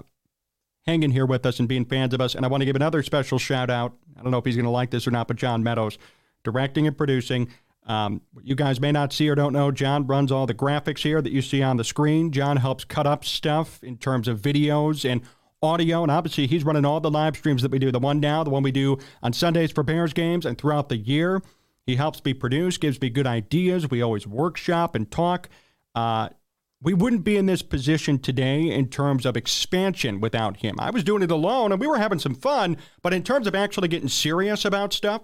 hanging 0.86 1.10
here 1.10 1.26
with 1.26 1.44
us 1.44 1.58
and 1.58 1.68
being 1.68 1.84
fans 1.84 2.14
of 2.14 2.22
us. 2.22 2.34
And 2.34 2.44
I 2.44 2.48
want 2.48 2.62
to 2.62 2.66
give 2.66 2.76
another 2.76 3.02
special 3.02 3.38
shout 3.38 3.68
out. 3.68 3.94
I 4.18 4.22
don't 4.22 4.30
know 4.30 4.38
if 4.38 4.46
he's 4.46 4.56
going 4.56 4.64
to 4.64 4.70
like 4.70 4.90
this 4.90 5.06
or 5.06 5.10
not, 5.10 5.28
but 5.28 5.36
John 5.36 5.62
Meadows, 5.62 5.98
directing 6.42 6.86
and 6.86 6.96
producing. 6.96 7.48
Um, 7.86 8.20
you 8.42 8.54
guys 8.54 8.80
may 8.80 8.92
not 8.92 9.12
see 9.12 9.28
or 9.28 9.34
don't 9.34 9.52
know, 9.52 9.70
John 9.72 10.06
runs 10.06 10.30
all 10.30 10.46
the 10.46 10.54
graphics 10.54 11.00
here 11.00 11.20
that 11.20 11.32
you 11.32 11.42
see 11.42 11.62
on 11.62 11.76
the 11.76 11.84
screen. 11.84 12.30
John 12.30 12.58
helps 12.58 12.84
cut 12.84 13.06
up 13.06 13.24
stuff 13.24 13.82
in 13.82 13.96
terms 13.96 14.28
of 14.28 14.40
videos 14.40 15.08
and 15.08 15.22
audio, 15.62 16.02
and 16.02 16.10
obviously 16.10 16.46
he's 16.46 16.64
running 16.64 16.84
all 16.84 17.00
the 17.00 17.10
live 17.10 17.36
streams 17.36 17.62
that 17.62 17.70
we 17.70 17.78
do. 17.78 17.90
The 17.90 17.98
one 17.98 18.20
now, 18.20 18.44
the 18.44 18.50
one 18.50 18.62
we 18.62 18.72
do 18.72 18.98
on 19.22 19.32
Sundays 19.32 19.72
for 19.72 19.82
Bears 19.82 20.12
games, 20.12 20.46
and 20.46 20.56
throughout 20.58 20.88
the 20.88 20.96
year. 20.96 21.42
He 21.84 21.96
helps 21.96 22.24
me 22.24 22.32
produce, 22.32 22.78
gives 22.78 23.00
me 23.00 23.10
good 23.10 23.26
ideas. 23.26 23.90
We 23.90 24.02
always 24.02 24.24
workshop 24.24 24.94
and 24.94 25.10
talk. 25.10 25.48
Uh, 25.96 26.28
we 26.80 26.94
wouldn't 26.94 27.24
be 27.24 27.36
in 27.36 27.46
this 27.46 27.62
position 27.62 28.18
today 28.18 28.70
in 28.70 28.88
terms 28.88 29.24
of 29.26 29.36
expansion 29.36 30.20
without 30.20 30.58
him. 30.58 30.76
I 30.78 30.90
was 30.90 31.04
doing 31.04 31.22
it 31.22 31.30
alone, 31.30 31.72
and 31.72 31.80
we 31.80 31.86
were 31.86 31.98
having 31.98 32.18
some 32.18 32.34
fun, 32.34 32.76
but 33.02 33.12
in 33.12 33.22
terms 33.22 33.46
of 33.46 33.54
actually 33.54 33.88
getting 33.88 34.08
serious 34.08 34.64
about 34.64 34.92
stuff, 34.92 35.22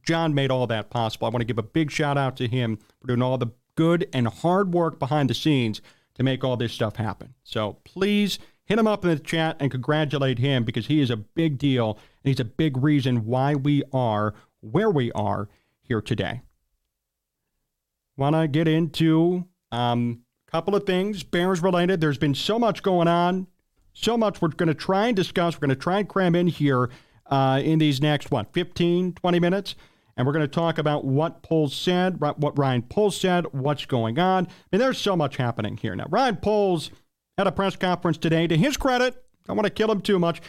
John 0.00 0.34
made 0.34 0.50
all 0.50 0.66
that 0.66 0.90
possible. 0.90 1.26
I 1.26 1.30
want 1.30 1.42
to 1.42 1.46
give 1.46 1.58
a 1.58 1.62
big 1.62 1.90
shout 1.90 2.16
out 2.16 2.36
to 2.36 2.48
him 2.48 2.78
for 3.00 3.08
doing 3.08 3.22
all 3.22 3.38
the 3.38 3.52
good 3.74 4.08
and 4.12 4.26
hard 4.28 4.72
work 4.72 4.98
behind 4.98 5.30
the 5.30 5.34
scenes 5.34 5.80
to 6.14 6.22
make 6.22 6.44
all 6.44 6.56
this 6.56 6.72
stuff 6.72 6.96
happen. 6.96 7.34
So 7.42 7.78
please 7.84 8.38
hit 8.64 8.78
him 8.78 8.86
up 8.86 9.04
in 9.04 9.10
the 9.10 9.18
chat 9.18 9.56
and 9.60 9.70
congratulate 9.70 10.38
him 10.38 10.64
because 10.64 10.86
he 10.86 11.00
is 11.00 11.10
a 11.10 11.16
big 11.16 11.58
deal 11.58 11.98
and 12.22 12.30
he's 12.30 12.40
a 12.40 12.44
big 12.44 12.76
reason 12.76 13.26
why 13.26 13.54
we 13.54 13.82
are 13.92 14.34
where 14.60 14.90
we 14.90 15.10
are 15.12 15.48
here 15.82 16.00
today. 16.00 16.42
Want 18.16 18.36
to 18.36 18.46
get 18.46 18.68
into 18.68 19.46
um, 19.72 20.22
a 20.46 20.50
couple 20.50 20.76
of 20.76 20.84
things 20.84 21.22
Bears 21.22 21.62
related. 21.62 22.00
There's 22.00 22.18
been 22.18 22.34
so 22.34 22.58
much 22.58 22.82
going 22.82 23.08
on, 23.08 23.48
so 23.92 24.16
much 24.16 24.40
we're 24.40 24.48
going 24.48 24.68
to 24.68 24.74
try 24.74 25.06
and 25.06 25.16
discuss. 25.16 25.56
We're 25.56 25.66
going 25.66 25.76
to 25.76 25.82
try 25.82 25.98
and 25.98 26.08
cram 26.08 26.34
in 26.34 26.46
here 26.46 26.90
uh, 27.26 27.60
in 27.62 27.78
these 27.78 28.00
next, 28.00 28.30
what, 28.30 28.52
15, 28.52 29.12
20 29.12 29.40
minutes. 29.40 29.74
And 30.16 30.26
we're 30.26 30.34
going 30.34 30.46
to 30.46 30.48
talk 30.48 30.78
about 30.78 31.04
what 31.04 31.42
Poles 31.42 31.74
said, 31.74 32.20
what 32.20 32.58
Ryan 32.58 32.82
Poles 32.82 33.18
said, 33.18 33.46
what's 33.52 33.86
going 33.86 34.18
on. 34.18 34.46
I 34.46 34.50
mean, 34.70 34.80
there's 34.80 34.98
so 34.98 35.16
much 35.16 35.36
happening 35.36 35.78
here. 35.78 35.96
Now, 35.96 36.06
Ryan 36.10 36.36
Poles 36.36 36.90
had 37.38 37.46
a 37.46 37.52
press 37.52 37.76
conference 37.76 38.18
today. 38.18 38.46
To 38.46 38.56
his 38.56 38.76
credit, 38.76 39.24
I 39.48 39.52
want 39.52 39.64
to 39.64 39.70
kill 39.70 39.90
him 39.90 40.02
too 40.02 40.18
much. 40.18 40.42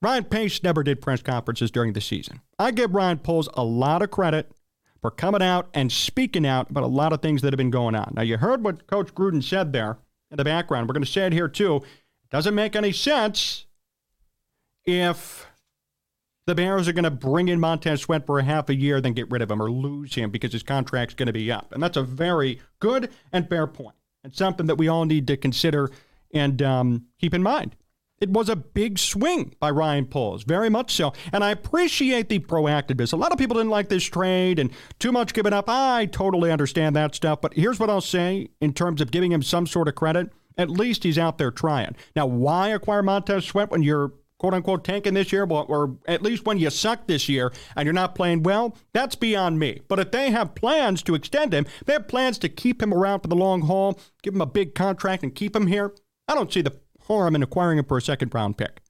Ryan 0.00 0.24
Pace 0.24 0.62
never 0.62 0.82
did 0.82 1.00
press 1.00 1.22
conferences 1.22 1.70
during 1.70 1.94
the 1.94 2.00
season. 2.00 2.40
I 2.58 2.70
give 2.70 2.94
Ryan 2.94 3.18
Poles 3.18 3.48
a 3.54 3.64
lot 3.64 4.02
of 4.02 4.10
credit 4.10 4.52
for 5.00 5.10
coming 5.10 5.42
out 5.42 5.68
and 5.74 5.90
speaking 5.90 6.46
out 6.46 6.70
about 6.70 6.84
a 6.84 6.88
lot 6.88 7.12
of 7.12 7.20
things 7.20 7.42
that 7.42 7.52
have 7.52 7.58
been 7.58 7.70
going 7.70 7.94
on. 7.94 8.12
Now, 8.14 8.22
you 8.22 8.36
heard 8.36 8.62
what 8.62 8.86
Coach 8.86 9.14
Gruden 9.14 9.42
said 9.42 9.72
there 9.72 9.98
in 10.30 10.36
the 10.36 10.44
background. 10.44 10.88
We're 10.88 10.94
going 10.94 11.04
to 11.04 11.10
say 11.10 11.26
it 11.26 11.32
here 11.32 11.48
too. 11.48 11.76
It 11.76 12.30
doesn't 12.30 12.54
make 12.54 12.76
any 12.76 12.92
sense 12.92 13.66
if 14.84 15.46
the 16.46 16.54
Bears 16.54 16.88
are 16.88 16.92
going 16.92 17.04
to 17.04 17.10
bring 17.10 17.48
in 17.48 17.58
Montez 17.58 18.02
Sweat 18.02 18.26
for 18.26 18.38
a 18.38 18.44
half 18.44 18.68
a 18.68 18.74
year, 18.74 19.00
then 19.00 19.12
get 19.12 19.30
rid 19.30 19.42
of 19.42 19.50
him 19.50 19.62
or 19.62 19.70
lose 19.70 20.14
him 20.14 20.30
because 20.30 20.52
his 20.52 20.62
contract's 20.62 21.14
going 21.14 21.26
to 21.26 21.32
be 21.32 21.50
up. 21.50 21.72
And 21.72 21.82
that's 21.82 21.96
a 21.96 22.02
very 22.02 22.60
good 22.80 23.10
and 23.32 23.48
fair 23.48 23.66
point 23.66 23.96
and 24.22 24.34
something 24.34 24.66
that 24.66 24.76
we 24.76 24.88
all 24.88 25.04
need 25.04 25.26
to 25.28 25.36
consider 25.36 25.90
and 26.32 26.60
um, 26.60 27.06
keep 27.18 27.32
in 27.32 27.42
mind. 27.42 27.76
It 28.20 28.30
was 28.30 28.48
a 28.48 28.56
big 28.56 28.98
swing 28.98 29.54
by 29.58 29.70
Ryan 29.70 30.06
Poles, 30.06 30.44
very 30.44 30.70
much 30.70 30.94
so. 30.94 31.12
And 31.32 31.42
I 31.42 31.50
appreciate 31.50 32.28
the 32.28 32.38
proactiveness. 32.38 33.12
A 33.12 33.16
lot 33.16 33.32
of 33.32 33.38
people 33.38 33.56
didn't 33.56 33.70
like 33.70 33.88
this 33.88 34.04
trade 34.04 34.58
and 34.58 34.70
too 34.98 35.12
much 35.12 35.34
given 35.34 35.52
up. 35.52 35.68
I 35.68 36.06
totally 36.06 36.50
understand 36.50 36.94
that 36.96 37.14
stuff. 37.14 37.40
But 37.40 37.54
here's 37.54 37.80
what 37.80 37.90
I'll 37.90 38.00
say 38.00 38.48
in 38.60 38.72
terms 38.72 39.00
of 39.00 39.10
giving 39.10 39.32
him 39.32 39.42
some 39.42 39.66
sort 39.66 39.88
of 39.88 39.94
credit 39.94 40.30
At 40.56 40.70
least 40.70 41.02
he's 41.02 41.18
out 41.18 41.38
there 41.38 41.50
trying. 41.50 41.96
Now, 42.14 42.26
why 42.26 42.68
acquire 42.68 43.02
Montez 43.02 43.44
Sweat 43.44 43.70
when 43.70 43.82
you're 43.82 44.12
quote 44.38 44.54
unquote 44.54 44.84
tanking 44.84 45.14
this 45.14 45.32
year, 45.32 45.44
or 45.44 45.96
at 46.06 46.22
least 46.22 46.44
when 46.44 46.58
you 46.58 46.70
suck 46.70 47.06
this 47.06 47.28
year 47.28 47.52
and 47.76 47.86
you're 47.86 47.92
not 47.92 48.14
playing 48.14 48.42
well, 48.42 48.76
that's 48.92 49.14
beyond 49.14 49.58
me. 49.58 49.80
But 49.88 49.98
if 49.98 50.10
they 50.10 50.30
have 50.30 50.54
plans 50.54 51.02
to 51.04 51.14
extend 51.14 51.52
him, 51.52 51.66
they 51.86 51.94
have 51.94 52.08
plans 52.08 52.38
to 52.38 52.48
keep 52.48 52.82
him 52.82 52.92
around 52.92 53.20
for 53.20 53.28
the 53.28 53.36
long 53.36 53.62
haul, 53.62 53.98
give 54.22 54.34
him 54.34 54.40
a 54.40 54.46
big 54.46 54.74
contract 54.74 55.22
and 55.22 55.34
keep 55.34 55.54
him 55.54 55.66
here, 55.66 55.94
I 56.28 56.34
don't 56.34 56.52
see 56.52 56.62
the 56.62 56.78
harm 57.06 57.34
in 57.34 57.42
acquiring 57.42 57.78
him 57.78 57.84
for 57.84 57.98
a 57.98 58.02
second 58.02 58.34
round 58.34 58.56
pick. 58.56 58.80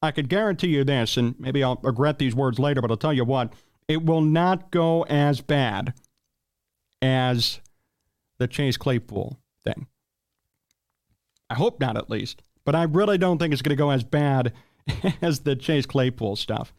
I 0.00 0.10
could 0.10 0.28
guarantee 0.28 0.68
you 0.68 0.82
this, 0.82 1.16
and 1.16 1.38
maybe 1.38 1.62
I'll 1.62 1.78
regret 1.82 2.18
these 2.18 2.34
words 2.34 2.58
later, 2.58 2.80
but 2.80 2.90
I'll 2.90 2.96
tell 2.96 3.12
you 3.12 3.24
what, 3.24 3.52
it 3.86 4.04
will 4.04 4.20
not 4.20 4.70
go 4.70 5.02
as 5.02 5.40
bad 5.40 5.94
as 7.00 7.60
the 8.38 8.48
Chase 8.48 8.76
Claypool 8.76 9.38
thing. 9.62 9.86
I 11.48 11.54
hope 11.54 11.78
not, 11.80 11.96
at 11.96 12.10
least. 12.10 12.42
But 12.64 12.74
I 12.74 12.84
really 12.84 13.18
don't 13.18 13.38
think 13.38 13.52
it's 13.52 13.62
going 13.62 13.76
to 13.76 13.82
go 13.82 13.90
as 13.90 14.04
bad 14.04 14.52
as 15.22 15.40
the 15.40 15.56
Chase 15.56 15.86
Claypool 15.86 16.36
stuff. 16.36 16.72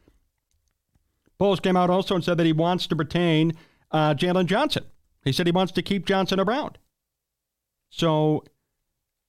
Poles 1.40 1.60
came 1.60 1.76
out 1.76 1.90
also 1.90 2.16
and 2.16 2.24
said 2.24 2.38
that 2.38 2.46
he 2.46 2.54
wants 2.54 2.88
to 2.88 2.96
retain 2.96 3.54
uh, 3.92 4.14
Jaylon 4.14 4.46
Johnson. 4.46 4.86
He 5.24 5.32
said 5.32 5.48
he 5.48 5.52
wants 5.52 5.74
to 5.74 5.82
keep 5.82 6.06
Johnson 6.06 6.40
around. 6.40 6.78
So 7.90 8.44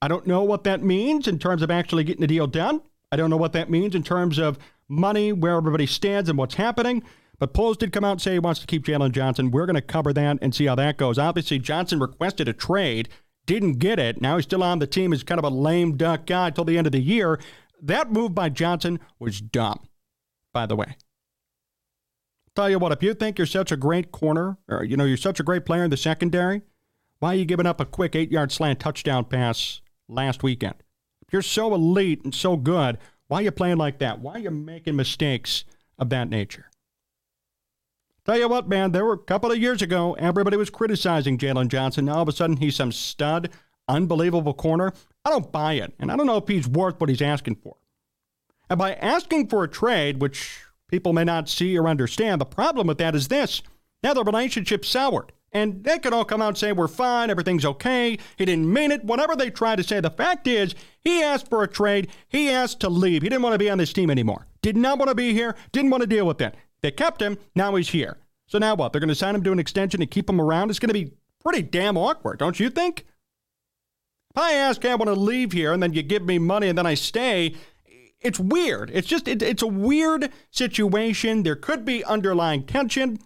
I 0.00 0.08
don't 0.08 0.26
know 0.26 0.42
what 0.42 0.64
that 0.64 0.82
means 0.82 1.26
in 1.26 1.38
terms 1.38 1.62
of 1.62 1.70
actually 1.70 2.04
getting 2.04 2.20
the 2.20 2.26
deal 2.26 2.46
done. 2.46 2.82
I 3.10 3.16
don't 3.16 3.30
know 3.30 3.36
what 3.36 3.52
that 3.52 3.70
means 3.70 3.94
in 3.94 4.02
terms 4.02 4.38
of 4.38 4.58
money, 4.88 5.32
where 5.32 5.56
everybody 5.56 5.86
stands, 5.86 6.28
and 6.28 6.38
what's 6.38 6.56
happening. 6.56 7.02
But 7.38 7.52
Poles 7.52 7.76
did 7.76 7.92
come 7.92 8.04
out 8.04 8.12
and 8.12 8.22
say 8.22 8.32
he 8.32 8.38
wants 8.38 8.60
to 8.60 8.66
keep 8.66 8.84
Jaylon 8.84 9.12
Johnson. 9.12 9.50
We're 9.50 9.66
going 9.66 9.74
to 9.74 9.82
cover 9.82 10.12
that 10.12 10.38
and 10.40 10.54
see 10.54 10.66
how 10.66 10.74
that 10.76 10.96
goes. 10.96 11.18
Obviously, 11.18 11.58
Johnson 11.58 12.00
requested 12.00 12.48
a 12.48 12.52
trade 12.52 13.08
didn't 13.46 13.74
get 13.74 13.98
it. 13.98 14.20
Now 14.20 14.36
he's 14.36 14.44
still 14.44 14.62
on 14.62 14.78
the 14.78 14.86
team 14.86 15.12
as 15.12 15.22
kind 15.22 15.38
of 15.38 15.44
a 15.44 15.54
lame 15.54 15.96
duck 15.96 16.26
guy 16.26 16.50
till 16.50 16.64
the 16.64 16.78
end 16.78 16.86
of 16.86 16.92
the 16.92 17.00
year. 17.00 17.40
That 17.82 18.10
move 18.10 18.34
by 18.34 18.48
Johnson 18.48 19.00
was 19.18 19.40
dumb, 19.40 19.88
by 20.52 20.66
the 20.66 20.76
way. 20.76 20.96
Tell 22.56 22.70
you 22.70 22.78
what, 22.78 22.92
if 22.92 23.02
you 23.02 23.14
think 23.14 23.36
you're 23.36 23.46
such 23.46 23.72
a 23.72 23.76
great 23.76 24.12
corner, 24.12 24.58
or 24.68 24.84
you 24.84 24.96
know 24.96 25.04
you're 25.04 25.16
such 25.16 25.40
a 25.40 25.42
great 25.42 25.66
player 25.66 25.84
in 25.84 25.90
the 25.90 25.96
secondary, 25.96 26.62
why 27.18 27.32
are 27.32 27.36
you 27.36 27.44
giving 27.44 27.66
up 27.66 27.80
a 27.80 27.84
quick 27.84 28.14
eight-yard 28.14 28.52
slant 28.52 28.80
touchdown 28.80 29.24
pass 29.24 29.80
last 30.08 30.42
weekend? 30.42 30.76
If 31.26 31.32
you're 31.32 31.42
so 31.42 31.74
elite 31.74 32.22
and 32.22 32.34
so 32.34 32.56
good, 32.56 32.98
why 33.26 33.40
are 33.40 33.42
you 33.42 33.50
playing 33.50 33.78
like 33.78 33.98
that? 33.98 34.20
Why 34.20 34.34
are 34.34 34.38
you 34.38 34.50
making 34.50 34.94
mistakes 34.94 35.64
of 35.98 36.10
that 36.10 36.28
nature? 36.28 36.70
Tell 38.24 38.38
you 38.38 38.48
what, 38.48 38.68
man, 38.68 38.92
there 38.92 39.04
were 39.04 39.12
a 39.12 39.18
couple 39.18 39.52
of 39.52 39.58
years 39.58 39.82
ago, 39.82 40.14
everybody 40.14 40.56
was 40.56 40.70
criticizing 40.70 41.36
Jaylon 41.36 41.68
Johnson. 41.68 42.06
Now 42.06 42.14
all 42.14 42.22
of 42.22 42.28
a 42.28 42.32
sudden 42.32 42.56
he's 42.56 42.76
some 42.76 42.90
stud, 42.90 43.50
unbelievable 43.86 44.54
corner. 44.54 44.94
I 45.26 45.30
don't 45.30 45.52
buy 45.52 45.74
it, 45.74 45.92
and 45.98 46.10
I 46.10 46.16
don't 46.16 46.26
know 46.26 46.38
if 46.38 46.48
he's 46.48 46.66
worth 46.66 46.98
what 46.98 47.10
he's 47.10 47.20
asking 47.20 47.56
for. 47.56 47.76
And 48.70 48.78
by 48.78 48.94
asking 48.94 49.48
for 49.48 49.62
a 49.62 49.68
trade, 49.68 50.22
which 50.22 50.60
people 50.88 51.12
may 51.12 51.24
not 51.24 51.50
see 51.50 51.76
or 51.76 51.86
understand, 51.86 52.40
the 52.40 52.46
problem 52.46 52.86
with 52.86 52.96
that 52.96 53.14
is 53.14 53.28
this. 53.28 53.60
Now 54.02 54.14
the 54.14 54.24
relationship's 54.24 54.88
soured. 54.88 55.32
And 55.52 55.84
they 55.84 55.98
could 56.00 56.12
all 56.12 56.24
come 56.24 56.42
out 56.42 56.48
and 56.48 56.58
say, 56.58 56.72
we're 56.72 56.88
fine, 56.88 57.30
everything's 57.30 57.64
okay, 57.64 58.18
he 58.36 58.44
didn't 58.44 58.72
mean 58.72 58.90
it, 58.90 59.04
whatever 59.04 59.36
they 59.36 59.50
try 59.50 59.76
to 59.76 59.84
say. 59.84 60.00
The 60.00 60.10
fact 60.10 60.48
is, 60.48 60.74
he 61.00 61.22
asked 61.22 61.48
for 61.48 61.62
a 61.62 61.68
trade, 61.68 62.08
he 62.26 62.50
asked 62.50 62.80
to 62.80 62.88
leave. 62.88 63.22
He 63.22 63.28
didn't 63.28 63.42
want 63.42 63.52
to 63.54 63.58
be 63.58 63.70
on 63.70 63.78
this 63.78 63.92
team 63.92 64.10
anymore. 64.10 64.48
Did 64.62 64.76
not 64.76 64.98
want 64.98 65.10
to 65.10 65.14
be 65.14 65.32
here, 65.32 65.54
didn't 65.70 65.90
want 65.90 66.00
to 66.00 66.08
deal 66.08 66.26
with 66.26 66.40
it. 66.40 66.56
They 66.84 66.90
kept 66.90 67.22
him. 67.22 67.38
Now 67.54 67.74
he's 67.76 67.88
here. 67.88 68.18
So 68.46 68.58
now 68.58 68.74
what? 68.74 68.92
They're 68.92 69.00
going 69.00 69.08
to 69.08 69.14
sign 69.14 69.34
him 69.34 69.42
to 69.44 69.52
an 69.52 69.58
extension 69.58 70.02
and 70.02 70.10
keep 70.10 70.28
him 70.28 70.38
around? 70.38 70.68
It's 70.68 70.78
going 70.78 70.92
to 70.92 70.92
be 70.92 71.14
pretty 71.42 71.62
damn 71.62 71.96
awkward, 71.96 72.38
don't 72.38 72.60
you 72.60 72.68
think? 72.68 73.06
If 74.30 74.42
I 74.42 74.52
ask, 74.52 74.84
I 74.84 74.94
want 74.94 75.08
to 75.08 75.18
leave 75.18 75.52
here, 75.52 75.72
and 75.72 75.82
then 75.82 75.94
you 75.94 76.02
give 76.02 76.26
me 76.26 76.38
money 76.38 76.68
and 76.68 76.76
then 76.76 76.84
I 76.84 76.92
stay, 76.92 77.54
it's 78.20 78.38
weird. 78.38 78.90
It's 78.92 79.08
just, 79.08 79.26
it, 79.26 79.40
it's 79.40 79.62
a 79.62 79.66
weird 79.66 80.30
situation. 80.50 81.42
There 81.42 81.56
could 81.56 81.86
be 81.86 82.04
underlying 82.04 82.64
tension. 82.64 83.18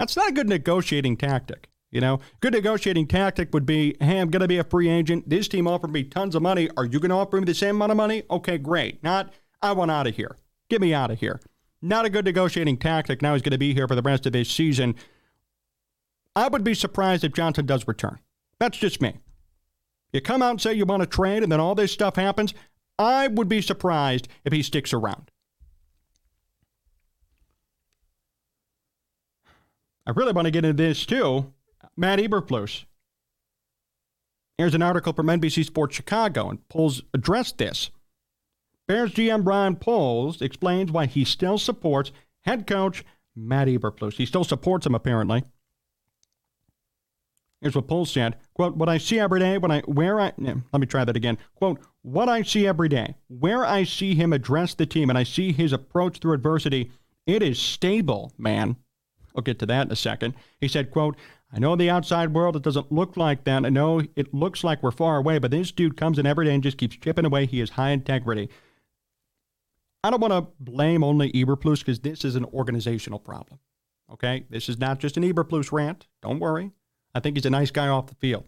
That's 0.00 0.16
not 0.16 0.30
a 0.30 0.32
good 0.32 0.48
negotiating 0.48 1.16
tactic. 1.16 1.68
You 1.92 2.00
know, 2.00 2.18
good 2.40 2.54
negotiating 2.54 3.06
tactic 3.06 3.54
would 3.54 3.66
be, 3.66 3.94
hey, 4.00 4.18
I'm 4.18 4.30
going 4.30 4.40
to 4.40 4.48
be 4.48 4.58
a 4.58 4.64
free 4.64 4.88
agent. 4.88 5.28
This 5.28 5.46
team 5.46 5.68
offered 5.68 5.92
me 5.92 6.02
tons 6.02 6.34
of 6.34 6.42
money. 6.42 6.70
Are 6.76 6.86
you 6.86 6.98
going 6.98 7.10
to 7.10 7.16
offer 7.16 7.38
me 7.38 7.44
the 7.44 7.54
same 7.54 7.76
amount 7.76 7.92
of 7.92 7.96
money? 7.96 8.24
Okay, 8.28 8.58
great. 8.58 9.00
Not, 9.04 9.32
I 9.62 9.70
want 9.70 9.92
out 9.92 10.08
of 10.08 10.16
here. 10.16 10.36
Get 10.68 10.80
me 10.80 10.92
out 10.92 11.12
of 11.12 11.20
here. 11.20 11.40
Not 11.82 12.04
a 12.04 12.10
good 12.10 12.24
negotiating 12.24 12.76
tactic. 12.76 13.22
Now 13.22 13.32
he's 13.32 13.42
going 13.42 13.52
to 13.52 13.58
be 13.58 13.74
here 13.74 13.88
for 13.88 13.94
the 13.94 14.02
rest 14.02 14.26
of 14.26 14.32
this 14.32 14.50
season. 14.50 14.94
I 16.36 16.48
would 16.48 16.64
be 16.64 16.74
surprised 16.74 17.24
if 17.24 17.32
Johnson 17.32 17.66
does 17.66 17.88
return. 17.88 18.18
That's 18.58 18.78
just 18.78 19.00
me. 19.00 19.16
You 20.12 20.20
come 20.20 20.42
out 20.42 20.50
and 20.50 20.60
say 20.60 20.74
you 20.74 20.84
want 20.84 21.02
to 21.02 21.06
trade, 21.06 21.42
and 21.42 21.50
then 21.50 21.60
all 21.60 21.74
this 21.74 21.92
stuff 21.92 22.16
happens. 22.16 22.52
I 22.98 23.28
would 23.28 23.48
be 23.48 23.62
surprised 23.62 24.28
if 24.44 24.52
he 24.52 24.62
sticks 24.62 24.92
around. 24.92 25.30
I 30.06 30.10
really 30.10 30.32
want 30.32 30.46
to 30.46 30.50
get 30.50 30.64
into 30.64 30.82
this 30.82 31.06
too. 31.06 31.52
Matt 31.96 32.18
Eberflus. 32.18 32.84
Here's 34.58 34.74
an 34.74 34.82
article 34.82 35.12
from 35.12 35.28
NBC 35.28 35.64
Sports 35.64 35.96
Chicago, 35.96 36.50
and 36.50 36.68
Poles 36.68 37.02
addressed 37.14 37.58
this. 37.58 37.90
Bears 38.90 39.12
GM 39.12 39.46
Ryan 39.46 39.76
Poles 39.76 40.42
explains 40.42 40.90
why 40.90 41.06
he 41.06 41.24
still 41.24 41.58
supports 41.58 42.10
head 42.40 42.66
coach 42.66 43.04
Matt 43.36 43.68
Eberflus. 43.68 44.14
He 44.14 44.26
still 44.26 44.42
supports 44.42 44.84
him, 44.84 44.96
apparently. 44.96 45.44
Here's 47.60 47.76
what 47.76 47.86
Poles 47.86 48.10
said. 48.10 48.34
Quote, 48.52 48.76
what 48.76 48.88
I 48.88 48.98
see 48.98 49.20
every 49.20 49.38
day 49.38 49.58
when 49.58 49.70
I, 49.70 49.82
where 49.82 50.20
I, 50.20 50.32
let 50.36 50.80
me 50.80 50.86
try 50.88 51.04
that 51.04 51.14
again. 51.14 51.38
Quote, 51.54 51.78
what 52.02 52.28
I 52.28 52.42
see 52.42 52.66
every 52.66 52.88
day, 52.88 53.14
where 53.28 53.64
I 53.64 53.84
see 53.84 54.16
him 54.16 54.32
address 54.32 54.74
the 54.74 54.86
team 54.86 55.08
and 55.08 55.16
I 55.16 55.22
see 55.22 55.52
his 55.52 55.72
approach 55.72 56.18
through 56.18 56.32
adversity, 56.32 56.90
it 57.26 57.44
is 57.44 57.60
stable, 57.60 58.32
man. 58.38 58.74
I'll 59.36 59.42
get 59.42 59.60
to 59.60 59.66
that 59.66 59.86
in 59.86 59.92
a 59.92 59.96
second. 59.96 60.34
He 60.60 60.66
said, 60.66 60.90
quote, 60.90 61.16
I 61.52 61.60
know 61.60 61.76
the 61.76 61.90
outside 61.90 62.34
world 62.34 62.56
it 62.56 62.62
doesn't 62.62 62.90
look 62.90 63.16
like 63.16 63.44
that. 63.44 63.64
I 63.64 63.68
know 63.68 64.02
it 64.16 64.34
looks 64.34 64.64
like 64.64 64.82
we're 64.82 64.90
far 64.90 65.18
away, 65.18 65.38
but 65.38 65.52
this 65.52 65.70
dude 65.70 65.96
comes 65.96 66.18
in 66.18 66.26
every 66.26 66.46
day 66.46 66.54
and 66.54 66.62
just 66.64 66.76
keeps 66.76 66.96
chipping 66.96 67.24
away. 67.24 67.46
He 67.46 67.60
has 67.60 67.70
high 67.70 67.90
integrity. 67.90 68.50
I 70.02 70.10
don't 70.10 70.20
want 70.20 70.32
to 70.32 70.46
blame 70.58 71.04
only 71.04 71.30
Eberflus 71.32 71.80
because 71.80 72.00
this 72.00 72.24
is 72.24 72.36
an 72.36 72.44
organizational 72.46 73.18
problem. 73.18 73.60
Okay? 74.10 74.46
This 74.48 74.68
is 74.68 74.78
not 74.78 74.98
just 74.98 75.16
an 75.16 75.22
Eberflus 75.22 75.72
rant. 75.72 76.06
Don't 76.22 76.40
worry. 76.40 76.72
I 77.14 77.20
think 77.20 77.36
he's 77.36 77.46
a 77.46 77.50
nice 77.50 77.70
guy 77.70 77.88
off 77.88 78.06
the 78.06 78.14
field. 78.14 78.44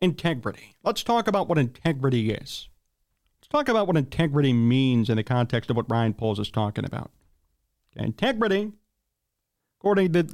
Integrity. 0.00 0.74
Let's 0.84 1.02
talk 1.02 1.26
about 1.26 1.48
what 1.48 1.58
integrity 1.58 2.30
is. 2.30 2.68
Let's 3.40 3.48
talk 3.48 3.68
about 3.68 3.86
what 3.86 3.96
integrity 3.96 4.52
means 4.52 5.10
in 5.10 5.16
the 5.16 5.24
context 5.24 5.70
of 5.70 5.76
what 5.76 5.90
Ryan 5.90 6.14
Poles 6.14 6.38
is 6.38 6.50
talking 6.50 6.84
about. 6.84 7.10
Okay, 7.96 8.06
integrity, 8.06 8.72
according 9.80 10.12
to, 10.12 10.26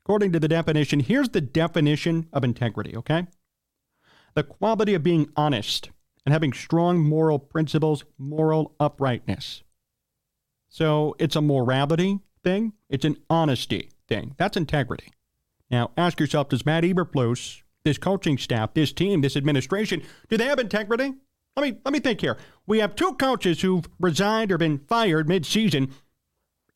according 0.00 0.32
to 0.32 0.40
the 0.40 0.48
definition, 0.48 1.00
here's 1.00 1.28
the 1.28 1.40
definition 1.40 2.28
of 2.32 2.42
integrity, 2.42 2.96
okay? 2.96 3.26
The 4.34 4.42
quality 4.42 4.94
of 4.94 5.02
being 5.02 5.30
honest 5.36 5.90
and 6.24 6.32
having 6.32 6.52
strong 6.52 6.98
moral 6.98 7.38
principles, 7.38 8.04
moral 8.18 8.74
uprightness. 8.78 9.62
So 10.68 11.14
it's 11.18 11.36
a 11.36 11.42
morality 11.42 12.20
thing, 12.42 12.72
it's 12.88 13.04
an 13.04 13.16
honesty 13.28 13.90
thing. 14.08 14.34
That's 14.38 14.56
integrity. 14.56 15.12
Now, 15.70 15.90
ask 15.96 16.20
yourself 16.20 16.48
does 16.48 16.66
Matt 16.66 16.84
Eberflus, 16.84 17.62
this 17.84 17.98
coaching 17.98 18.38
staff, 18.38 18.74
this 18.74 18.92
team, 18.92 19.20
this 19.20 19.36
administration, 19.36 20.02
do 20.28 20.36
they 20.36 20.46
have 20.46 20.58
integrity? 20.58 21.14
Let 21.56 21.62
me, 21.62 21.78
let 21.84 21.92
me 21.92 22.00
think 22.00 22.20
here. 22.20 22.38
We 22.66 22.78
have 22.78 22.94
two 22.94 23.14
coaches 23.14 23.60
who've 23.60 23.86
resigned 24.00 24.52
or 24.52 24.58
been 24.58 24.78
fired 24.78 25.28
midseason 25.28 25.90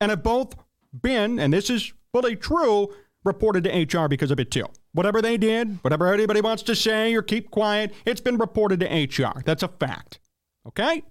and 0.00 0.10
have 0.10 0.22
both 0.22 0.54
been, 0.92 1.38
and 1.38 1.52
this 1.52 1.70
is 1.70 1.92
fully 2.12 2.36
true, 2.36 2.88
reported 3.24 3.64
to 3.64 3.98
HR 4.00 4.08
because 4.08 4.30
of 4.30 4.38
it 4.38 4.50
too. 4.50 4.66
Whatever 4.96 5.20
they 5.20 5.36
did, 5.36 5.78
whatever 5.82 6.10
anybody 6.10 6.40
wants 6.40 6.62
to 6.62 6.74
say 6.74 7.14
or 7.14 7.20
keep 7.20 7.50
quiet, 7.50 7.92
it's 8.06 8.22
been 8.22 8.38
reported 8.38 8.80
to 8.80 8.86
HR. 8.86 9.42
That's 9.44 9.62
a 9.62 9.68
fact. 9.68 10.20
Okay? 10.66 11.02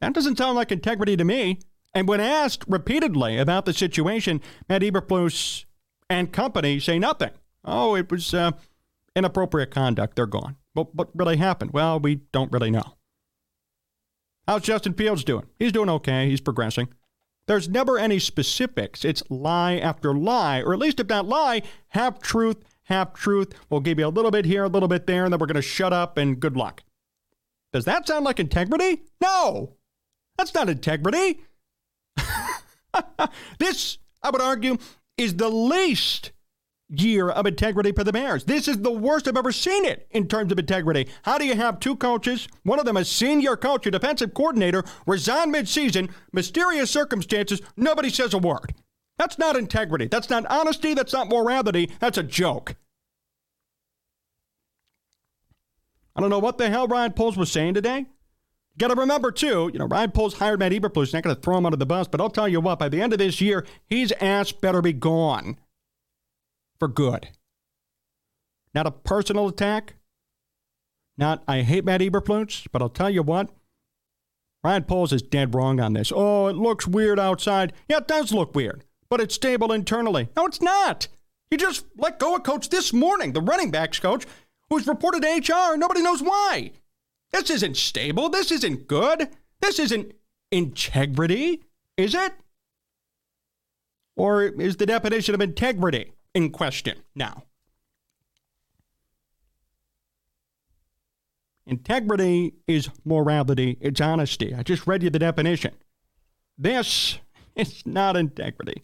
That 0.00 0.12
doesn't 0.12 0.38
sound 0.38 0.54
like 0.54 0.70
integrity 0.70 1.16
to 1.16 1.24
me. 1.24 1.58
And 1.92 2.06
when 2.06 2.20
asked 2.20 2.64
repeatedly 2.68 3.38
about 3.38 3.64
the 3.64 3.72
situation, 3.72 4.40
Matt 4.68 4.82
Eberflus 4.82 5.64
and 6.08 6.32
company 6.32 6.78
say 6.78 6.96
nothing. 7.00 7.32
Oh, 7.64 7.96
it 7.96 8.08
was 8.08 8.32
uh, 8.32 8.52
inappropriate 9.16 9.72
conduct. 9.72 10.14
They're 10.14 10.26
gone. 10.26 10.54
But 10.72 10.94
what 10.94 11.08
really 11.12 11.38
happened? 11.38 11.72
Well, 11.72 11.98
we 11.98 12.20
don't 12.30 12.52
really 12.52 12.70
know. 12.70 12.94
How's 14.46 14.62
Justin 14.62 14.94
Fields 14.94 15.24
doing? 15.24 15.46
He's 15.58 15.72
doing 15.72 15.90
okay. 15.90 16.30
He's 16.30 16.40
progressing. 16.40 16.86
There's 17.48 17.68
never 17.68 17.98
any 17.98 18.20
specifics. 18.20 19.04
It's 19.04 19.24
lie 19.28 19.76
after 19.76 20.14
lie, 20.14 20.62
or 20.62 20.72
at 20.72 20.78
least 20.78 21.00
if 21.00 21.08
not 21.08 21.26
lie, 21.26 21.62
half 21.88 22.20
truth 22.20 22.58
half 22.86 23.14
truth. 23.14 23.54
We'll 23.70 23.80
give 23.80 23.98
you 23.98 24.06
a 24.06 24.08
little 24.08 24.30
bit 24.30 24.44
here, 24.44 24.64
a 24.64 24.68
little 24.68 24.88
bit 24.88 25.06
there, 25.06 25.24
and 25.24 25.32
then 25.32 25.38
we're 25.38 25.46
going 25.46 25.56
to 25.56 25.62
shut 25.62 25.92
up 25.92 26.16
and 26.16 26.40
good 26.40 26.56
luck. 26.56 26.82
Does 27.72 27.84
that 27.84 28.06
sound 28.06 28.24
like 28.24 28.40
integrity? 28.40 29.02
No, 29.20 29.74
that's 30.38 30.54
not 30.54 30.68
integrity. 30.68 31.42
this, 33.58 33.98
I 34.22 34.30
would 34.30 34.40
argue, 34.40 34.78
is 35.18 35.36
the 35.36 35.50
least 35.50 36.32
year 36.88 37.28
of 37.28 37.46
integrity 37.46 37.92
for 37.92 38.04
the 38.04 38.12
Bears. 38.12 38.44
This 38.44 38.68
is 38.68 38.78
the 38.78 38.92
worst 38.92 39.26
I've 39.26 39.36
ever 39.36 39.52
seen 39.52 39.84
it 39.84 40.06
in 40.10 40.28
terms 40.28 40.52
of 40.52 40.58
integrity. 40.58 41.08
How 41.22 41.36
do 41.38 41.44
you 41.44 41.56
have 41.56 41.80
two 41.80 41.96
coaches, 41.96 42.48
one 42.62 42.78
of 42.78 42.84
them 42.84 42.96
a 42.96 43.04
senior 43.04 43.56
coach, 43.56 43.86
a 43.86 43.90
defensive 43.90 44.34
coordinator, 44.34 44.84
resign 45.06 45.52
midseason, 45.52 46.10
mysterious 46.32 46.90
circumstances, 46.90 47.60
nobody 47.76 48.08
says 48.08 48.34
a 48.34 48.38
word? 48.38 48.74
That's 49.18 49.38
not 49.38 49.56
integrity. 49.56 50.06
That's 50.06 50.30
not 50.30 50.46
honesty. 50.46 50.94
That's 50.94 51.12
not 51.12 51.28
morality. 51.28 51.90
That's 52.00 52.18
a 52.18 52.22
joke. 52.22 52.76
I 56.14 56.20
don't 56.20 56.30
know 56.30 56.38
what 56.38 56.58
the 56.58 56.70
hell 56.70 56.86
Ryan 56.86 57.12
Poles 57.12 57.36
was 57.36 57.50
saying 57.50 57.74
today. 57.74 58.06
Got 58.78 58.88
to 58.88 58.94
remember, 58.94 59.30
too, 59.30 59.70
you 59.72 59.78
know, 59.78 59.86
Ryan 59.86 60.10
Poles 60.10 60.34
hired 60.34 60.58
Matt 60.58 60.72
Eberflus. 60.72 61.06
He's 61.06 61.14
not 61.14 61.22
going 61.22 61.34
to 61.34 61.40
throw 61.40 61.56
him 61.56 61.64
under 61.64 61.76
the 61.76 61.86
bus, 61.86 62.08
but 62.08 62.20
I'll 62.20 62.28
tell 62.28 62.48
you 62.48 62.60
what, 62.60 62.78
by 62.78 62.90
the 62.90 63.00
end 63.00 63.14
of 63.14 63.18
this 63.18 63.40
year, 63.40 63.64
his 63.86 64.12
ass 64.20 64.52
better 64.52 64.82
be 64.82 64.92
gone 64.92 65.58
for 66.78 66.88
good. 66.88 67.28
Not 68.74 68.86
a 68.86 68.90
personal 68.90 69.48
attack. 69.48 69.94
Not, 71.16 71.42
I 71.48 71.62
hate 71.62 71.86
Matt 71.86 72.02
Eberflus, 72.02 72.66
but 72.70 72.82
I'll 72.82 72.90
tell 72.90 73.08
you 73.08 73.22
what, 73.22 73.48
Ryan 74.62 74.84
Poles 74.84 75.12
is 75.12 75.22
dead 75.22 75.54
wrong 75.54 75.80
on 75.80 75.94
this. 75.94 76.12
Oh, 76.14 76.48
it 76.48 76.56
looks 76.56 76.86
weird 76.86 77.18
outside. 77.18 77.72
Yeah, 77.88 77.98
it 77.98 78.08
does 78.08 78.32
look 78.32 78.54
weird, 78.54 78.84
but 79.08 79.20
it's 79.20 79.34
stable 79.34 79.72
internally. 79.72 80.28
No, 80.36 80.46
it's 80.46 80.62
not. 80.62 81.08
You 81.50 81.58
just 81.58 81.86
let 81.96 82.18
go 82.18 82.34
of 82.34 82.42
coach 82.42 82.68
this 82.68 82.92
morning, 82.92 83.32
the 83.32 83.40
running 83.40 83.70
backs 83.70 83.98
coach, 83.98 84.26
who's 84.68 84.86
reported 84.86 85.22
to 85.22 85.52
HR. 85.52 85.76
Nobody 85.76 86.02
knows 86.02 86.22
why. 86.22 86.72
This 87.32 87.50
isn't 87.50 87.76
stable. 87.76 88.28
This 88.28 88.50
isn't 88.50 88.88
good. 88.88 89.28
This 89.60 89.78
isn't 89.78 90.12
integrity, 90.50 91.62
is 91.96 92.14
it? 92.14 92.32
Or 94.16 94.42
is 94.42 94.76
the 94.76 94.86
definition 94.86 95.34
of 95.34 95.40
integrity 95.40 96.12
in 96.34 96.50
question 96.50 96.98
now? 97.14 97.44
Integrity 101.66 102.54
is 102.68 102.88
morality, 103.04 103.76
it's 103.80 104.00
honesty. 104.00 104.54
I 104.54 104.62
just 104.62 104.86
read 104.86 105.02
you 105.02 105.10
the 105.10 105.18
definition. 105.18 105.74
This 106.56 107.18
is 107.56 107.84
not 107.84 108.16
integrity. 108.16 108.82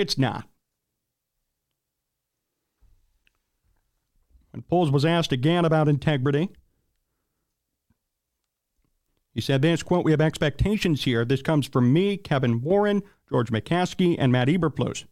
It's 0.00 0.16
not. 0.16 0.48
When 4.52 4.62
Poles 4.62 4.90
was 4.90 5.04
asked 5.04 5.30
again 5.30 5.66
about 5.66 5.90
integrity, 5.90 6.48
he 9.34 9.42
said 9.42 9.60
this 9.60 9.82
quote, 9.82 10.06
We 10.06 10.12
have 10.12 10.22
expectations 10.22 11.04
here. 11.04 11.26
This 11.26 11.42
comes 11.42 11.68
from 11.68 11.92
me, 11.92 12.16
Kevin 12.16 12.62
Warren, 12.62 13.02
George 13.28 13.50
McCaskey, 13.50 14.16
and 14.18 14.32
Matt 14.32 14.48
Eberflus. 14.48 15.04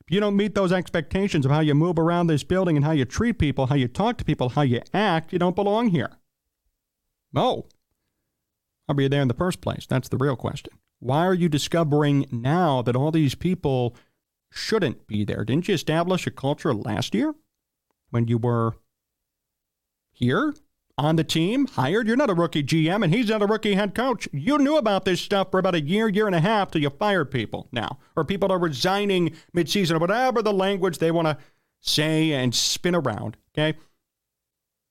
If 0.00 0.14
you 0.14 0.20
don't 0.20 0.36
meet 0.36 0.54
those 0.54 0.72
expectations 0.72 1.44
of 1.44 1.50
how 1.50 1.60
you 1.60 1.74
move 1.74 1.98
around 1.98 2.28
this 2.28 2.44
building 2.44 2.76
and 2.76 2.84
how 2.84 2.92
you 2.92 3.04
treat 3.04 3.40
people, 3.40 3.66
how 3.66 3.74
you 3.74 3.88
talk 3.88 4.18
to 4.18 4.24
people, 4.24 4.50
how 4.50 4.62
you 4.62 4.82
act, 4.94 5.32
you 5.32 5.40
don't 5.40 5.56
belong 5.56 5.88
here. 5.88 6.10
No. 7.32 7.66
How 8.86 8.94
are 8.94 9.00
you 9.00 9.08
there 9.08 9.22
in 9.22 9.28
the 9.28 9.34
first 9.34 9.60
place? 9.60 9.84
That's 9.84 10.08
the 10.08 10.16
real 10.16 10.36
question. 10.36 10.74
Why 11.00 11.26
are 11.26 11.34
you 11.34 11.48
discovering 11.48 12.26
now 12.30 12.82
that 12.82 12.96
all 12.96 13.10
these 13.10 13.34
people 13.34 13.96
shouldn't 14.50 15.06
be 15.06 15.24
there? 15.24 15.44
Didn't 15.44 15.68
you 15.68 15.74
establish 15.74 16.26
a 16.26 16.30
culture 16.30 16.72
last 16.72 17.14
year 17.14 17.34
when 18.10 18.28
you 18.28 18.38
were 18.38 18.74
here? 20.12 20.54
on 21.00 21.16
the 21.16 21.24
team, 21.24 21.66
hired. 21.66 22.06
You're 22.06 22.16
not 22.16 22.28
a 22.28 22.34
rookie 22.34 22.62
GM, 22.62 23.02
and 23.02 23.14
he's 23.14 23.30
not 23.30 23.40
a 23.40 23.46
rookie 23.46 23.74
head 23.74 23.94
coach. 23.94 24.28
You 24.32 24.58
knew 24.58 24.76
about 24.76 25.06
this 25.06 25.18
stuff 25.18 25.50
for 25.50 25.58
about 25.58 25.74
a 25.74 25.80
year, 25.80 26.08
year 26.08 26.26
and 26.26 26.36
a 26.36 26.40
half 26.40 26.70
till 26.70 26.82
you 26.82 26.90
fired 26.90 27.30
people 27.30 27.68
now, 27.72 27.98
or 28.14 28.24
people 28.24 28.52
are 28.52 28.58
resigning 28.58 29.34
midseason, 29.56 29.92
or 29.92 29.98
whatever 29.98 30.42
the 30.42 30.52
language 30.52 30.98
they 30.98 31.10
want 31.10 31.26
to 31.26 31.38
say 31.80 32.32
and 32.32 32.54
spin 32.54 32.94
around. 32.94 33.38
Okay. 33.54 33.78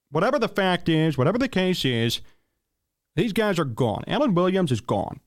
Whatever 0.09 0.39
the 0.39 0.47
fact 0.47 0.89
is, 0.89 1.15
whatever 1.15 1.37
the 1.37 1.47
case 1.47 1.85
is, 1.85 2.21
these 3.15 3.31
guys 3.31 3.59
are 3.59 3.65
gone. 3.65 4.03
Alan 4.07 4.33
Williams 4.33 4.71
is 4.71 4.81
gone. 4.81 5.19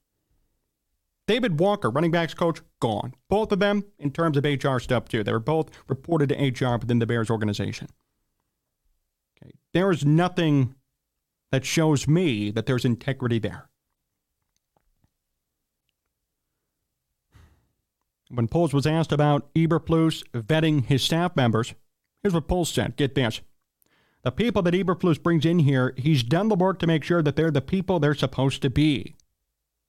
David 1.32 1.58
Walker, 1.58 1.88
running 1.88 2.10
backs 2.10 2.34
coach, 2.34 2.60
gone. 2.78 3.14
Both 3.30 3.52
of 3.52 3.58
them 3.58 3.86
in 3.98 4.10
terms 4.10 4.36
of 4.36 4.44
HR 4.44 4.78
stuff, 4.78 5.08
too. 5.08 5.24
They 5.24 5.32
were 5.32 5.38
both 5.38 5.70
reported 5.88 6.28
to 6.28 6.34
HR 6.66 6.76
within 6.76 6.98
the 6.98 7.06
Bears 7.06 7.30
organization. 7.30 7.88
Okay. 9.34 9.52
There 9.72 9.90
is 9.90 10.04
nothing 10.04 10.74
that 11.50 11.64
shows 11.64 12.06
me 12.06 12.50
that 12.50 12.66
there's 12.66 12.84
integrity 12.84 13.38
there. 13.38 13.70
When 18.28 18.46
Poles 18.46 18.74
was 18.74 18.86
asked 18.86 19.10
about 19.10 19.54
Eberflus 19.54 20.22
vetting 20.34 20.84
his 20.84 21.02
staff 21.02 21.34
members, 21.34 21.72
here's 22.22 22.34
what 22.34 22.46
Poles 22.46 22.68
said. 22.68 22.94
Get 22.96 23.14
this. 23.14 23.40
The 24.22 24.32
people 24.32 24.60
that 24.60 24.74
Eberflus 24.74 25.22
brings 25.22 25.46
in 25.46 25.60
here, 25.60 25.94
he's 25.96 26.22
done 26.22 26.50
the 26.50 26.56
work 26.56 26.78
to 26.80 26.86
make 26.86 27.02
sure 27.02 27.22
that 27.22 27.36
they're 27.36 27.50
the 27.50 27.62
people 27.62 27.98
they're 27.98 28.12
supposed 28.12 28.60
to 28.60 28.68
be. 28.68 29.16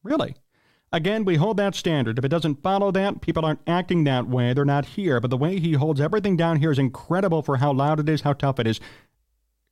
Really? 0.03 0.35
Again, 0.93 1.25
we 1.25 1.37
hold 1.37 1.57
that 1.57 1.73
standard. 1.73 2.19
If 2.19 2.23
it 2.23 2.29
doesn't 2.29 2.61
follow 2.61 2.91
that, 2.91 3.19
people 3.19 3.43
aren't 3.43 3.61
acting 3.65 4.03
that 4.03 4.27
way. 4.27 4.53
They're 4.53 4.63
not 4.63 4.85
here. 4.85 5.19
But 5.19 5.31
the 5.31 5.37
way 5.37 5.59
he 5.59 5.73
holds 5.73 5.99
everything 5.99 6.37
down 6.37 6.57
here 6.57 6.71
is 6.71 6.77
incredible 6.77 7.41
for 7.41 7.57
how 7.57 7.73
loud 7.73 7.99
it 7.99 8.07
is, 8.07 8.21
how 8.21 8.33
tough 8.33 8.59
it 8.59 8.67
is. 8.67 8.79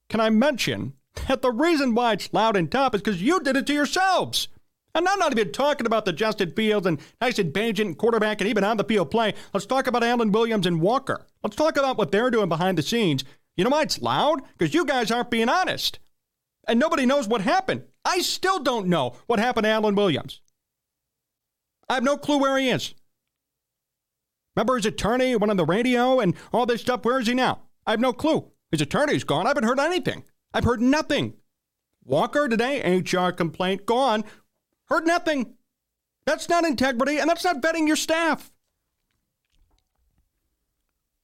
Can 0.10 0.20
I 0.20 0.32
mention 0.32 0.94
that 1.28 1.44
the 1.44 1.52
reason 1.52 1.94
why 1.94 2.14
it's 2.14 2.34
loud 2.34 2.58
and 2.58 2.72
tough 2.72 2.96
is 2.96 3.02
because 3.02 3.22
you 3.22 3.40
did 3.40 3.56
it 3.56 3.68
to 3.68 3.74
yourselves? 3.74 4.48
And 4.96 5.08
I'm 5.08 5.20
not 5.20 5.32
even 5.32 5.52
talking 5.52 5.86
about 5.86 6.06
the 6.06 6.12
Justin 6.12 6.54
Fields 6.54 6.88
and 6.88 7.00
Tyson 7.22 7.52
Bagent 7.52 7.98
quarterback 7.98 8.42
and 8.42 8.50
even 8.50 8.64
on 8.64 8.78
the 8.78 8.84
field 8.84 9.12
play. 9.12 9.36
Let's 9.54 9.68
talk 9.68 9.86
about 9.86 10.04
Alan 10.04 10.32
Williams 10.32 10.66
and 10.66 10.82
Walker. 10.82 11.28
Let's 11.44 11.56
talk 11.56 11.78
about 11.78 12.00
what 12.00 12.12
they're 12.12 12.32
doing 12.32 12.50
behind 12.50 12.80
the 12.80 12.82
scenes. 12.82 13.24
You 13.56 13.64
know 13.64 13.70
why 13.70 13.84
it's 13.84 14.02
loud? 14.02 14.42
Because 14.58 14.74
you 14.74 14.86
guys 14.86 15.12
aren't 15.12 15.30
being 15.30 15.50
honest. 15.50 16.00
And 16.68 16.80
nobody 16.80 17.06
knows 17.06 17.28
what 17.28 17.42
happened. 17.42 17.84
I 18.04 18.22
still 18.22 18.58
don't 18.58 18.88
know 18.88 19.16
what 19.28 19.38
happened 19.38 19.66
to 19.66 19.70
Alan 19.70 19.94
Williams. 19.94 20.42
I 21.90 21.96
have 21.96 22.04
no 22.04 22.18
clue 22.18 22.38
where 22.40 22.58
he 22.58 22.70
is. 22.70 22.94
Remember 24.56 24.76
his 24.76 24.86
attorney 24.86 25.36
went 25.36 25.52
on 25.52 25.58
the 25.58 25.66
radio 25.66 26.20
and 26.20 26.36
all 26.52 26.66
this 26.66 26.82
stuff? 26.82 27.06
Where 27.06 27.20
is 27.20 27.28
he 27.28 27.34
now? 27.34 27.62
I 27.86 27.92
have 27.92 28.00
no 28.00 28.14
clue. 28.14 28.52
His 28.72 28.82
attorney's 28.82 29.24
gone. 29.24 29.46
I 29.46 29.50
haven't 29.50 29.66
heard 29.66 29.80
anything. 29.80 30.24
I've 30.54 30.64
heard 30.64 30.82
nothing. 30.82 31.36
Walker 32.04 32.48
today, 32.48 33.00
HR 33.00 33.32
complaint 33.32 33.86
gone. 33.86 34.24
Heard 34.86 35.06
nothing. 35.06 35.56
That's 36.26 36.50
not 36.50 36.66
integrity, 36.66 37.18
and 37.18 37.30
that's 37.30 37.44
not 37.44 37.62
vetting 37.62 37.88
your 37.88 37.96
staff. 37.96 38.52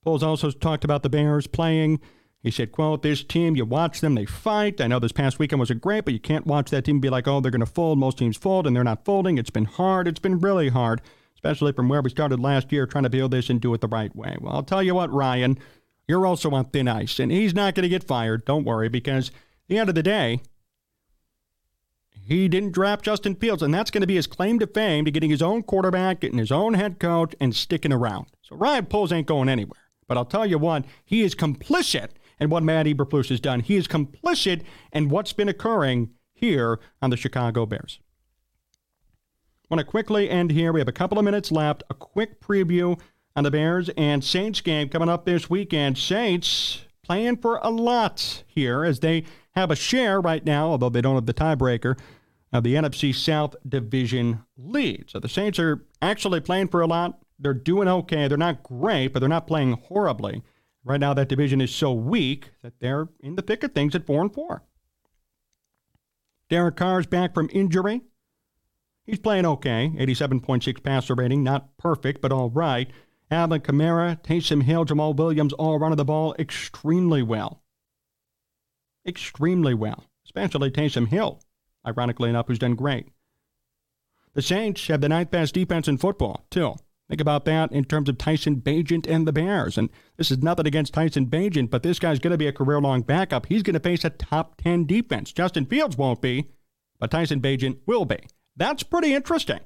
Poles 0.04 0.24
also 0.24 0.52
talked 0.52 0.84
about 0.86 1.04
the 1.04 1.10
Bears 1.10 1.48
playing. 1.48 2.00
He 2.44 2.52
said, 2.52 2.72
quote, 2.72 3.02
this 3.02 3.24
team, 3.24 3.56
you 3.56 3.66
watch 3.66 4.00
them, 4.00 4.16
they 4.16 4.26
fight. 4.26 4.80
I 4.80 4.88
know 4.88 5.00
this 5.00 5.12
past 5.12 5.40
weekend 5.40 5.60
wasn't 5.60 5.82
great, 5.82 6.06
but 6.06 6.14
you 6.14 6.20
can't 6.20 6.48
watch 6.48 6.70
that 6.70 6.86
team 6.86 7.00
be 7.00 7.10
like, 7.10 7.28
oh, 7.28 7.42
they're 7.42 7.52
going 7.52 7.60
to 7.60 7.66
fold. 7.66 7.98
Most 7.98 8.20
teams 8.20 8.38
fold, 8.38 8.68
and 8.68 8.76
they're 8.76 8.84
not 8.84 9.04
folding. 9.04 9.38
It's 9.38 9.50
been 9.50 9.66
hard. 9.66 10.08
It's 10.08 10.20
been 10.20 10.40
really 10.40 10.70
hard, 10.70 11.02
especially 11.36 11.74
from 11.74 11.90
where 11.90 12.02
we 12.02 12.10
started 12.10 12.40
last 12.40 12.72
year 12.72 12.86
trying 12.86 13.04
to 13.04 13.10
build 13.10 13.32
this 13.32 13.50
and 13.50 13.60
do 13.60 13.74
it 13.74 13.82
the 13.82 13.88
right 13.88 14.16
way. 14.16 14.38
Well, 14.40 14.54
I'll 14.54 14.64
tell 14.64 14.84
you 14.84 14.96
what, 14.96 15.12
Ryan, 15.12 15.58
you're 16.08 16.26
also 16.26 16.52
on 16.52 16.66
thin 16.66 16.88
ice. 16.88 17.20
And 17.20 17.32
he's 17.32 17.56
not 17.56 17.76
going 17.76 17.84
to 17.84 17.90
get 17.90 18.04
fired. 18.04 18.46
Don't 18.46 18.66
worry, 18.66 18.88
because 18.88 19.30
at 19.30 19.34
the 19.68 19.80
end 19.80 19.90
of 19.90 19.96
the 19.96 20.04
day, 20.04 20.40
he 22.12 22.48
didn't 22.48 22.74
draft 22.74 23.04
Justin 23.04 23.36
Fields, 23.36 23.64
and 23.64 23.74
that's 23.74 23.90
going 23.90 24.02
to 24.02 24.08
be 24.08 24.16
his 24.16 24.28
claim 24.28 24.60
to 24.60 24.68
fame 24.68 25.06
to 25.06 25.12
getting 25.12 25.32
his 25.32 25.42
own 25.42 25.64
quarterback, 25.64 26.20
getting 26.20 26.40
his 26.40 26.52
own 26.52 26.76
head 26.76 27.00
coach, 27.00 27.34
and 27.42 27.56
sticking 27.56 27.94
around. 27.94 28.28
So 28.42 28.56
Ryan 28.56 28.86
Poles 28.86 29.12
ain't 29.12 29.28
going 29.28 29.50
anywhere. 29.50 29.80
But 30.08 30.18
I'll 30.18 30.26
tell 30.26 30.46
you 30.46 30.58
what, 30.58 30.86
he 31.04 31.24
is 31.24 31.36
complicit 31.36 32.12
in 32.40 32.50
what 32.50 32.64
Matt 32.64 32.86
Eberflus 32.86 33.30
has 33.30 33.40
done. 33.40 33.62
He 33.62 33.76
is 33.76 33.88
complicit 33.88 34.64
in 34.92 35.10
what's 35.10 35.34
been 35.34 35.50
occurring 35.50 36.12
here 36.34 36.80
on 37.02 37.10
the 37.10 37.18
Chicago 37.18 37.66
Bears. 37.66 38.00
Want 39.70 39.80
to 39.80 39.86
quickly 39.86 40.30
end 40.30 40.52
here. 40.52 40.72
We 40.72 40.80
have 40.80 40.88
a 40.88 40.94
couple 40.94 41.20
of 41.20 41.26
minutes 41.26 41.52
left. 41.52 41.84
A 41.90 41.94
quick 41.94 42.40
preview 42.40 43.00
on 43.36 43.44
the 43.44 43.52
Bears 43.52 43.90
and 43.98 44.24
Saints 44.24 44.62
game 44.62 44.90
coming 44.90 45.10
up 45.10 45.26
this 45.26 45.50
weekend. 45.50 45.98
Saints 45.98 46.86
playing 47.04 47.38
for 47.38 47.60
a 47.64 47.70
lot 47.70 48.44
here 48.48 48.86
as 48.86 49.02
they 49.02 49.26
have 49.56 49.70
a 49.72 49.76
share 49.76 50.22
right 50.22 50.46
now, 50.46 50.70
although 50.70 50.90
they 50.90 51.02
don't 51.02 51.16
have 51.16 51.26
the 51.26 51.34
tiebreaker 51.34 52.00
of 52.54 52.64
the 52.64 52.76
NFC 52.76 53.14
South 53.14 53.56
Division 53.68 54.44
lead. 54.58 55.06
So 55.10 55.20
the 55.20 55.28
Saints 55.28 55.60
are 55.60 55.86
actually 56.02 56.40
playing 56.40 56.70
for 56.70 56.82
a 56.82 56.88
lot. 56.88 57.20
They're 57.40 57.54
doing 57.54 57.88
okay. 57.88 58.28
They're 58.28 58.38
not 58.38 58.64
great, 58.64 59.10
but 59.10 59.20
they're 59.20 59.30
not 59.30 59.48
playing 59.48 59.74
horribly. 59.74 60.44
Right 60.88 61.02
now, 61.02 61.14
that 61.14 61.28
division 61.28 61.60
is 61.60 61.76
so 61.76 61.92
weak 61.92 62.52
that 62.64 62.80
they're 62.80 63.10
in 63.20 63.36
the 63.36 63.42
thick 63.42 63.62
of 63.64 63.74
things 63.74 63.94
at 63.94 64.06
four 64.06 64.22
and 64.22 64.34
four. 64.34 64.64
Derek 66.50 66.78
Carr's 66.78 67.06
back 67.06 67.34
from 67.34 67.50
injury. 67.52 68.04
He's 69.06 69.20
playing 69.20 69.46
okay. 69.46 69.92
87.6 69.98 70.82
passer 70.82 71.14
rating, 71.14 71.44
not 71.44 71.76
perfect, 71.78 72.22
but 72.22 72.32
all 72.32 72.50
right. 72.50 72.90
Alvin 73.30 73.60
Kamara, 73.60 74.22
Taysom 74.24 74.64
Hill, 74.64 74.86
Jamaal 74.86 75.14
Williams 75.14 75.52
all 75.54 75.78
running 75.78 75.98
the 75.98 76.06
ball 76.06 76.34
extremely 76.40 77.22
well. 77.22 77.62
Extremely 79.06 79.74
well, 79.74 80.06
especially 80.24 80.72
Taysom 80.72 81.10
Hill, 81.10 81.42
ironically 81.86 82.30
enough, 82.30 82.48
who's 82.48 82.60
done 82.60 82.76
great. 82.76 83.08
The 84.36 84.42
Saints 84.42 84.88
have 84.88 85.02
the 85.02 85.10
ninth 85.10 85.32
best 85.32 85.54
defense 85.54 85.90
in 85.90 85.98
football, 85.98 86.46
too. 86.50 86.76
Think 87.10 87.22
about 87.22 87.46
that 87.46 87.72
in 87.72 87.86
terms 87.86 88.10
of 88.10 88.18
Tyson 88.18 88.58
Bagent 88.58 89.08
and 89.08 89.26
the 89.26 89.32
Bears. 89.32 89.78
And 89.78 89.90
this 90.18 90.30
is 90.30 90.40
nothing 90.40 90.68
against 90.68 90.94
Tyson 90.94 91.28
Bagent, 91.28 91.70
but 91.70 91.82
this 91.84 92.00
guy's 92.00 92.20
going 92.20 92.32
to 92.32 92.38
be 92.38 92.48
a 92.48 92.54
career 92.54 92.82
long 92.82 93.02
backup. 93.02 93.46
He's 93.46 93.64
going 93.64 93.76
to 93.76 93.80
face 93.80 94.04
a 94.04 94.10
top 94.10 94.62
10 94.62 94.86
defense. 94.86 95.32
Justin 95.32 95.66
Fields 95.66 95.98
won't 95.98 96.22
be, 96.22 96.50
but 97.00 97.12
Tyson 97.12 97.42
Bagent 97.42 97.78
will 97.86 98.04
be. 98.04 98.20
That's 98.58 98.84
pretty 98.84 99.14
interesting. 99.14 99.60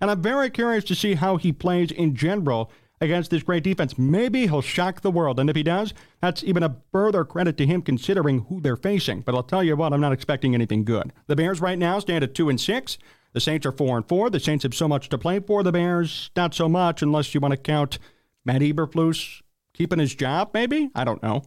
And 0.00 0.10
I'm 0.10 0.22
very 0.22 0.50
curious 0.50 0.84
to 0.84 0.94
see 0.94 1.14
how 1.14 1.36
he 1.36 1.52
plays 1.52 1.90
in 1.90 2.14
general 2.14 2.70
against 3.00 3.30
this 3.30 3.42
great 3.42 3.64
defense. 3.64 3.98
Maybe 3.98 4.46
he'll 4.46 4.60
shock 4.60 5.00
the 5.00 5.10
world. 5.10 5.40
And 5.40 5.50
if 5.50 5.56
he 5.56 5.62
does, 5.62 5.94
that's 6.20 6.44
even 6.44 6.62
a 6.62 6.76
further 6.92 7.24
credit 7.24 7.56
to 7.58 7.66
him 7.66 7.82
considering 7.82 8.46
who 8.48 8.60
they're 8.60 8.76
facing. 8.76 9.22
But 9.22 9.34
I'll 9.34 9.42
tell 9.42 9.64
you 9.64 9.76
what, 9.76 9.92
I'm 9.92 10.00
not 10.00 10.12
expecting 10.12 10.54
anything 10.54 10.84
good. 10.84 11.12
The 11.26 11.36
Bears 11.36 11.60
right 11.60 11.78
now 11.78 11.98
stand 11.98 12.22
at 12.22 12.34
2 12.34 12.48
and 12.48 12.60
6. 12.60 12.98
The 13.34 13.40
Saints 13.40 13.66
are 13.66 13.72
4 13.72 13.98
and 13.98 14.08
4. 14.08 14.30
The 14.30 14.40
Saints 14.40 14.62
have 14.62 14.74
so 14.74 14.88
much 14.88 15.08
to 15.08 15.18
play 15.18 15.40
for. 15.40 15.62
The 15.62 15.72
Bears, 15.72 16.30
not 16.36 16.54
so 16.54 16.68
much 16.68 17.02
unless 17.02 17.34
you 17.34 17.40
want 17.40 17.52
to 17.52 17.58
count 17.58 17.98
Matt 18.44 18.62
Eberflus 18.62 19.42
keeping 19.74 19.98
his 19.98 20.14
job, 20.14 20.50
maybe? 20.54 20.90
I 20.94 21.04
don't 21.04 21.22
know. 21.22 21.42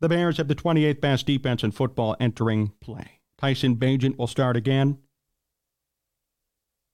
The 0.00 0.08
Bears 0.08 0.38
have 0.38 0.48
the 0.48 0.54
28th 0.54 1.00
best 1.02 1.26
defense 1.26 1.62
in 1.62 1.70
football 1.72 2.16
entering 2.18 2.72
play. 2.80 3.20
Tyson 3.36 3.76
Bagent 3.76 4.16
will 4.16 4.26
start 4.26 4.56
again. 4.56 4.98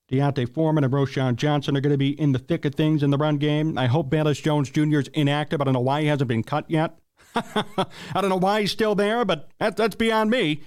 D'Onta 0.09 0.53
Foreman 0.53 0.85
and 0.85 0.93
Roschon 0.93 1.37
Johnson 1.37 1.77
are 1.77 1.81
going 1.81 1.93
to 1.93 1.99
be 1.99 2.21
in 2.21 2.33
the 2.33 2.39
thick 2.39 2.65
of 2.65 2.75
things 2.75 3.03
in 3.03 3.11
the 3.11 3.19
run 3.19 3.39
game. 3.39 3.79
I 3.79 3.87
hope 3.87 4.11
Velus 4.11 4.43
Jones 4.43 4.71
Jr. 4.71 4.99
is 4.99 5.09
inactive. 5.09 5.61
I 5.61 5.65
don't 5.65 5.75
know 5.75 5.81
why 5.81 6.03
he 6.03 6.07
hasn't 6.09 6.29
been 6.29 6.45
cut 6.45 6.69
yet. 6.69 6.99
I 7.35 7.87
don't 8.15 8.31
know 8.31 8.37
why 8.37 8.61
he's 8.61 8.73
still 8.73 8.95
there, 8.95 9.25
but 9.25 9.49
that, 9.59 9.77
that's 9.77 9.97
beyond 9.97 10.31
me. 10.31 10.63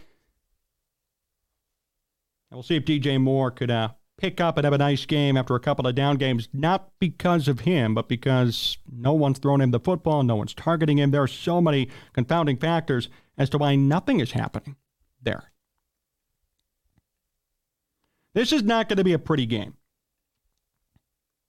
And 2.49 2.57
we'll 2.57 2.63
see 2.63 2.75
if 2.75 2.85
DJ 2.85 3.21
Moore 3.21 3.51
could 3.51 3.69
uh, 3.69 3.89
pick 4.17 4.41
up 4.41 4.57
and 4.57 4.65
have 4.65 4.73
a 4.73 4.77
nice 4.77 5.05
game 5.05 5.37
after 5.37 5.55
a 5.55 5.59
couple 5.59 5.87
of 5.87 5.95
down 5.95 6.17
games, 6.17 6.49
not 6.51 6.91
because 6.99 7.47
of 7.47 7.61
him, 7.61 7.93
but 7.93 8.09
because 8.09 8.77
no 8.91 9.13
one's 9.13 9.39
thrown 9.39 9.61
him 9.61 9.71
the 9.71 9.79
football, 9.79 10.23
no 10.23 10.35
one's 10.35 10.53
targeting 10.53 10.97
him. 10.97 11.11
There 11.11 11.23
are 11.23 11.27
so 11.27 11.61
many 11.61 11.89
confounding 12.13 12.57
factors 12.57 13.09
as 13.37 13.49
to 13.51 13.57
why 13.57 13.75
nothing 13.75 14.19
is 14.19 14.31
happening 14.31 14.75
there. 15.21 15.51
This 18.33 18.51
is 18.51 18.63
not 18.63 18.89
going 18.89 18.97
to 18.97 19.03
be 19.03 19.13
a 19.13 19.19
pretty 19.19 19.45
game, 19.45 19.75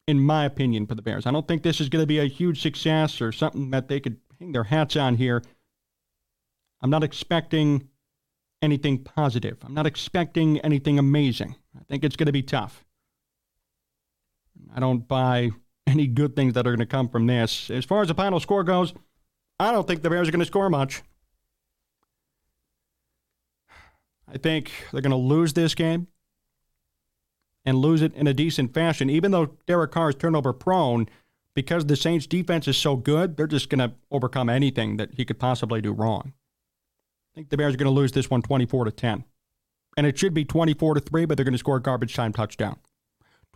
in 0.06 0.20
my 0.20 0.44
opinion, 0.44 0.86
for 0.86 0.94
the 0.94 1.02
Bears. 1.02 1.26
I 1.26 1.30
don't 1.30 1.46
think 1.46 1.62
this 1.62 1.80
is 1.80 1.88
going 1.88 2.02
to 2.02 2.06
be 2.06 2.18
a 2.18 2.24
huge 2.24 2.62
success 2.62 3.20
or 3.20 3.32
something 3.32 3.70
that 3.70 3.88
they 3.88 4.00
could 4.00 4.16
hang 4.38 4.52
their 4.52 4.64
hats 4.64 4.96
on 4.96 5.16
here. 5.16 5.42
I'm 6.80 6.90
not 6.90 7.04
expecting 7.04 7.89
anything 8.62 8.98
positive. 8.98 9.58
I'm 9.64 9.74
not 9.74 9.86
expecting 9.86 10.58
anything 10.60 10.98
amazing. 10.98 11.56
I 11.78 11.82
think 11.84 12.04
it's 12.04 12.16
going 12.16 12.26
to 12.26 12.32
be 12.32 12.42
tough. 12.42 12.84
I 14.74 14.80
don't 14.80 15.06
buy 15.08 15.50
any 15.86 16.06
good 16.06 16.36
things 16.36 16.54
that 16.54 16.66
are 16.66 16.70
going 16.70 16.78
to 16.80 16.86
come 16.86 17.08
from 17.08 17.26
this. 17.26 17.70
As 17.70 17.84
far 17.84 18.02
as 18.02 18.08
the 18.08 18.14
final 18.14 18.40
score 18.40 18.62
goes, 18.64 18.94
I 19.58 19.72
don't 19.72 19.86
think 19.86 20.02
the 20.02 20.10
Bears 20.10 20.28
are 20.28 20.32
going 20.32 20.40
to 20.40 20.46
score 20.46 20.70
much. 20.70 21.02
I 24.32 24.38
think 24.38 24.70
they're 24.92 25.00
going 25.00 25.10
to 25.10 25.16
lose 25.16 25.54
this 25.54 25.74
game 25.74 26.06
and 27.64 27.78
lose 27.78 28.00
it 28.00 28.14
in 28.14 28.26
a 28.26 28.34
decent 28.34 28.72
fashion. 28.72 29.10
Even 29.10 29.32
though 29.32 29.56
Derek 29.66 29.90
Carr 29.90 30.10
is 30.10 30.14
turnover 30.14 30.52
prone, 30.52 31.08
because 31.54 31.86
the 31.86 31.96
Saints 31.96 32.26
defense 32.26 32.68
is 32.68 32.76
so 32.76 32.96
good, 32.96 33.36
they're 33.36 33.46
just 33.46 33.68
going 33.68 33.80
to 33.80 33.94
overcome 34.10 34.48
anything 34.48 34.98
that 34.98 35.14
he 35.14 35.24
could 35.24 35.38
possibly 35.38 35.80
do 35.80 35.92
wrong. 35.92 36.32
I 37.32 37.34
think 37.34 37.50
the 37.50 37.56
Bears 37.56 37.74
are 37.74 37.76
going 37.76 37.92
to 37.92 37.98
lose 37.98 38.12
this 38.12 38.30
one 38.30 38.42
24 38.42 38.86
to 38.86 38.90
10. 38.90 39.24
And 39.96 40.06
it 40.06 40.18
should 40.18 40.34
be 40.34 40.44
24 40.44 40.94
to 40.94 41.00
3, 41.00 41.24
but 41.24 41.36
they're 41.36 41.44
going 41.44 41.52
to 41.52 41.58
score 41.58 41.76
a 41.76 41.82
garbage 41.82 42.14
time 42.14 42.32
touchdown. 42.32 42.78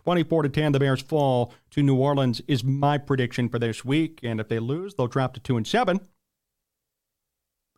24 0.03 0.43
to 0.43 0.49
10, 0.49 0.71
the 0.71 0.79
Bears 0.79 1.01
fall 1.01 1.53
to 1.71 1.81
New 1.81 1.95
Orleans 1.95 2.41
is 2.47 2.63
my 2.63 2.97
prediction 2.97 3.49
for 3.49 3.57
this 3.57 3.83
week. 3.83 4.19
And 4.21 4.39
if 4.39 4.47
they 4.47 4.59
lose, 4.59 4.93
they'll 4.93 5.07
drop 5.07 5.33
to 5.33 5.39
2 5.39 5.57
and 5.57 5.67
7. 5.67 5.99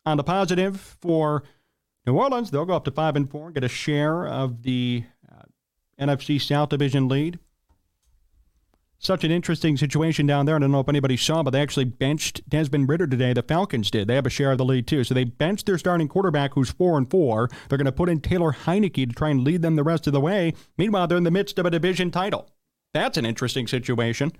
On 0.04 0.16
the 0.16 0.24
positive 0.24 0.80
for 1.00 1.42
New 2.06 2.16
Orleans, 2.16 2.50
they'll 2.50 2.64
go 2.64 2.74
up 2.74 2.84
to 2.84 2.90
5 2.90 3.16
and 3.16 3.30
4 3.30 3.46
and 3.46 3.54
get 3.54 3.64
a 3.64 3.68
share 3.68 4.26
of 4.26 4.62
the 4.62 5.04
uh, 5.30 5.42
NFC 6.00 6.40
South 6.40 6.68
Division 6.68 7.08
lead 7.08 7.38
such 9.00 9.22
an 9.22 9.30
interesting 9.30 9.76
situation 9.76 10.26
down 10.26 10.44
there. 10.44 10.56
I 10.56 10.58
don't 10.58 10.72
know 10.72 10.80
if 10.80 10.88
anybody 10.88 11.16
saw, 11.16 11.42
but 11.42 11.50
they 11.50 11.60
actually 11.60 11.84
benched 11.84 12.48
Desmond 12.48 12.88
Ridder 12.88 13.06
today. 13.06 13.32
The 13.32 13.42
Falcons 13.42 13.90
did. 13.90 14.08
They 14.08 14.16
have 14.16 14.26
a 14.26 14.30
share 14.30 14.50
of 14.50 14.58
the 14.58 14.64
lead 14.64 14.88
too. 14.88 15.04
So 15.04 15.14
they 15.14 15.24
benched 15.24 15.66
their 15.66 15.78
starting 15.78 16.08
quarterback, 16.08 16.54
who's 16.54 16.70
four 16.70 16.98
and 16.98 17.08
four. 17.08 17.48
They're 17.68 17.78
going 17.78 17.86
to 17.86 17.92
put 17.92 18.08
in 18.08 18.20
Taylor 18.20 18.52
Heinicke 18.52 19.08
to 19.08 19.14
try 19.14 19.30
and 19.30 19.44
lead 19.44 19.62
them 19.62 19.76
the 19.76 19.84
rest 19.84 20.08
of 20.08 20.12
the 20.12 20.20
way. 20.20 20.52
Meanwhile, 20.76 21.06
they're 21.06 21.18
in 21.18 21.24
the 21.24 21.30
midst 21.30 21.58
of 21.58 21.66
a 21.66 21.70
division 21.70 22.10
title. 22.10 22.50
That's 22.92 23.16
an 23.16 23.24
interesting 23.24 23.68
situation. 23.68 24.32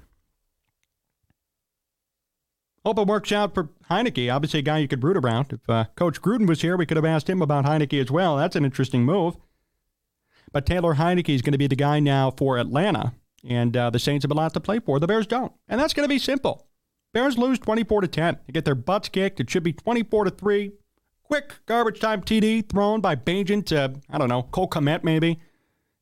Hope 2.84 2.98
it 2.98 3.06
works 3.06 3.30
out 3.30 3.54
for 3.54 3.68
Heinicke. 3.90 4.34
Obviously, 4.34 4.61
a 4.61 4.62
guy 4.62 4.78
you 4.78 4.88
could 4.88 5.04
root 5.04 5.16
around. 5.16 5.52
If 5.52 5.68
uh, 5.68 5.84
Coach 5.94 6.20
Gruden 6.20 6.48
was 6.48 6.62
here, 6.62 6.76
we 6.76 6.86
could 6.86 6.96
have 6.96 7.04
asked 7.04 7.28
him 7.28 7.42
about 7.42 7.64
Heinicke 7.64 8.00
as 8.00 8.11
well. 8.11 8.36
That's 8.36 8.56
an 8.56 8.64
interesting 8.64 9.04
move. 9.04 9.36
But 10.50 10.66
Taylor 10.66 10.94
Heinicke 10.94 11.34
is 11.34 11.42
going 11.42 11.52
to 11.52 11.59
be 11.59 11.66
the 11.66 11.76
guy 11.76 12.00
now 12.00 12.30
for 12.30 12.59
Atlanta. 12.59 13.12
And 13.45 13.76
uh, 13.76 13.91
the 13.91 13.99
Saints 13.99 14.24
have 14.24 14.30
a 14.30 14.34
lot 14.34 14.55
to 14.55 14.61
play 14.61 14.80
for. 14.80 14.99
The 14.99 15.07
Bears 15.07 15.26
don't. 15.26 15.53
And 15.68 15.80
that's 15.80 15.95
going 15.95 16.05
to 16.05 16.12
be 16.12 16.18
simple. 16.18 16.66
Bears 17.12 17.39
lose 17.39 17.59
24 17.59 18.03
to 18.03 18.09
10. 18.09 18.39
They 18.47 18.53
get 18.53 18.64
their 18.64 18.74
butts 18.74 19.09
kicked. 19.09 19.41
It 19.41 19.49
should 19.49 19.62
be 19.62 19.72
24 19.72 20.24
to 20.24 20.30
3. 20.30 20.72
Quick 21.22 21.55
garbage 21.66 22.01
time 22.01 22.22
TD 22.22 22.68
thrown 22.68 23.01
by 23.01 23.14
Bagent 23.14 23.66
to, 23.66 23.95
I 24.11 24.18
don't 24.18 24.28
know, 24.28 24.43
Cole 24.45 24.68
Kmet 24.68 25.05
maybe. 25.05 25.41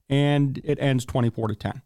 And 0.08 0.60
it 0.64 0.78
ends 0.80 1.04
24 1.04 1.48
to 1.48 1.54
10. 1.54 1.82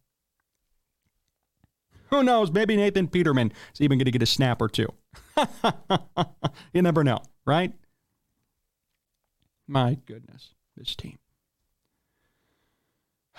Who 2.10 2.22
knows? 2.22 2.50
Maybe 2.50 2.76
Nathan 2.76 3.08
Peterman 3.08 3.52
is 3.72 3.80
even 3.80 3.98
going 3.98 4.06
to 4.06 4.10
get 4.10 4.22
a 4.22 4.26
snap 4.26 4.60
or 4.60 4.68
two. 4.68 4.88
you 6.72 6.82
never 6.82 7.04
know, 7.04 7.22
right? 7.46 7.72
My 9.68 9.96
goodness, 10.06 10.50
this 10.76 10.96
team. 10.96 11.18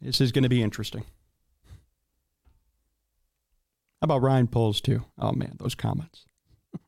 This 0.00 0.20
is 0.20 0.32
going 0.32 0.44
to 0.44 0.48
be 0.48 0.62
interesting. 0.62 1.04
How 4.00 4.06
about 4.06 4.22
Ryan 4.22 4.46
Poles, 4.48 4.80
too? 4.80 5.04
Oh, 5.18 5.32
man, 5.32 5.56
those 5.58 5.74
comments. 5.74 6.24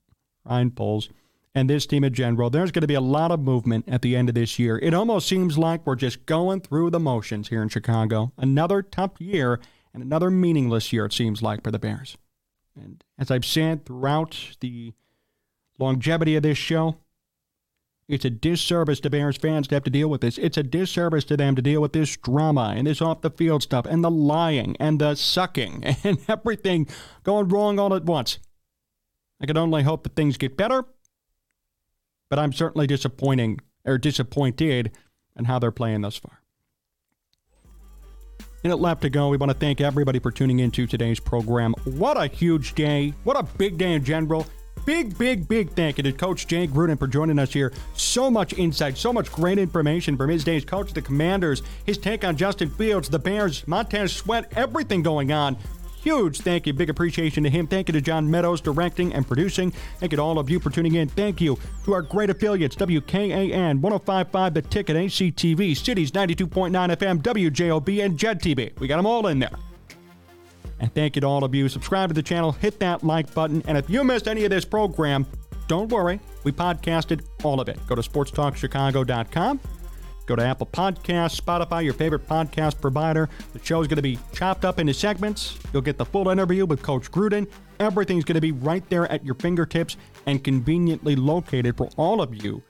Ryan 0.46 0.70
Poles 0.70 1.10
and 1.54 1.68
this 1.68 1.86
team 1.86 2.04
in 2.04 2.14
general, 2.14 2.48
there's 2.48 2.72
going 2.72 2.82
to 2.82 2.86
be 2.86 2.94
a 2.94 3.00
lot 3.00 3.30
of 3.30 3.40
movement 3.40 3.84
at 3.86 4.02
the 4.02 4.16
end 4.16 4.28
of 4.28 4.34
this 4.34 4.58
year. 4.58 4.78
It 4.78 4.94
almost 4.94 5.28
seems 5.28 5.58
like 5.58 5.86
we're 5.86 5.96
just 5.96 6.24
going 6.24 6.60
through 6.60 6.90
the 6.90 7.00
motions 7.00 7.48
here 7.48 7.62
in 7.62 7.68
Chicago. 7.68 8.32
Another 8.38 8.80
tough 8.80 9.20
year 9.20 9.60
and 9.92 10.02
another 10.02 10.30
meaningless 10.30 10.92
year, 10.92 11.04
it 11.04 11.12
seems 11.12 11.42
like, 11.42 11.62
for 11.62 11.70
the 11.70 11.78
Bears. 11.78 12.16
And 12.74 13.04
as 13.18 13.30
I've 13.30 13.44
said 13.44 13.84
throughout 13.84 14.56
the 14.60 14.94
longevity 15.78 16.36
of 16.36 16.42
this 16.42 16.56
show, 16.56 16.96
it's 18.12 18.26
a 18.26 18.30
disservice 18.30 19.00
to 19.00 19.08
Bears 19.08 19.38
fans 19.38 19.66
to 19.68 19.74
have 19.74 19.84
to 19.84 19.90
deal 19.90 20.08
with 20.08 20.20
this. 20.20 20.36
It's 20.36 20.58
a 20.58 20.62
disservice 20.62 21.24
to 21.24 21.36
them 21.36 21.56
to 21.56 21.62
deal 21.62 21.80
with 21.80 21.94
this 21.94 22.14
drama 22.18 22.74
and 22.76 22.86
this 22.86 23.00
off 23.00 23.22
the 23.22 23.30
field 23.30 23.62
stuff 23.62 23.86
and 23.86 24.04
the 24.04 24.10
lying 24.10 24.76
and 24.78 25.00
the 25.00 25.14
sucking 25.14 25.82
and 26.04 26.18
everything 26.28 26.86
going 27.22 27.48
wrong 27.48 27.78
all 27.78 27.94
at 27.94 28.04
once. 28.04 28.38
I 29.40 29.46
can 29.46 29.56
only 29.56 29.82
hope 29.82 30.02
that 30.02 30.14
things 30.14 30.36
get 30.36 30.58
better, 30.58 30.84
but 32.28 32.38
I'm 32.38 32.52
certainly 32.52 32.86
disappointing 32.86 33.60
or 33.86 33.96
disappointed 33.96 34.92
in 35.36 35.46
how 35.46 35.58
they're 35.58 35.72
playing 35.72 36.02
thus 36.02 36.18
far. 36.18 36.42
Minute 38.62 38.76
left 38.76 39.00
to 39.02 39.10
go. 39.10 39.30
We 39.30 39.38
want 39.38 39.50
to 39.50 39.58
thank 39.58 39.80
everybody 39.80 40.18
for 40.18 40.30
tuning 40.30 40.58
into 40.58 40.86
today's 40.86 41.18
program. 41.18 41.74
What 41.84 42.16
a 42.16 42.26
huge 42.26 42.74
day. 42.74 43.14
What 43.24 43.38
a 43.38 43.42
big 43.56 43.78
day 43.78 43.94
in 43.94 44.04
general. 44.04 44.46
Big, 44.84 45.16
big, 45.16 45.46
big 45.46 45.70
thank 45.70 45.98
you 45.98 46.02
to 46.02 46.12
Coach 46.12 46.48
Jay 46.48 46.66
Gruden 46.66 46.98
for 46.98 47.06
joining 47.06 47.38
us 47.38 47.52
here. 47.52 47.72
So 47.94 48.28
much 48.28 48.52
insight, 48.54 48.98
so 48.98 49.12
much 49.12 49.30
great 49.30 49.58
information 49.58 50.16
from 50.16 50.28
his 50.28 50.42
days 50.42 50.64
coach 50.64 50.92
the 50.92 51.00
Commanders, 51.00 51.62
his 51.84 51.98
take 51.98 52.24
on 52.24 52.36
Justin 52.36 52.68
Fields, 52.68 53.08
the 53.08 53.18
Bears, 53.18 53.66
Montez 53.68 54.12
Sweat, 54.12 54.52
everything 54.56 55.02
going 55.02 55.30
on. 55.30 55.56
Huge 56.02 56.40
thank 56.40 56.66
you, 56.66 56.72
big 56.72 56.90
appreciation 56.90 57.44
to 57.44 57.50
him. 57.50 57.68
Thank 57.68 57.88
you 57.88 57.92
to 57.92 58.00
John 58.00 58.28
Meadows, 58.28 58.60
directing 58.60 59.14
and 59.14 59.24
producing. 59.24 59.70
Thank 60.00 60.10
you 60.10 60.16
to 60.16 60.22
all 60.22 60.40
of 60.40 60.50
you 60.50 60.58
for 60.58 60.70
tuning 60.70 60.96
in. 60.96 61.08
Thank 61.08 61.40
you 61.40 61.56
to 61.84 61.92
our 61.92 62.02
great 62.02 62.28
affiliates, 62.28 62.74
WKAN 62.74 63.80
1055 63.80 64.54
The 64.54 64.62
Ticket, 64.62 64.96
ACTV, 64.96 65.76
Cities 65.76 66.10
92.9 66.10 66.72
FM, 66.72 67.22
WJOB, 67.22 68.04
and 68.04 68.18
JED 68.18 68.40
TV. 68.40 68.80
We 68.80 68.88
got 68.88 68.96
them 68.96 69.06
all 69.06 69.28
in 69.28 69.38
there. 69.38 69.56
And 70.82 70.92
thank 70.92 71.14
you 71.14 71.20
to 71.20 71.26
all 71.28 71.44
of 71.44 71.54
you. 71.54 71.68
Subscribe 71.68 72.10
to 72.10 72.14
the 72.14 72.22
channel, 72.22 72.50
hit 72.50 72.80
that 72.80 73.04
like 73.04 73.32
button. 73.32 73.62
And 73.66 73.78
if 73.78 73.88
you 73.88 74.02
missed 74.02 74.26
any 74.26 74.44
of 74.44 74.50
this 74.50 74.64
program, 74.64 75.24
don't 75.68 75.88
worry. 75.88 76.18
We 76.42 76.50
podcasted 76.50 77.24
all 77.44 77.60
of 77.60 77.68
it. 77.68 77.78
Go 77.86 77.94
to 77.94 78.02
sportstalkchicago.com. 78.02 79.60
Go 80.26 80.36
to 80.36 80.44
Apple 80.44 80.66
Podcasts, 80.66 81.40
Spotify, 81.40 81.84
your 81.84 81.94
favorite 81.94 82.26
podcast 82.26 82.80
provider. 82.80 83.28
The 83.52 83.64
show 83.64 83.80
is 83.80 83.86
going 83.86 83.96
to 83.96 84.02
be 84.02 84.18
chopped 84.32 84.64
up 84.64 84.80
into 84.80 84.92
segments. 84.92 85.56
You'll 85.72 85.82
get 85.82 85.98
the 85.98 86.04
full 86.04 86.28
interview 86.28 86.66
with 86.66 86.82
Coach 86.82 87.10
Gruden. 87.10 87.48
Everything's 87.78 88.24
going 88.24 88.34
to 88.34 88.40
be 88.40 88.52
right 88.52 88.88
there 88.88 89.10
at 89.10 89.24
your 89.24 89.34
fingertips 89.36 89.96
and 90.26 90.42
conveniently 90.42 91.14
located 91.16 91.76
for 91.76 91.90
all 91.96 92.20
of 92.20 92.44
you 92.44 92.62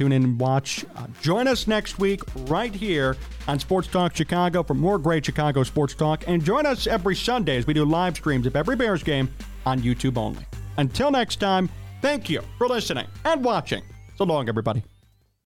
tune 0.00 0.12
in 0.12 0.24
and 0.24 0.40
watch. 0.40 0.84
Uh, 0.96 1.06
join 1.20 1.46
us 1.46 1.66
next 1.66 1.98
week 1.98 2.22
right 2.46 2.74
here 2.74 3.18
on 3.46 3.58
Sports 3.58 3.86
Talk 3.86 4.16
Chicago 4.16 4.62
for 4.62 4.72
more 4.72 4.98
great 4.98 5.26
Chicago 5.26 5.62
sports 5.62 5.94
talk. 5.94 6.24
And 6.26 6.42
join 6.42 6.64
us 6.64 6.86
every 6.86 7.14
Sunday 7.14 7.58
as 7.58 7.66
we 7.66 7.74
do 7.74 7.84
live 7.84 8.16
streams 8.16 8.46
of 8.46 8.56
every 8.56 8.76
Bears 8.76 9.02
game 9.02 9.28
on 9.66 9.80
YouTube 9.80 10.16
only. 10.16 10.46
Until 10.78 11.10
next 11.10 11.36
time, 11.36 11.68
thank 12.00 12.30
you 12.30 12.42
for 12.56 12.66
listening 12.66 13.06
and 13.26 13.44
watching. 13.44 13.82
So 14.16 14.24
long, 14.24 14.48
everybody. 14.48 14.82